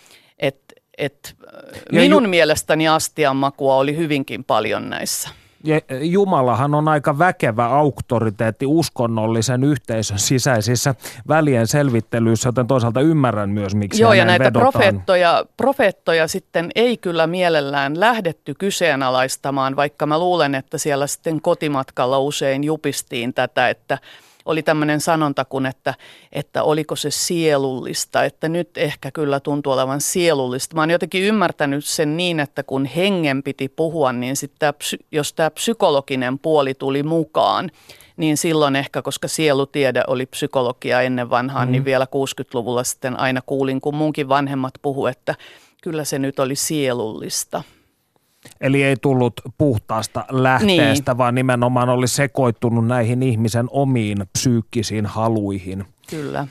Et, 0.98 1.34
et 1.72 1.92
minun 1.92 2.22
ju- 2.22 2.30
mielestäni 2.30 2.88
astian 2.88 3.36
makua 3.36 3.74
oli 3.74 3.96
hyvinkin 3.96 4.44
paljon 4.44 4.90
näissä. 4.90 5.28
Jumalahan 6.00 6.74
on 6.74 6.88
aika 6.88 7.18
väkevä 7.18 7.66
auktoriteetti 7.66 8.66
uskonnollisen 8.66 9.64
yhteisön 9.64 10.18
sisäisissä 10.18 10.94
välien 11.28 11.66
selvittelyissä, 11.66 12.48
joten 12.48 12.66
toisaalta 12.66 13.00
ymmärrän 13.00 13.50
myös, 13.50 13.74
miksi 13.74 14.02
Joo, 14.02 14.12
ja 14.12 14.24
näitä 14.24 14.52
profeettoja, 14.52 15.44
profeettoja 15.56 16.28
sitten 16.28 16.70
ei 16.74 16.96
kyllä 16.96 17.26
mielellään 17.26 18.00
lähdetty 18.00 18.54
kyseenalaistamaan, 18.54 19.76
vaikka 19.76 20.06
mä 20.06 20.18
luulen, 20.18 20.54
että 20.54 20.78
siellä 20.78 21.06
sitten 21.06 21.40
kotimatkalla 21.40 22.18
usein 22.18 22.64
jupistiin 22.64 23.34
tätä, 23.34 23.68
että– 23.68 23.98
oli 24.48 24.62
tämmöinen 24.62 25.00
sanonta 25.00 25.44
kuin, 25.44 25.66
että, 25.66 25.94
että 26.32 26.62
oliko 26.62 26.96
se 26.96 27.10
sielullista, 27.10 28.24
että 28.24 28.48
nyt 28.48 28.78
ehkä 28.78 29.10
kyllä 29.10 29.40
tuntuu 29.40 29.72
olevan 29.72 30.00
sielullista. 30.00 30.74
Mä 30.74 30.82
oon 30.82 30.90
jotenkin 30.90 31.22
ymmärtänyt 31.22 31.84
sen 31.84 32.16
niin, 32.16 32.40
että 32.40 32.62
kun 32.62 32.84
hengen 32.84 33.42
piti 33.42 33.68
puhua, 33.68 34.12
niin 34.12 34.36
sitten 34.36 34.74
jos 35.12 35.32
tämä 35.32 35.50
psykologinen 35.50 36.38
puoli 36.38 36.74
tuli 36.74 37.02
mukaan, 37.02 37.70
niin 38.16 38.36
silloin 38.36 38.76
ehkä, 38.76 39.02
koska 39.02 39.28
sielutiede 39.28 40.02
oli 40.06 40.26
psykologia 40.26 41.00
ennen 41.00 41.30
vanhaan, 41.30 41.68
mm. 41.68 41.72
niin 41.72 41.84
vielä 41.84 42.04
60-luvulla 42.04 42.84
sitten 42.84 43.20
aina 43.20 43.40
kuulin, 43.46 43.80
kun 43.80 43.94
munkin 43.94 44.28
vanhemmat 44.28 44.74
puhu, 44.82 45.06
että 45.06 45.34
kyllä 45.82 46.04
se 46.04 46.18
nyt 46.18 46.38
oli 46.38 46.56
sielullista. 46.56 47.62
Eli 48.60 48.82
ei 48.82 48.96
tullut 48.96 49.40
puhtaasta 49.58 50.24
lähteestä, 50.30 51.12
niin. 51.12 51.18
vaan 51.18 51.34
nimenomaan 51.34 51.88
oli 51.88 52.08
sekoittunut 52.08 52.86
näihin 52.86 53.22
ihmisen 53.22 53.66
omiin 53.70 54.18
psyykkisiin 54.32 55.06
haluihin. 55.06 55.84
Kyllä. 56.10 56.46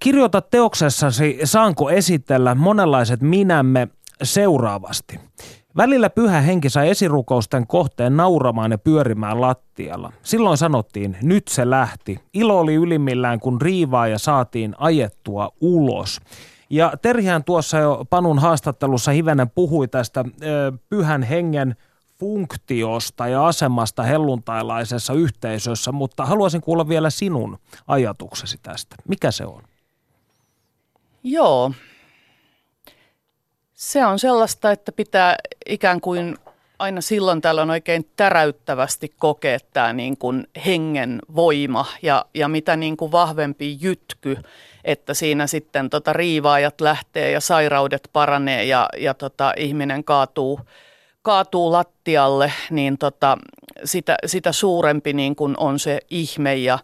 Kirjoita 0.00 0.40
teoksessasi 0.40 1.38
Saanko 1.44 1.90
esitellä 1.90 2.54
monenlaiset 2.54 3.20
minämme 3.22 3.88
seuraavasti. 4.22 5.20
Välillä 5.76 6.10
pyhä 6.10 6.40
henki 6.40 6.70
sai 6.70 6.90
esirukousten 6.90 7.66
kohteen 7.66 8.16
nauramaan 8.16 8.70
ja 8.70 8.78
pyörimään 8.78 9.40
lattialla. 9.40 10.12
Silloin 10.22 10.58
sanottiin, 10.58 11.16
nyt 11.22 11.48
se 11.48 11.70
lähti. 11.70 12.18
Ilo 12.34 12.60
oli 12.60 12.74
ylimmillään, 12.74 13.40
kun 13.40 13.62
riivaa 13.62 14.08
ja 14.08 14.18
saatiin 14.18 14.74
ajettua 14.78 15.50
ulos. 15.60 16.20
Ja 16.70 16.92
Terhihän 17.02 17.44
tuossa 17.44 17.78
jo 17.78 18.06
Panun 18.10 18.38
haastattelussa 18.38 19.10
hivenen 19.10 19.50
puhui 19.50 19.88
tästä 19.88 20.24
ö, 20.42 20.72
pyhän 20.88 21.22
hengen 21.22 21.76
funktiosta 22.18 23.28
ja 23.28 23.46
asemasta 23.46 24.02
helluntailaisessa 24.02 25.12
yhteisössä, 25.12 25.92
mutta 25.92 26.26
haluaisin 26.26 26.60
kuulla 26.60 26.88
vielä 26.88 27.10
sinun 27.10 27.58
ajatuksesi 27.86 28.58
tästä. 28.62 28.96
Mikä 29.08 29.30
se 29.30 29.46
on? 29.46 29.62
Joo. 31.22 31.72
Se 33.74 34.06
on 34.06 34.18
sellaista, 34.18 34.70
että 34.70 34.92
pitää 34.92 35.36
ikään 35.66 36.00
kuin 36.00 36.38
aina 36.78 37.00
silloin 37.00 37.40
tällöin 37.40 37.70
oikein 37.70 38.10
täräyttävästi 38.16 39.12
kokea 39.18 39.58
tämä 39.72 39.92
niin 39.92 40.16
kuin 40.16 40.46
hengen 40.66 41.18
voima 41.36 41.86
ja, 42.02 42.24
ja 42.34 42.48
mitä 42.48 42.76
niin 42.76 42.96
kuin 42.96 43.12
vahvempi 43.12 43.76
jytky, 43.80 44.36
että 44.84 45.14
siinä 45.14 45.46
sitten 45.46 45.90
tota 45.90 46.12
riivaajat 46.12 46.80
lähtee 46.80 47.30
ja 47.30 47.40
sairaudet 47.40 48.08
paranee 48.12 48.64
ja, 48.64 48.88
ja 48.96 49.14
tota 49.14 49.52
ihminen 49.56 50.04
kaatuu, 50.04 50.60
kaatuu 51.22 51.72
lattialle, 51.72 52.52
niin 52.70 52.98
tota, 52.98 53.38
sitä, 53.84 54.16
sitä 54.26 54.52
suurempi 54.52 55.12
niin 55.12 55.36
kuin 55.36 55.54
on 55.58 55.78
se 55.78 56.00
ihme 56.10 56.54
ja, 56.54 56.78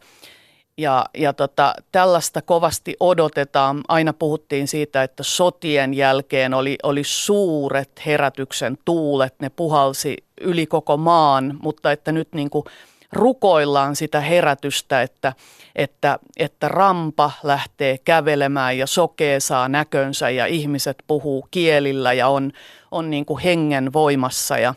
ja, 0.79 1.07
ja 1.19 1.33
tota, 1.33 1.75
tällaista 1.93 2.43
kovasti 2.43 2.97
odotetaan. 3.01 3.81
Aina 3.89 4.13
puhuttiin 4.13 4.69
siitä, 4.69 5.03
että 5.03 5.23
sotien 5.23 5.95
jälkeen 5.95 6.55
oli, 6.55 6.77
oli 6.83 7.03
suuret 7.05 7.91
herätyksen 8.07 8.79
tuulet, 8.85 9.35
ne 9.41 9.51
puhalsi 9.51 10.17
yli 10.41 10.67
koko 10.67 10.97
maan, 10.97 11.59
mutta 11.63 11.93
että 11.93 12.13
nyt 12.13 12.29
niin 12.35 12.51
kuin 12.51 12.65
rukoillaan 13.13 13.97
sitä 13.97 14.21
herätystä, 14.21 15.03
että, 15.03 15.33
että, 15.77 16.19
että 16.37 16.69
rampa 16.69 17.31
lähtee 17.43 17.99
kävelemään 17.99 18.79
ja 18.79 18.87
sokee 18.87 19.41
saa 19.41 19.69
näkönsä 19.69 20.31
ja 20.31 20.47
ihmiset 20.47 20.97
puhuu 21.07 21.49
kielillä 21.51 22.13
ja 22.13 22.29
on, 22.29 22.53
on 22.91 23.11
niin 23.11 23.25
kuin 23.25 23.43
hengen 23.43 23.93
voimassa 23.93 24.59
ja, 24.59 24.75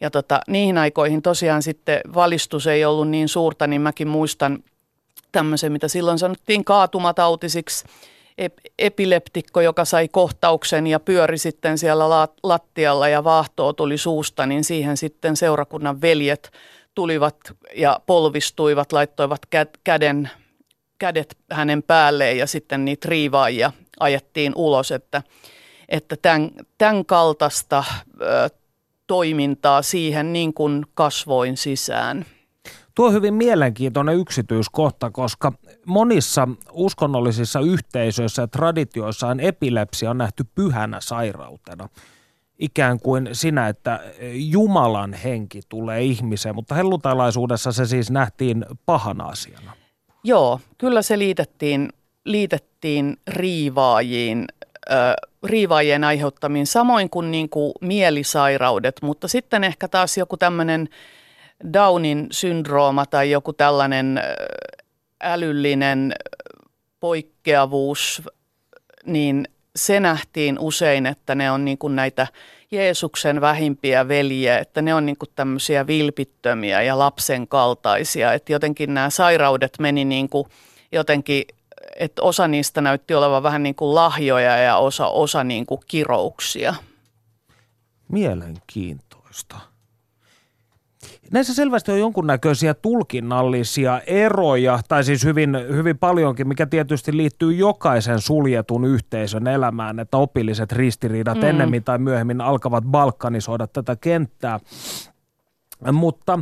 ja 0.00 0.10
tota, 0.10 0.40
niihin 0.48 0.78
aikoihin 0.78 1.22
tosiaan 1.22 1.62
sitten 1.62 2.00
valistus 2.14 2.66
ei 2.66 2.84
ollut 2.84 3.08
niin 3.08 3.28
suurta, 3.28 3.66
niin 3.66 3.80
mäkin 3.80 4.08
muistan 4.08 4.58
tämmöisen, 5.32 5.72
mitä 5.72 5.88
silloin 5.88 6.18
sanottiin 6.18 6.64
kaatumatautisiksi, 6.64 7.84
epileptikko, 8.78 9.60
joka 9.60 9.84
sai 9.84 10.08
kohtauksen 10.08 10.86
ja 10.86 11.00
pyöri 11.00 11.38
sitten 11.38 11.78
siellä 11.78 12.08
lattialla 12.42 13.08
ja 13.08 13.24
vaahtoa 13.24 13.72
tuli 13.72 13.98
suusta, 13.98 14.46
niin 14.46 14.64
siihen 14.64 14.96
sitten 14.96 15.36
seurakunnan 15.36 16.00
veljet 16.00 16.52
tulivat 16.94 17.36
ja 17.74 18.00
polvistuivat, 18.06 18.92
laittoivat 18.92 19.40
käden, 19.84 20.30
kädet 20.98 21.36
hänen 21.50 21.82
päälleen 21.82 22.38
ja 22.38 22.46
sitten 22.46 22.84
niitä 22.84 23.08
riivaajia 23.08 23.72
ajettiin 24.00 24.52
ulos, 24.56 24.90
että, 24.92 25.22
että 25.88 26.16
tämän, 26.22 26.50
tämän 26.78 27.06
kaltaista 27.06 27.84
ö, 28.20 28.50
toimintaa 29.06 29.82
siihen 29.82 30.32
niin 30.32 30.54
kuin 30.54 30.86
kasvoin 30.94 31.56
sisään. 31.56 32.26
Tuo 32.94 33.06
on 33.06 33.12
hyvin 33.12 33.34
mielenkiintoinen 33.34 34.16
yksityiskohta, 34.16 35.10
koska 35.10 35.52
monissa 35.86 36.48
uskonnollisissa 36.72 37.60
yhteisöissä 37.60 38.42
ja 38.42 38.48
traditioissa 38.48 39.26
on 39.28 39.40
epilepsia 39.40 40.10
on 40.10 40.18
nähty 40.18 40.44
pyhänä 40.54 41.00
sairautena. 41.00 41.88
Ikään 42.58 43.00
kuin 43.00 43.28
sinä, 43.32 43.68
että 43.68 44.00
Jumalan 44.32 45.12
henki 45.12 45.60
tulee 45.68 46.02
ihmiseen, 46.02 46.54
mutta 46.54 46.74
hellutalaisuudessa 46.74 47.72
se 47.72 47.86
siis 47.86 48.10
nähtiin 48.10 48.66
pahana 48.86 49.24
asiana. 49.24 49.72
Joo, 50.24 50.60
kyllä 50.78 51.02
se 51.02 51.18
liitettiin, 51.18 51.88
liitettiin 52.24 53.16
riivaajiin, 53.26 54.44
äh, 54.90 55.14
riivaajien 55.44 56.04
aiheuttamiin, 56.04 56.66
samoin 56.66 57.10
kuin, 57.10 57.30
niin 57.30 57.48
kuin 57.48 57.72
mielisairaudet, 57.80 58.96
mutta 59.02 59.28
sitten 59.28 59.64
ehkä 59.64 59.88
taas 59.88 60.18
joku 60.18 60.36
tämmöinen– 60.36 60.88
Downin 61.72 62.26
syndrooma 62.30 63.06
tai 63.06 63.30
joku 63.30 63.52
tällainen 63.52 64.20
älyllinen 65.22 66.14
poikkeavuus, 67.00 68.22
niin 69.06 69.48
se 69.76 70.00
nähtiin 70.00 70.58
usein, 70.58 71.06
että 71.06 71.34
ne 71.34 71.50
on 71.50 71.64
niin 71.64 71.78
kuin 71.78 71.96
näitä 71.96 72.26
Jeesuksen 72.70 73.40
vähimpiä 73.40 74.08
veljiä, 74.08 74.58
että 74.58 74.82
ne 74.82 74.94
on 74.94 75.06
niin 75.06 75.16
kuin 75.16 75.30
tämmöisiä 75.34 75.86
vilpittömiä 75.86 76.82
ja 76.82 76.98
lapsen 76.98 77.48
kaltaisia. 77.48 78.32
Että 78.32 78.52
jotenkin 78.52 78.94
nämä 78.94 79.10
sairaudet 79.10 79.72
meni 79.78 80.04
niin 80.04 80.28
kuin 80.28 80.48
jotenkin, 80.92 81.44
että 81.96 82.22
osa 82.22 82.48
niistä 82.48 82.80
näytti 82.80 83.14
olevan 83.14 83.42
vähän 83.42 83.62
niin 83.62 83.74
kuin 83.74 83.94
lahjoja 83.94 84.56
ja 84.56 84.76
osa, 84.76 85.06
osa 85.06 85.44
niin 85.44 85.66
kuin 85.66 85.80
kirouksia. 85.86 86.74
Mielenkiintoista. 88.08 89.71
Näissä 91.32 91.54
selvästi 91.54 91.92
on 91.92 91.98
jonkunnäköisiä 91.98 92.74
tulkinnallisia 92.74 94.00
eroja, 94.06 94.80
tai 94.88 95.04
siis 95.04 95.24
hyvin, 95.24 95.56
hyvin 95.68 95.98
paljonkin, 95.98 96.48
mikä 96.48 96.66
tietysti 96.66 97.16
liittyy 97.16 97.52
jokaisen 97.52 98.20
suljetun 98.20 98.84
yhteisön 98.84 99.46
elämään, 99.46 99.98
että 99.98 100.16
opilliset 100.16 100.72
ristiriidat 100.72 101.38
mm. 101.38 101.44
ennemmin 101.44 101.84
tai 101.84 101.98
myöhemmin 101.98 102.40
alkavat 102.40 102.84
balkanisoida 102.84 103.66
tätä 103.66 103.96
kenttää. 103.96 104.60
Mutta 105.92 106.38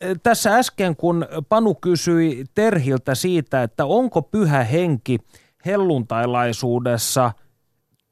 e, 0.00 0.14
tässä 0.22 0.56
äsken, 0.56 0.96
kun 0.96 1.26
Panu 1.48 1.74
kysyi 1.74 2.44
Terhiltä 2.54 3.14
siitä, 3.14 3.62
että 3.62 3.84
onko 3.84 4.22
pyhä 4.22 4.64
henki 4.64 5.18
helluntailaisuudessa 5.66 7.32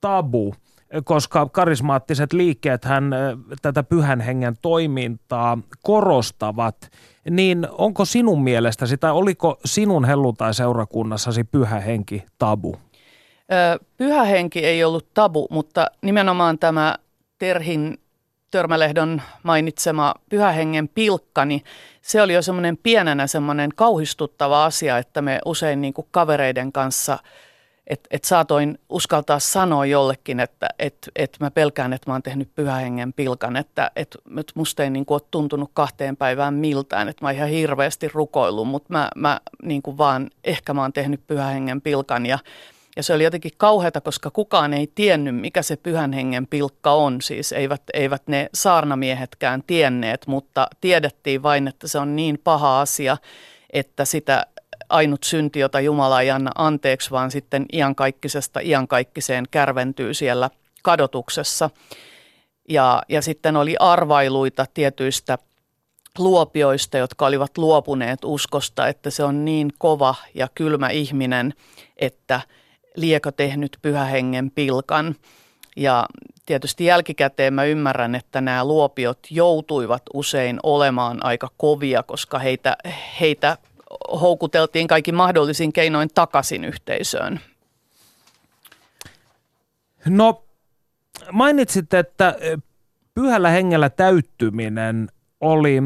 tabu– 0.01 0.55
koska 1.05 1.49
karismaattiset 1.49 2.33
liikkeet 2.33 2.85
hän 2.85 3.11
tätä 3.63 3.83
pyhän 3.83 4.21
hengen 4.21 4.57
toimintaa 4.63 5.59
korostavat, 5.83 6.91
niin 7.31 7.69
onko 7.71 8.05
sinun 8.05 8.43
mielestäsi 8.43 8.99
tai 8.99 9.13
oliko 9.13 9.61
sinun 9.65 10.05
helluntai-seurakunnassasi 10.05 11.45
pyhä 11.45 11.81
henki 11.81 12.25
tabu? 12.39 12.77
Pyhä 13.97 14.25
henki 14.25 14.65
ei 14.65 14.85
ollut 14.85 15.07
tabu, 15.15 15.47
mutta 15.51 15.87
nimenomaan 16.03 16.59
tämä 16.59 16.97
Terhin 17.39 17.99
Törmälehdon 18.51 19.23
mainitsema 19.43 20.15
pyhähengen 20.31 20.89
pilkka, 20.89 21.45
niin 21.45 21.63
se 22.03 22.23
oli 22.23 22.35
jo 22.35 22.43
semmoinen 22.43 22.77
pienenä 22.77 23.27
semmoinen 23.27 23.71
kauhistuttava 23.77 24.65
asia, 24.65 24.99
että 24.99 25.23
me 25.23 25.39
usein 25.45 25.81
niin 25.81 25.95
kuin 25.95 26.07
kavereiden 26.11 26.73
kanssa– 26.73 27.19
että 27.87 28.09
et 28.11 28.25
saatoin 28.25 28.79
uskaltaa 28.89 29.39
sanoa 29.39 29.87
jollekin, 29.87 30.41
että 30.41 30.69
et, 30.79 31.11
et 31.17 31.37
mä 31.41 31.51
pelkään, 31.51 31.93
että 31.93 32.11
mä 32.11 32.15
oon 32.15 32.23
tehnyt 32.23 32.55
pyhähengen 32.55 33.13
pilkan, 33.13 33.57
että 33.57 33.91
et, 33.97 34.17
et 34.39 34.53
musta 34.55 34.83
ei 34.83 34.91
niin 34.91 35.07
kuin, 35.07 35.17
ole 35.17 35.29
tuntunut 35.31 35.71
kahteen 35.75 36.17
päivään 36.17 36.55
miltään, 36.55 37.09
että 37.09 37.25
mä 37.25 37.29
oon 37.29 37.37
ihan 37.37 37.49
hirveästi 37.49 38.09
rukoillut, 38.09 38.69
mutta 38.69 38.89
mä, 38.93 39.11
mä 39.17 39.41
niin 39.63 39.83
kuin 39.83 39.99
vaan, 39.99 40.31
ehkä 40.45 40.75
mä 40.75 40.83
oon 40.83 40.93
tehnyt 40.93 41.27
pyhähengen 41.27 41.81
pilkan 41.81 42.27
ja, 42.27 42.39
ja 42.97 43.03
se 43.03 43.15
oli 43.15 43.25
jotenkin 43.25 43.53
kauheata, 43.57 44.01
koska 44.01 44.31
kukaan 44.31 44.73
ei 44.75 44.93
tiennyt, 44.95 45.37
mikä 45.37 45.63
se 45.63 45.77
pyhän 45.77 46.13
hengen 46.13 46.47
pilkka 46.47 46.93
on. 46.93 47.23
Siis 47.23 47.53
eivät, 47.53 47.83
eivät 47.95 48.23
ne 48.27 48.51
saarnamiehetkään 48.55 49.63
tienneet, 49.67 50.27
mutta 50.27 50.67
tiedettiin 50.81 51.43
vain, 51.43 51.69
että 51.69 51.89
se 51.89 51.99
on 51.99 52.17
niin 52.17 52.41
paha 52.45 52.81
asia, 52.81 53.17
että 53.73 54.05
sitä 54.05 54.47
ainut 54.89 55.25
synti, 55.25 55.59
jota 55.59 55.81
Jumala 55.81 56.21
ei 56.21 56.31
anna 56.31 56.51
anteeksi, 56.55 57.11
vaan 57.11 57.31
sitten 57.31 57.67
iankaikkisesta 57.73 58.61
iankaikkiseen 58.63 59.45
kärventyy 59.51 60.15
siellä 60.15 60.51
kadotuksessa. 60.83 61.71
Ja, 62.69 63.03
ja 63.09 63.23
sitten 63.23 63.57
oli 63.57 63.77
arvailuita 63.79 64.67
tietyistä 64.75 65.39
luopioista, 66.19 66.99
jotka 66.99 67.27
olivat 67.27 67.59
luopuneet 67.59 68.19
uskosta, 68.25 68.89
että 68.89 69.11
se 69.11 69.25
on 69.25 69.45
niin 69.45 69.73
kova 69.79 70.15
ja 70.35 70.49
kylmä 70.55 70.89
ihminen, 70.89 71.55
että 71.97 72.41
liekö 72.97 73.33
tehnyt 73.33 73.79
pyhähengen 73.83 74.51
pilkan. 74.51 75.15
Ja 75.77 76.07
tietysti 76.47 76.85
jälkikäteen 76.85 77.55
mä 77.55 77.65
ymmärrän, 77.65 78.15
että 78.15 78.41
nämä 78.41 78.65
luopiot 78.65 79.19
joutuivat 79.31 80.03
usein 80.15 80.61
olemaan 80.63 81.25
aika 81.25 81.49
kovia, 81.57 82.03
koska 82.03 82.39
heitä, 82.39 82.77
heitä 83.21 83.57
houkuteltiin 84.21 84.87
kaikki 84.87 85.13
mahdollisin 85.13 85.73
keinoin 85.73 86.09
takaisin 86.15 86.65
yhteisöön. 86.65 87.41
No 90.07 90.45
mainitsit, 91.33 91.95
että 91.95 92.37
pyhällä 93.15 93.51
hengellä 93.51 93.91
täyttyminen 93.91 95.09
oli 95.41 95.83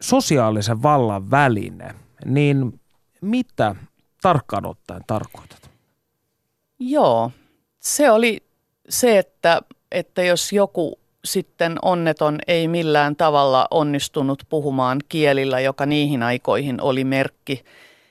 sosiaalisen 0.00 0.82
vallan 0.82 1.30
väline, 1.30 1.94
niin 2.24 2.80
mitä 3.20 3.74
tarkkaan 4.22 4.66
ottaen 4.66 5.02
tarkoitat? 5.06 5.70
Joo, 6.78 7.30
se 7.80 8.10
oli 8.10 8.42
se, 8.88 9.18
että, 9.18 9.62
että 9.92 10.22
jos 10.22 10.52
joku 10.52 10.98
sitten 11.24 11.76
onneton 11.82 12.38
ei 12.46 12.68
millään 12.68 13.16
tavalla 13.16 13.66
onnistunut 13.70 14.42
puhumaan 14.48 14.98
kielillä, 15.08 15.60
joka 15.60 15.86
niihin 15.86 16.22
aikoihin 16.22 16.80
oli 16.80 17.04
merkki, 17.04 17.64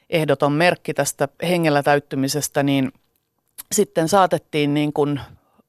ehdoton 0.09 0.51
merkki 0.51 0.93
tästä 0.93 1.27
hengellä 1.43 1.83
täyttymisestä, 1.83 2.63
niin 2.63 2.91
sitten 3.71 4.07
saatettiin 4.07 4.73
niin 4.73 4.93
kuin 4.93 5.19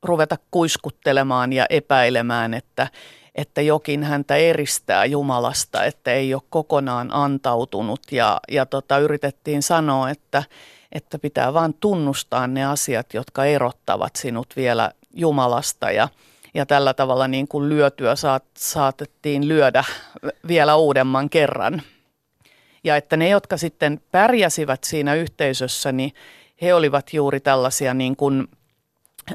ruveta 0.03 0.37
kuiskuttelemaan 0.51 1.53
ja 1.53 1.67
epäilemään, 1.71 2.55
että, 2.55 2.89
että 3.35 3.61
jokin 3.61 4.05
häntä 4.05 4.37
eristää 4.37 5.05
Jumalasta, 5.05 5.85
että 5.85 6.13
ei 6.13 6.35
ole 6.35 6.43
kokonaan 6.51 7.09
antautunut. 7.13 8.01
Ja, 8.11 8.41
ja 8.51 8.67
tota, 8.67 8.99
yritettiin 8.99 9.63
sanoa, 9.63 10.11
että, 10.11 10.43
että 10.93 11.19
pitää 11.19 11.55
vain 11.55 11.75
tunnustaa 11.75 12.47
ne 12.47 12.65
asiat, 12.65 13.15
jotka 13.15 13.45
erottavat 13.45 14.17
sinut 14.17 14.47
vielä 14.57 14.93
Jumalasta. 15.15 15.91
Ja– 15.91 16.09
ja 16.59 16.67
tällä 16.67 16.95
tavalla 16.95 17.29
niin 17.29 17.49
kuin 17.49 17.69
lyötyä 17.69 18.17
saat, 18.17 18.45
saatettiin 18.57 19.49
lyödä 19.49 19.85
vielä 20.49 20.77
uudemman 20.77 21.31
kerran. 21.31 21.83
Ja 22.85 22.97
että 22.97 23.17
ne, 23.17 23.29
jotka 23.29 23.57
sitten 23.57 24.01
pärjäsivät 24.13 24.85
siinä 24.85 25.15
yhteisössä, 25.15 25.93
niin 25.93 26.13
he 26.63 26.75
olivat 26.75 27.15
juuri 27.15 27.41
tällaisia 27.41 27.95
niin 27.95 28.17
kuin, 28.17 28.49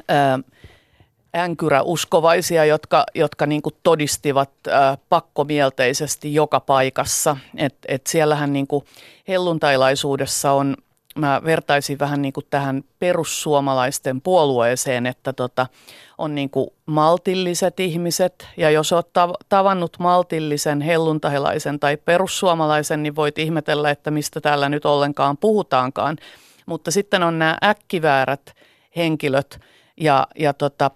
ää, 0.08 0.38
änkyräuskovaisia, 1.36 2.64
jotka, 2.64 3.04
jotka 3.14 3.46
niin 3.46 3.62
kuin 3.62 3.74
todistivat 3.82 4.50
ää, 4.70 4.98
pakkomielteisesti 5.08 6.34
joka 6.34 6.60
paikassa. 6.60 7.36
Et, 7.56 7.76
et 7.88 8.06
siellähän 8.06 8.52
niin 8.52 8.66
kuin 8.66 8.84
helluntailaisuudessa 9.28 10.52
on, 10.52 10.76
mä 11.18 11.40
vertaisin 11.44 11.98
vähän 11.98 12.22
niin 12.22 12.32
kuin 12.32 12.46
tähän 12.50 12.84
perussuomalaisten 12.98 14.20
puolueeseen, 14.20 15.06
että 15.06 15.32
tota, 15.32 15.66
on 16.18 16.34
niin 16.34 16.50
kuin 16.50 16.70
maltilliset 16.86 17.80
ihmiset. 17.80 18.48
Ja 18.56 18.70
jos 18.70 18.92
olet 18.92 19.06
tavannut 19.48 19.96
maltillisen 19.98 20.80
helluntahilaisen 20.80 21.80
tai 21.80 21.96
perussuomalaisen, 21.96 23.02
niin 23.02 23.16
voit 23.16 23.38
ihmetellä, 23.38 23.90
että 23.90 24.10
mistä 24.10 24.40
täällä 24.40 24.68
nyt 24.68 24.84
ollenkaan 24.84 25.36
puhutaankaan. 25.36 26.16
Mutta 26.66 26.90
sitten 26.90 27.22
on 27.22 27.38
nämä 27.38 27.58
äkkiväärät 27.64 28.54
henkilöt 28.96 29.60
ja, 29.96 30.26
ja 30.38 30.54
tota, 30.54 30.90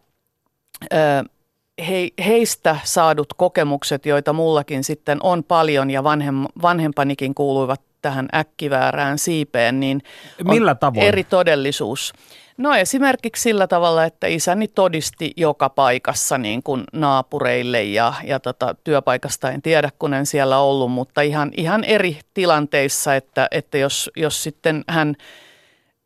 he, 1.89 2.09
heistä 2.25 2.77
saadut 2.85 3.33
kokemukset, 3.37 4.07
joita 4.07 4.33
mullakin 4.33 4.85
sitten 4.85 5.19
on 5.23 5.45
paljon 5.45 5.91
ja 5.91 6.05
vanhem, 6.05 6.45
vanhempanikin 6.62 7.35
kuuluivat 7.35 7.81
tähän 8.03 8.29
äkkiväärään 8.35 9.19
siipeen, 9.19 9.81
niin 9.81 10.03
Millä 10.45 10.75
tavoin? 10.75 11.07
eri 11.07 11.25
todellisuus. 11.25 12.12
No 12.59 12.75
esimerkiksi 12.75 13.43
sillä 13.43 13.67
tavalla, 13.67 14.05
että 14.05 14.27
isäni 14.27 14.69
todisti 14.69 15.33
joka 15.37 15.69
paikassa 15.69 16.39
niin 16.39 16.63
kuin 16.63 16.85
naapureille 16.93 17.83
ja, 17.83 18.13
ja 18.25 18.41
tota, 18.41 18.75
työpaikasta 18.85 19.51
en 19.51 19.63
tiedä, 19.63 19.91
kun 19.99 20.15
en 20.15 20.27
siellä 20.27 20.59
ollut, 20.59 20.93
mutta 20.93 21.21
ihan, 21.21 21.51
ihan 21.57 21.85
eri 21.85 22.19
tilanteissa, 22.35 23.15
että, 23.15 23.49
että 23.51 23.79
jos, 23.79 24.11
jos 24.17 24.43
sitten 24.43 24.85
hän 24.89 25.17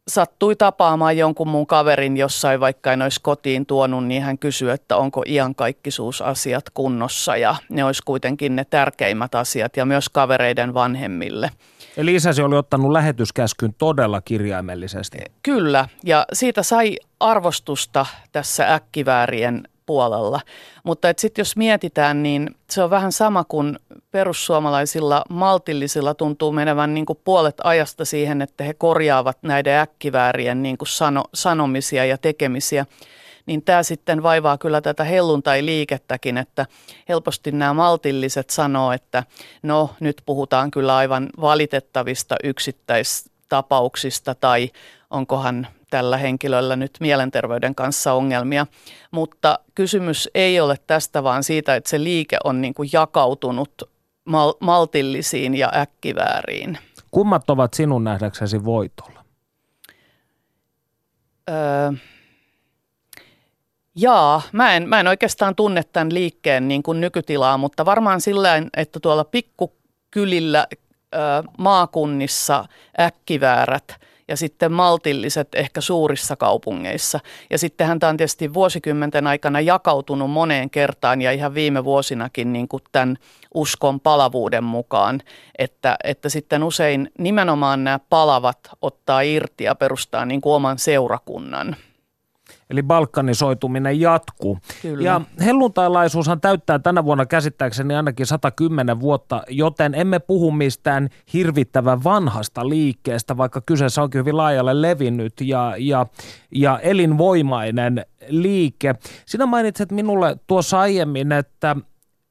sattui 0.09 0.57
tapaamaan 0.57 1.19
jonkun 1.19 1.49
mun 1.49 1.67
kaverin 1.67 2.17
jossain, 2.17 2.61
vaikka 2.61 2.93
en 2.93 3.03
olisi 3.03 3.21
kotiin 3.23 3.67
tuonut, 3.67 4.07
niin 4.07 4.23
hän 4.23 4.39
kysyi, 4.39 4.71
että 4.71 4.97
onko 4.97 5.23
iankaikkisuusasiat 5.27 6.65
kunnossa 6.75 7.37
ja 7.37 7.55
ne 7.69 7.85
olisi 7.85 8.03
kuitenkin 8.05 8.57
ne 8.57 8.65
tärkeimmät 8.65 9.35
asiat 9.35 9.77
ja 9.77 9.85
myös 9.85 10.09
kavereiden 10.09 10.75
vanhemmille. 10.75 11.51
Eli 11.97 12.15
isäsi 12.15 12.43
oli 12.43 12.57
ottanut 12.57 12.93
lähetyskäskyn 12.93 13.75
todella 13.79 14.21
kirjaimellisesti. 14.21 15.19
Kyllä, 15.43 15.89
ja 16.05 16.27
siitä 16.33 16.63
sai 16.63 16.97
arvostusta 17.21 18.07
tässä 18.33 18.75
äkkiväärien 18.75 19.69
puolella. 19.87 20.41
Mutta 20.85 21.09
sitten 21.17 21.41
jos 21.41 21.57
mietitään, 21.57 22.23
niin 22.23 22.55
se 22.71 22.83
on 22.83 22.91
vähän 22.91 23.13
sama 23.13 23.45
kuin 23.45 23.79
perussuomalaisilla 24.11 25.25
maltillisilla 25.31 26.15
tuntuu 26.15 26.53
menevän 26.53 26.95
niin 26.95 27.07
kuin 27.07 27.19
puolet 27.25 27.57
ajasta 27.65 28.05
siihen, 28.05 28.43
että 28.43 28.65
he 28.65 28.75
korjaavat 28.75 29.39
näiden 29.43 29.79
äkkiväärien 29.79 30.63
niin 30.63 30.79
kuin 30.79 30.89
sano, 30.89 31.25
sanomisia 31.35 32.05
ja 32.05 32.19
tekemisiä 32.19 32.87
niin 33.47 33.63
tämä 33.63 33.83
sitten 33.83 34.23
vaivaa 34.23 34.59
kyllä 34.59 34.81
tätä 34.81 35.05
helluntai-liikettäkin, 35.05 36.39
että 36.39 36.67
helposti 37.09 37.53
nämä 37.53 37.75
maltilliset 37.75 38.51
sanoo, 38.51 38.93
että 38.93 39.25
no 39.63 39.91
nyt 40.01 40.23
puhutaan 40.27 40.71
kyllä 40.71 40.97
aivan 40.97 41.29
valitettavista 41.41 42.37
yksittäistapauksista 42.45 44.35
tai 44.35 44.71
onkohan 45.11 45.67
tällä 45.91 46.17
henkilöllä 46.17 46.77
nyt 46.77 46.91
mielenterveyden 47.01 47.75
kanssa 47.75 48.13
ongelmia. 48.13 48.67
Mutta 49.11 49.59
kysymys 49.75 50.31
ei 50.35 50.61
ole 50.61 50.77
tästä, 50.87 51.23
vaan 51.23 51.45
siitä, 51.45 51.77
että 51.77 51.91
se 51.91 52.05
liike 52.05 52.37
on 52.45 52.61
niin 52.61 52.75
kuin 52.75 52.89
jakautunut 52.93 53.83
mal- 54.25 54.55
maltillisiin 54.61 55.55
ja 55.55 55.73
äkkivääriin. 55.77 56.79
Kummat 57.11 57.51
ovat 57.51 57.75
sinun 57.75 58.05
nähdäksesi 58.05 58.65
voitolla? 58.65 59.25
Öö, 61.51 61.93
Jaa, 63.97 64.43
mä 64.53 64.75
en, 64.75 64.89
mä 64.89 65.01
en 65.01 65.09
oikeastaan 65.09 65.55
tunne 65.55 65.83
tämän 65.93 66.15
liikkeen 66.15 66.69
niin 66.69 66.83
kuin 66.83 67.01
nykytilaa, 67.01 67.59
mutta 67.59 67.85
varmaan 67.85 68.21
sillä 68.21 68.63
että 68.77 69.01
tuolla 69.01 69.25
pikkukylillä, 69.25 70.67
ö, 71.15 71.19
maakunnissa 71.59 72.65
äkkiväärät 73.01 73.97
ja 74.29 74.37
sitten 74.37 74.73
maltilliset 74.73 75.49
ehkä 75.55 75.81
suurissa 75.81 76.37
kaupungeissa. 76.37 77.21
Ja 77.51 77.59
sittenhän 77.59 78.01
tämä 78.01 78.11
on 78.11 78.17
tietysti 78.17 78.55
vuosikymmenten 78.55 79.27
aikana 79.27 79.61
jakautunut 79.61 80.31
moneen 80.31 80.71
kertaan 80.71 81.23
ja 81.23 81.33
ihan 81.33 81.55
viime 81.55 81.85
vuosinakin 81.85 82.53
niin 82.53 82.69
kuin 82.69 82.83
tämän 82.93 83.17
uskon 83.55 84.01
palavuuden 84.01 84.65
mukaan, 84.65 85.21
että, 85.59 85.97
että 86.05 86.29
sitten 86.29 86.63
usein 86.63 87.11
nimenomaan 87.19 87.85
nämä 87.85 88.01
palavat 88.09 88.59
ottaa 88.83 89.21
irti 89.21 89.65
ja 89.65 89.75
perustaa 89.75 90.25
niin 90.25 90.41
kuin 90.41 90.55
oman 90.55 90.79
seurakunnan. 90.79 91.77
Eli 92.71 92.83
balkanisoituminen 92.83 94.01
jatkuu. 94.01 94.59
Kyllä. 94.83 95.05
Ja 95.05 95.21
helluntailaisuushan 95.45 96.41
täyttää 96.41 96.79
tänä 96.79 97.05
vuonna 97.05 97.27
käsittääkseni 97.27 97.95
ainakin 97.95 98.27
110 98.27 99.01
vuotta, 99.01 99.43
joten 99.49 99.95
emme 99.95 100.19
puhu 100.19 100.51
mistään 100.51 101.09
hirvittävän 101.33 102.05
vanhasta 102.05 102.69
liikkeestä, 102.69 103.37
vaikka 103.37 103.61
kyseessä 103.61 104.03
onkin 104.03 104.19
hyvin 104.19 104.37
laajalle 104.37 104.83
levinnyt 104.83 105.41
ja, 105.41 105.75
ja, 105.79 106.07
ja 106.55 106.79
elinvoimainen 106.79 108.07
liike. 108.29 108.95
Sinä 109.27 109.47
mainitset 109.47 109.93
minulle 109.93 110.37
tuossa 110.47 110.81
aiemmin, 110.81 111.33
että 111.33 111.77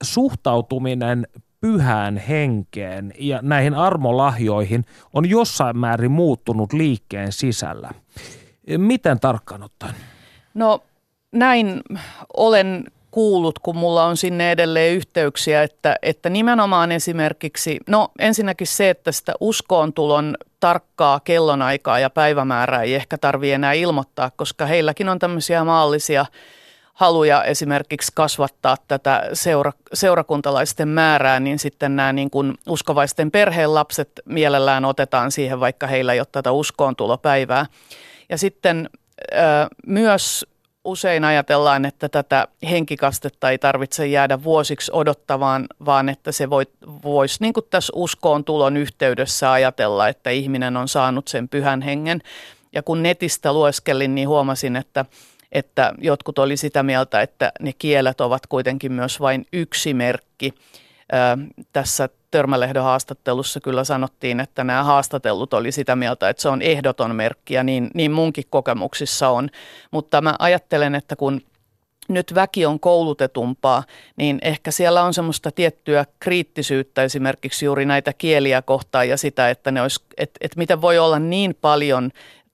suhtautuminen 0.04 1.28
pyhään 1.62 2.18
henkeen 2.18 3.14
ja 3.20 3.40
näihin 3.42 3.74
armolahjoihin 3.74 4.86
on 5.14 5.30
jossain 5.30 5.78
määrin 5.78 6.12
muuttunut 6.12 6.74
liikkeen 6.74 7.32
sisällä. 7.32 7.92
Miten 8.78 9.20
tarkkaan 9.20 9.64
ottaen? 9.64 9.96
No 10.54 10.84
näin 11.32 11.82
olen 12.38 12.84
kuullut, 13.12 13.60
kun 13.60 13.78
mulla 13.78 14.06
on 14.06 14.18
sinne 14.18 14.52
edelleen 14.52 14.96
yhteyksiä, 14.96 15.64
että, 15.64 15.96
että 16.02 16.30
nimenomaan 16.30 16.92
esimerkiksi, 16.92 17.80
no 17.88 18.12
ensinnäkin 18.20 18.68
se, 18.68 18.90
että 18.90 19.12
sitä 19.12 19.34
uskoon 19.40 19.94
tulon 19.94 20.38
tarkkaa 20.60 21.20
kellonaikaa 21.20 22.00
ja 22.00 22.10
päivämäärää 22.10 22.82
ei 22.82 22.96
ehkä 22.96 23.18
tarvitse 23.18 23.54
enää 23.54 23.74
ilmoittaa, 23.74 24.32
koska 24.36 24.66
heilläkin 24.66 25.10
on 25.10 25.20
tämmöisiä 25.20 25.64
maallisia 25.64 26.26
haluja 26.94 27.44
esimerkiksi 27.44 28.12
kasvattaa 28.16 28.78
tätä 28.88 29.30
seura, 29.34 29.72
seurakuntalaisten 29.94 30.88
määrää, 30.88 31.40
niin 31.40 31.60
sitten 31.60 31.96
nämä 31.96 32.14
niin 32.14 32.30
kuin 32.30 32.54
uskovaisten 32.70 33.32
perheen 33.32 33.74
lapset 33.74 34.12
mielellään 34.26 34.86
otetaan 34.86 35.32
siihen, 35.32 35.60
vaikka 35.60 35.88
heillä 35.88 36.14
ei 36.14 36.20
ole 36.20 36.28
tätä 36.32 36.52
uskoontulopäivää. 36.52 37.66
Ja 38.30 38.38
sitten 38.38 38.90
myös 39.88 40.46
usein 40.84 41.24
ajatellaan, 41.24 41.86
että 41.86 42.10
tätä 42.10 42.48
henkikastetta 42.70 43.50
ei 43.50 43.58
tarvitse 43.58 44.08
jäädä 44.08 44.44
vuosiksi 44.44 44.92
odottavaan, 44.94 45.68
vaan 45.86 46.10
että 46.10 46.32
se 46.32 46.50
voi, 46.50 46.64
voisi 47.04 47.38
niin 47.40 47.54
kuin 47.54 47.66
tässä 47.70 47.94
uskoon 47.96 48.44
tulon 48.44 48.78
yhteydessä 48.78 49.52
ajatella, 49.52 50.08
että 50.08 50.30
ihminen 50.30 50.78
on 50.78 50.88
saanut 50.88 51.28
sen 51.28 51.50
pyhän 51.50 51.82
hengen. 51.82 52.22
Ja 52.74 52.84
kun 52.84 53.04
netistä 53.04 53.54
lueskelin, 53.54 54.16
niin 54.16 54.28
huomasin, 54.28 54.76
että, 54.76 55.06
että 55.52 55.94
jotkut 55.98 56.40
oli 56.40 56.58
sitä 56.58 56.84
mieltä, 56.84 57.22
että 57.22 57.52
ne 57.60 57.74
kielet 57.74 58.22
ovat 58.22 58.48
kuitenkin 58.48 58.92
myös 58.92 59.20
vain 59.20 59.46
yksi 59.54 59.94
merkki. 59.94 60.54
Tässä 61.74 62.10
Törmälehden 62.32 62.84
haastattelussa 62.84 63.60
kyllä 63.60 63.84
sanottiin, 63.84 64.40
että 64.40 64.64
nämä 64.64 64.84
haastatellut 64.84 65.54
oli 65.54 65.72
sitä 65.72 65.96
mieltä, 65.96 66.30
että 66.30 66.42
se 66.42 66.50
on 66.50 66.62
ehdoton 66.62 67.16
merkki 67.16 67.54
ja 67.54 67.64
niin, 67.64 67.90
niin 67.94 68.12
munkin 68.12 68.44
kokemuksissa 68.50 69.30
on. 69.30 69.50
Mutta 69.92 70.22
mä 70.22 70.36
ajattelen, 70.40 70.96
että 70.96 71.16
kun 71.16 71.42
nyt 72.10 72.36
väki 72.36 72.66
on 72.66 72.80
koulutetumpaa, 72.80 73.84
niin 74.16 74.40
ehkä 74.42 74.72
siellä 74.72 75.04
on 75.04 75.14
semmoista 75.14 75.52
tiettyä 75.52 76.06
kriittisyyttä 76.20 77.04
esimerkiksi 77.04 77.66
juuri 77.66 77.86
näitä 77.86 78.14
kieliä 78.14 78.62
kohtaan 78.62 79.10
ja 79.10 79.18
sitä, 79.18 79.50
että, 79.50 79.72
ne 79.72 79.82
olisi, 79.82 80.04
että, 80.18 80.38
että 80.42 80.58
miten 80.58 80.82
voi 80.82 81.00
olla 81.00 81.20
niin 81.20 81.56
paljon 81.62 82.12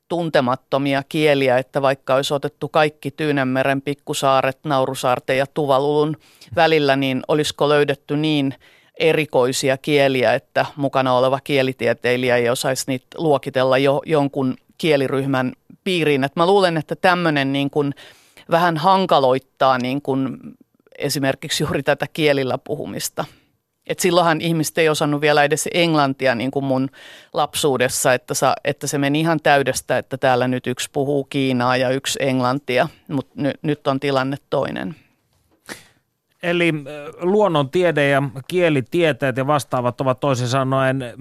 tuntemattomia 0.07 1.03
kieliä, 1.09 1.57
että 1.57 1.81
vaikka 1.81 2.15
olisi 2.15 2.33
otettu 2.33 2.69
kaikki 2.69 3.11
Tyynenmeren 3.11 3.81
pikkusaaret, 3.81 4.59
Naurusaarten 4.63 5.37
ja 5.37 5.45
Tuvalulun 5.53 6.17
välillä, 6.55 6.95
niin 6.95 7.21
olisiko 7.27 7.69
löydetty 7.69 8.17
niin– 8.17 8.53
erikoisia 8.99 9.77
kieliä, 9.77 10.33
että 10.33 10.65
mukana 10.75 11.13
oleva 11.13 11.39
kielitieteilijä 11.43 12.37
ei 12.37 12.49
osaisi 12.49 12.83
niitä 12.87 13.07
luokitella 13.17 13.77
jo 13.77 14.01
jonkun 14.05 14.55
kieliryhmän 14.77 15.53
piiriin. 15.83 16.23
Et 16.23 16.35
mä 16.35 16.45
luulen, 16.45 16.77
että 16.77 16.95
tämmöinen 16.95 17.53
niin 17.53 17.71
vähän 18.51 18.77
hankaloittaa 18.77 19.77
niin 19.77 20.01
kuin 20.01 20.37
esimerkiksi 20.97 21.63
juuri 21.63 21.83
tätä 21.83 22.05
kielillä 22.13 22.57
puhumista. 22.57 23.25
Et 23.87 23.99
silloinhan 23.99 24.41
ihmiset 24.41 24.77
ei 24.77 24.89
osannut 24.89 25.21
vielä 25.21 25.43
edes 25.43 25.69
englantia 25.73 26.35
niin 26.35 26.51
kuin 26.51 26.65
mun 26.65 26.89
lapsuudessa, 27.33 28.13
että, 28.13 28.33
sa, 28.33 28.55
että 28.63 28.87
se 28.87 28.97
meni 28.97 29.19
ihan 29.19 29.39
täydestä, 29.43 29.97
että 29.97 30.17
täällä 30.17 30.47
nyt 30.47 30.67
yksi 30.67 30.89
puhuu 30.91 31.23
Kiinaa 31.23 31.77
ja 31.77 31.89
yksi 31.89 32.19
englantia, 32.21 32.89
mutta 33.07 33.33
ny, 33.35 33.51
nyt 33.61 33.87
on 33.87 33.99
tilanne 33.99 34.37
toinen. 34.49 34.95
Eli 36.43 36.73
luonnontiede 37.19 38.09
ja 38.09 38.23
kielitieteet 38.47 39.37
ja 39.37 39.47
vastaavat 39.47 40.01
ovat 40.01 40.19
toisin 40.19 40.47
sanoen 40.47 41.13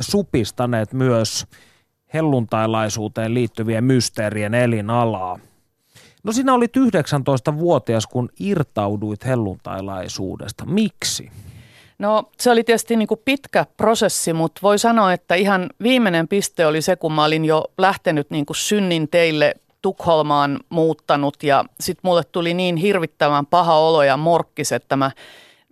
supistaneet 0.00 0.92
myös 0.92 1.46
helluntailaisuuteen 2.14 3.34
liittyvien 3.34 3.84
mysteerien 3.84 4.54
elinalaa. 4.54 5.38
No 6.22 6.32
sinä 6.32 6.54
olit 6.54 6.76
19-vuotias, 6.76 8.06
kun 8.06 8.28
irtauduit 8.40 9.24
helluntailaisuudesta. 9.24 10.66
Miksi? 10.66 11.30
No 11.98 12.30
se 12.38 12.50
oli 12.50 12.64
tietysti 12.64 12.96
niin 12.96 13.08
kuin 13.08 13.20
pitkä 13.24 13.66
prosessi, 13.76 14.32
mutta 14.32 14.60
voi 14.62 14.78
sanoa, 14.78 15.12
että 15.12 15.34
ihan 15.34 15.70
viimeinen 15.82 16.28
piste 16.28 16.66
oli 16.66 16.82
se, 16.82 16.96
kun 16.96 17.12
mä 17.12 17.24
olin 17.24 17.44
jo 17.44 17.64
lähtenyt 17.78 18.30
niin 18.30 18.46
kuin 18.46 18.56
synnin 18.56 19.08
teille 19.08 19.54
Tukholmaan 19.84 20.60
muuttanut 20.68 21.42
ja 21.42 21.64
sitten 21.80 22.00
mulle 22.02 22.22
tuli 22.24 22.54
niin 22.54 22.76
hirvittävän 22.76 23.46
paha 23.46 23.78
olo 23.78 24.02
ja 24.02 24.16
morkkis, 24.16 24.72
että 24.72 24.96
mä 24.96 25.10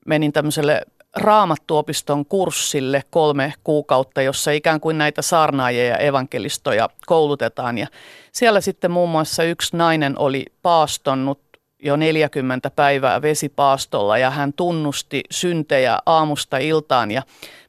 menin 0.07 0.33
tämmöiselle 0.33 0.83
raamattuopiston 1.17 2.27
kurssille 2.27 3.03
kolme 3.11 3.55
kuukautta, 3.65 4.23
jossa 4.23 4.51
ikään 4.51 4.81
kuin 4.81 4.99
näitä 4.99 5.23
saarnaajia 5.23 5.85
ja 5.85 5.97
evankelistoja 5.97 6.89
koulutetaan. 7.07 7.79
Ja 7.79 7.87
siellä 8.33 8.61
sitten 8.61 8.91
muun 8.91 9.09
muassa 9.11 9.45
yksi 9.45 9.77
nainen 9.77 10.19
oli 10.19 10.47
paastonnut 10.63 11.41
jo 11.83 11.97
40 11.97 12.71
päivää 12.71 13.23
vesipaastolla 13.23 14.19
ja 14.19 14.31
hän 14.31 14.53
tunnusti 14.53 15.23
syntejä 15.31 15.99
aamusta 16.07 16.59
iltaan. 16.59 17.11
Ja 17.11 17.23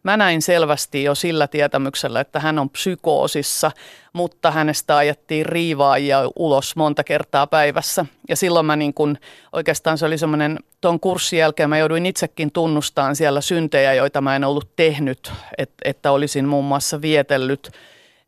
mä 0.04 0.18
näin 0.18 0.42
selvästi 0.42 1.04
jo 1.04 1.16
sillä 1.16 1.48
tietämyksellä, 1.48 2.20
että 2.20 2.40
hän 2.40 2.60
on 2.60 2.70
psykoosissa, 2.70 3.72
mutta 4.14 4.52
hänestä 4.52 4.98
ajettiin 4.98 5.46
riivaajia 5.46 6.20
ulos 6.36 6.76
monta 6.76 7.04
kertaa 7.04 7.48
päivässä. 7.48 8.06
Ja 8.30 8.36
silloin 8.36 8.66
mä 8.66 8.76
niin 8.76 8.94
kun, 8.94 9.18
oikeastaan 9.54 9.98
se 9.98 10.06
oli 10.06 10.18
semmoinen, 10.18 10.60
tuon 10.82 11.00
kurssin 11.00 11.40
jälkeen 11.40 11.70
mä 11.70 11.78
jouduin 11.78 12.06
itsekin 12.06 12.52
tunnustamaan 12.52 13.16
siellä 13.16 13.42
syntejä, 13.42 13.94
joita 13.94 14.22
mä 14.22 14.36
en 14.36 14.44
ollut 14.44 14.76
tehnyt, 14.76 15.32
että, 15.58 15.76
että 15.86 16.12
olisin 16.12 16.46
muun 16.46 16.66
muassa 16.66 17.02
vietellyt 17.02 17.72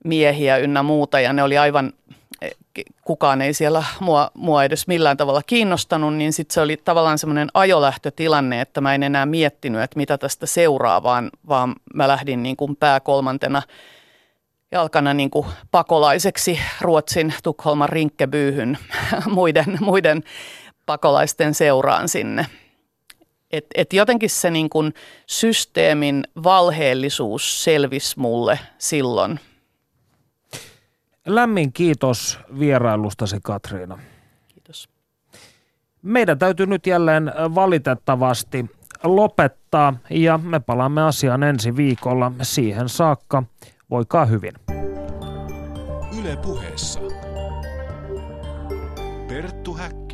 miehiä 0.04 0.58
ynnä 0.58 0.84
muuta. 0.84 1.20
Ja 1.20 1.34
ne 1.34 1.44
oli 1.44 1.58
aivan 1.58 1.94
kukaan 3.02 3.42
ei 3.42 3.54
siellä 3.54 3.84
mua, 4.00 4.32
mua 4.34 4.64
edes 4.64 4.88
millään 4.88 5.18
tavalla 5.18 5.42
kiinnostanut, 5.46 6.14
niin 6.14 6.34
sitten 6.34 6.54
se 6.54 6.62
oli 6.62 6.78
tavallaan 6.78 7.18
semmoinen 7.18 7.48
ajolähtötilanne, 7.54 8.62
että 8.62 8.82
mä 8.82 8.96
en 8.96 9.04
enää 9.04 9.26
miettinyt, 9.26 9.82
että 9.82 9.98
mitä 9.98 10.18
tästä 10.18 10.46
seuraa, 10.46 11.04
vaan, 11.04 11.30
vaan 11.48 11.76
mä 11.94 12.08
lähdin 12.08 12.44
niin 12.44 12.56
kuin 12.56 12.76
pääkolmantena 12.76 13.62
jalkana 14.72 15.14
niin 15.14 15.30
kuin 15.30 15.48
pakolaiseksi 15.72 16.60
Ruotsin 16.82 17.34
Tukholman 17.44 17.90
rinkkebyyhyn 17.90 18.78
muiden, 19.26 19.78
muiden 19.82 20.24
pakolaisten 20.86 21.54
seuraan 21.54 22.10
sinne. 22.10 22.46
Et, 23.52 23.66
et 23.76 23.94
jotenkin 23.94 24.30
se 24.30 24.52
niin 24.52 24.70
kuin 24.70 24.94
systeemin 25.28 26.24
valheellisuus 26.44 27.64
selvisi 27.64 28.20
mulle 28.20 28.60
silloin– 28.78 29.40
Lämmin 31.26 31.74
kiitos 31.74 32.40
vierailustasi 32.60 33.38
Katriina. 33.44 34.00
Kiitos. 34.48 34.90
Meidän 36.02 36.40
täytyy 36.40 36.66
nyt 36.66 36.88
jälleen 36.88 37.32
valitettavasti 37.56 38.66
lopettaa 39.04 39.94
ja 40.10 40.38
me 40.38 40.60
palaamme 40.60 41.02
asiaan 41.02 41.44
ensi 41.44 41.76
viikolla. 41.76 42.32
Siihen 42.42 42.90
saakka 42.90 43.44
voikaa 43.90 44.26
hyvin. 44.26 44.54
Yle 46.20 46.38
puheessa. 46.38 47.00
Perttu 49.28 49.74
Häkki. 49.74 50.05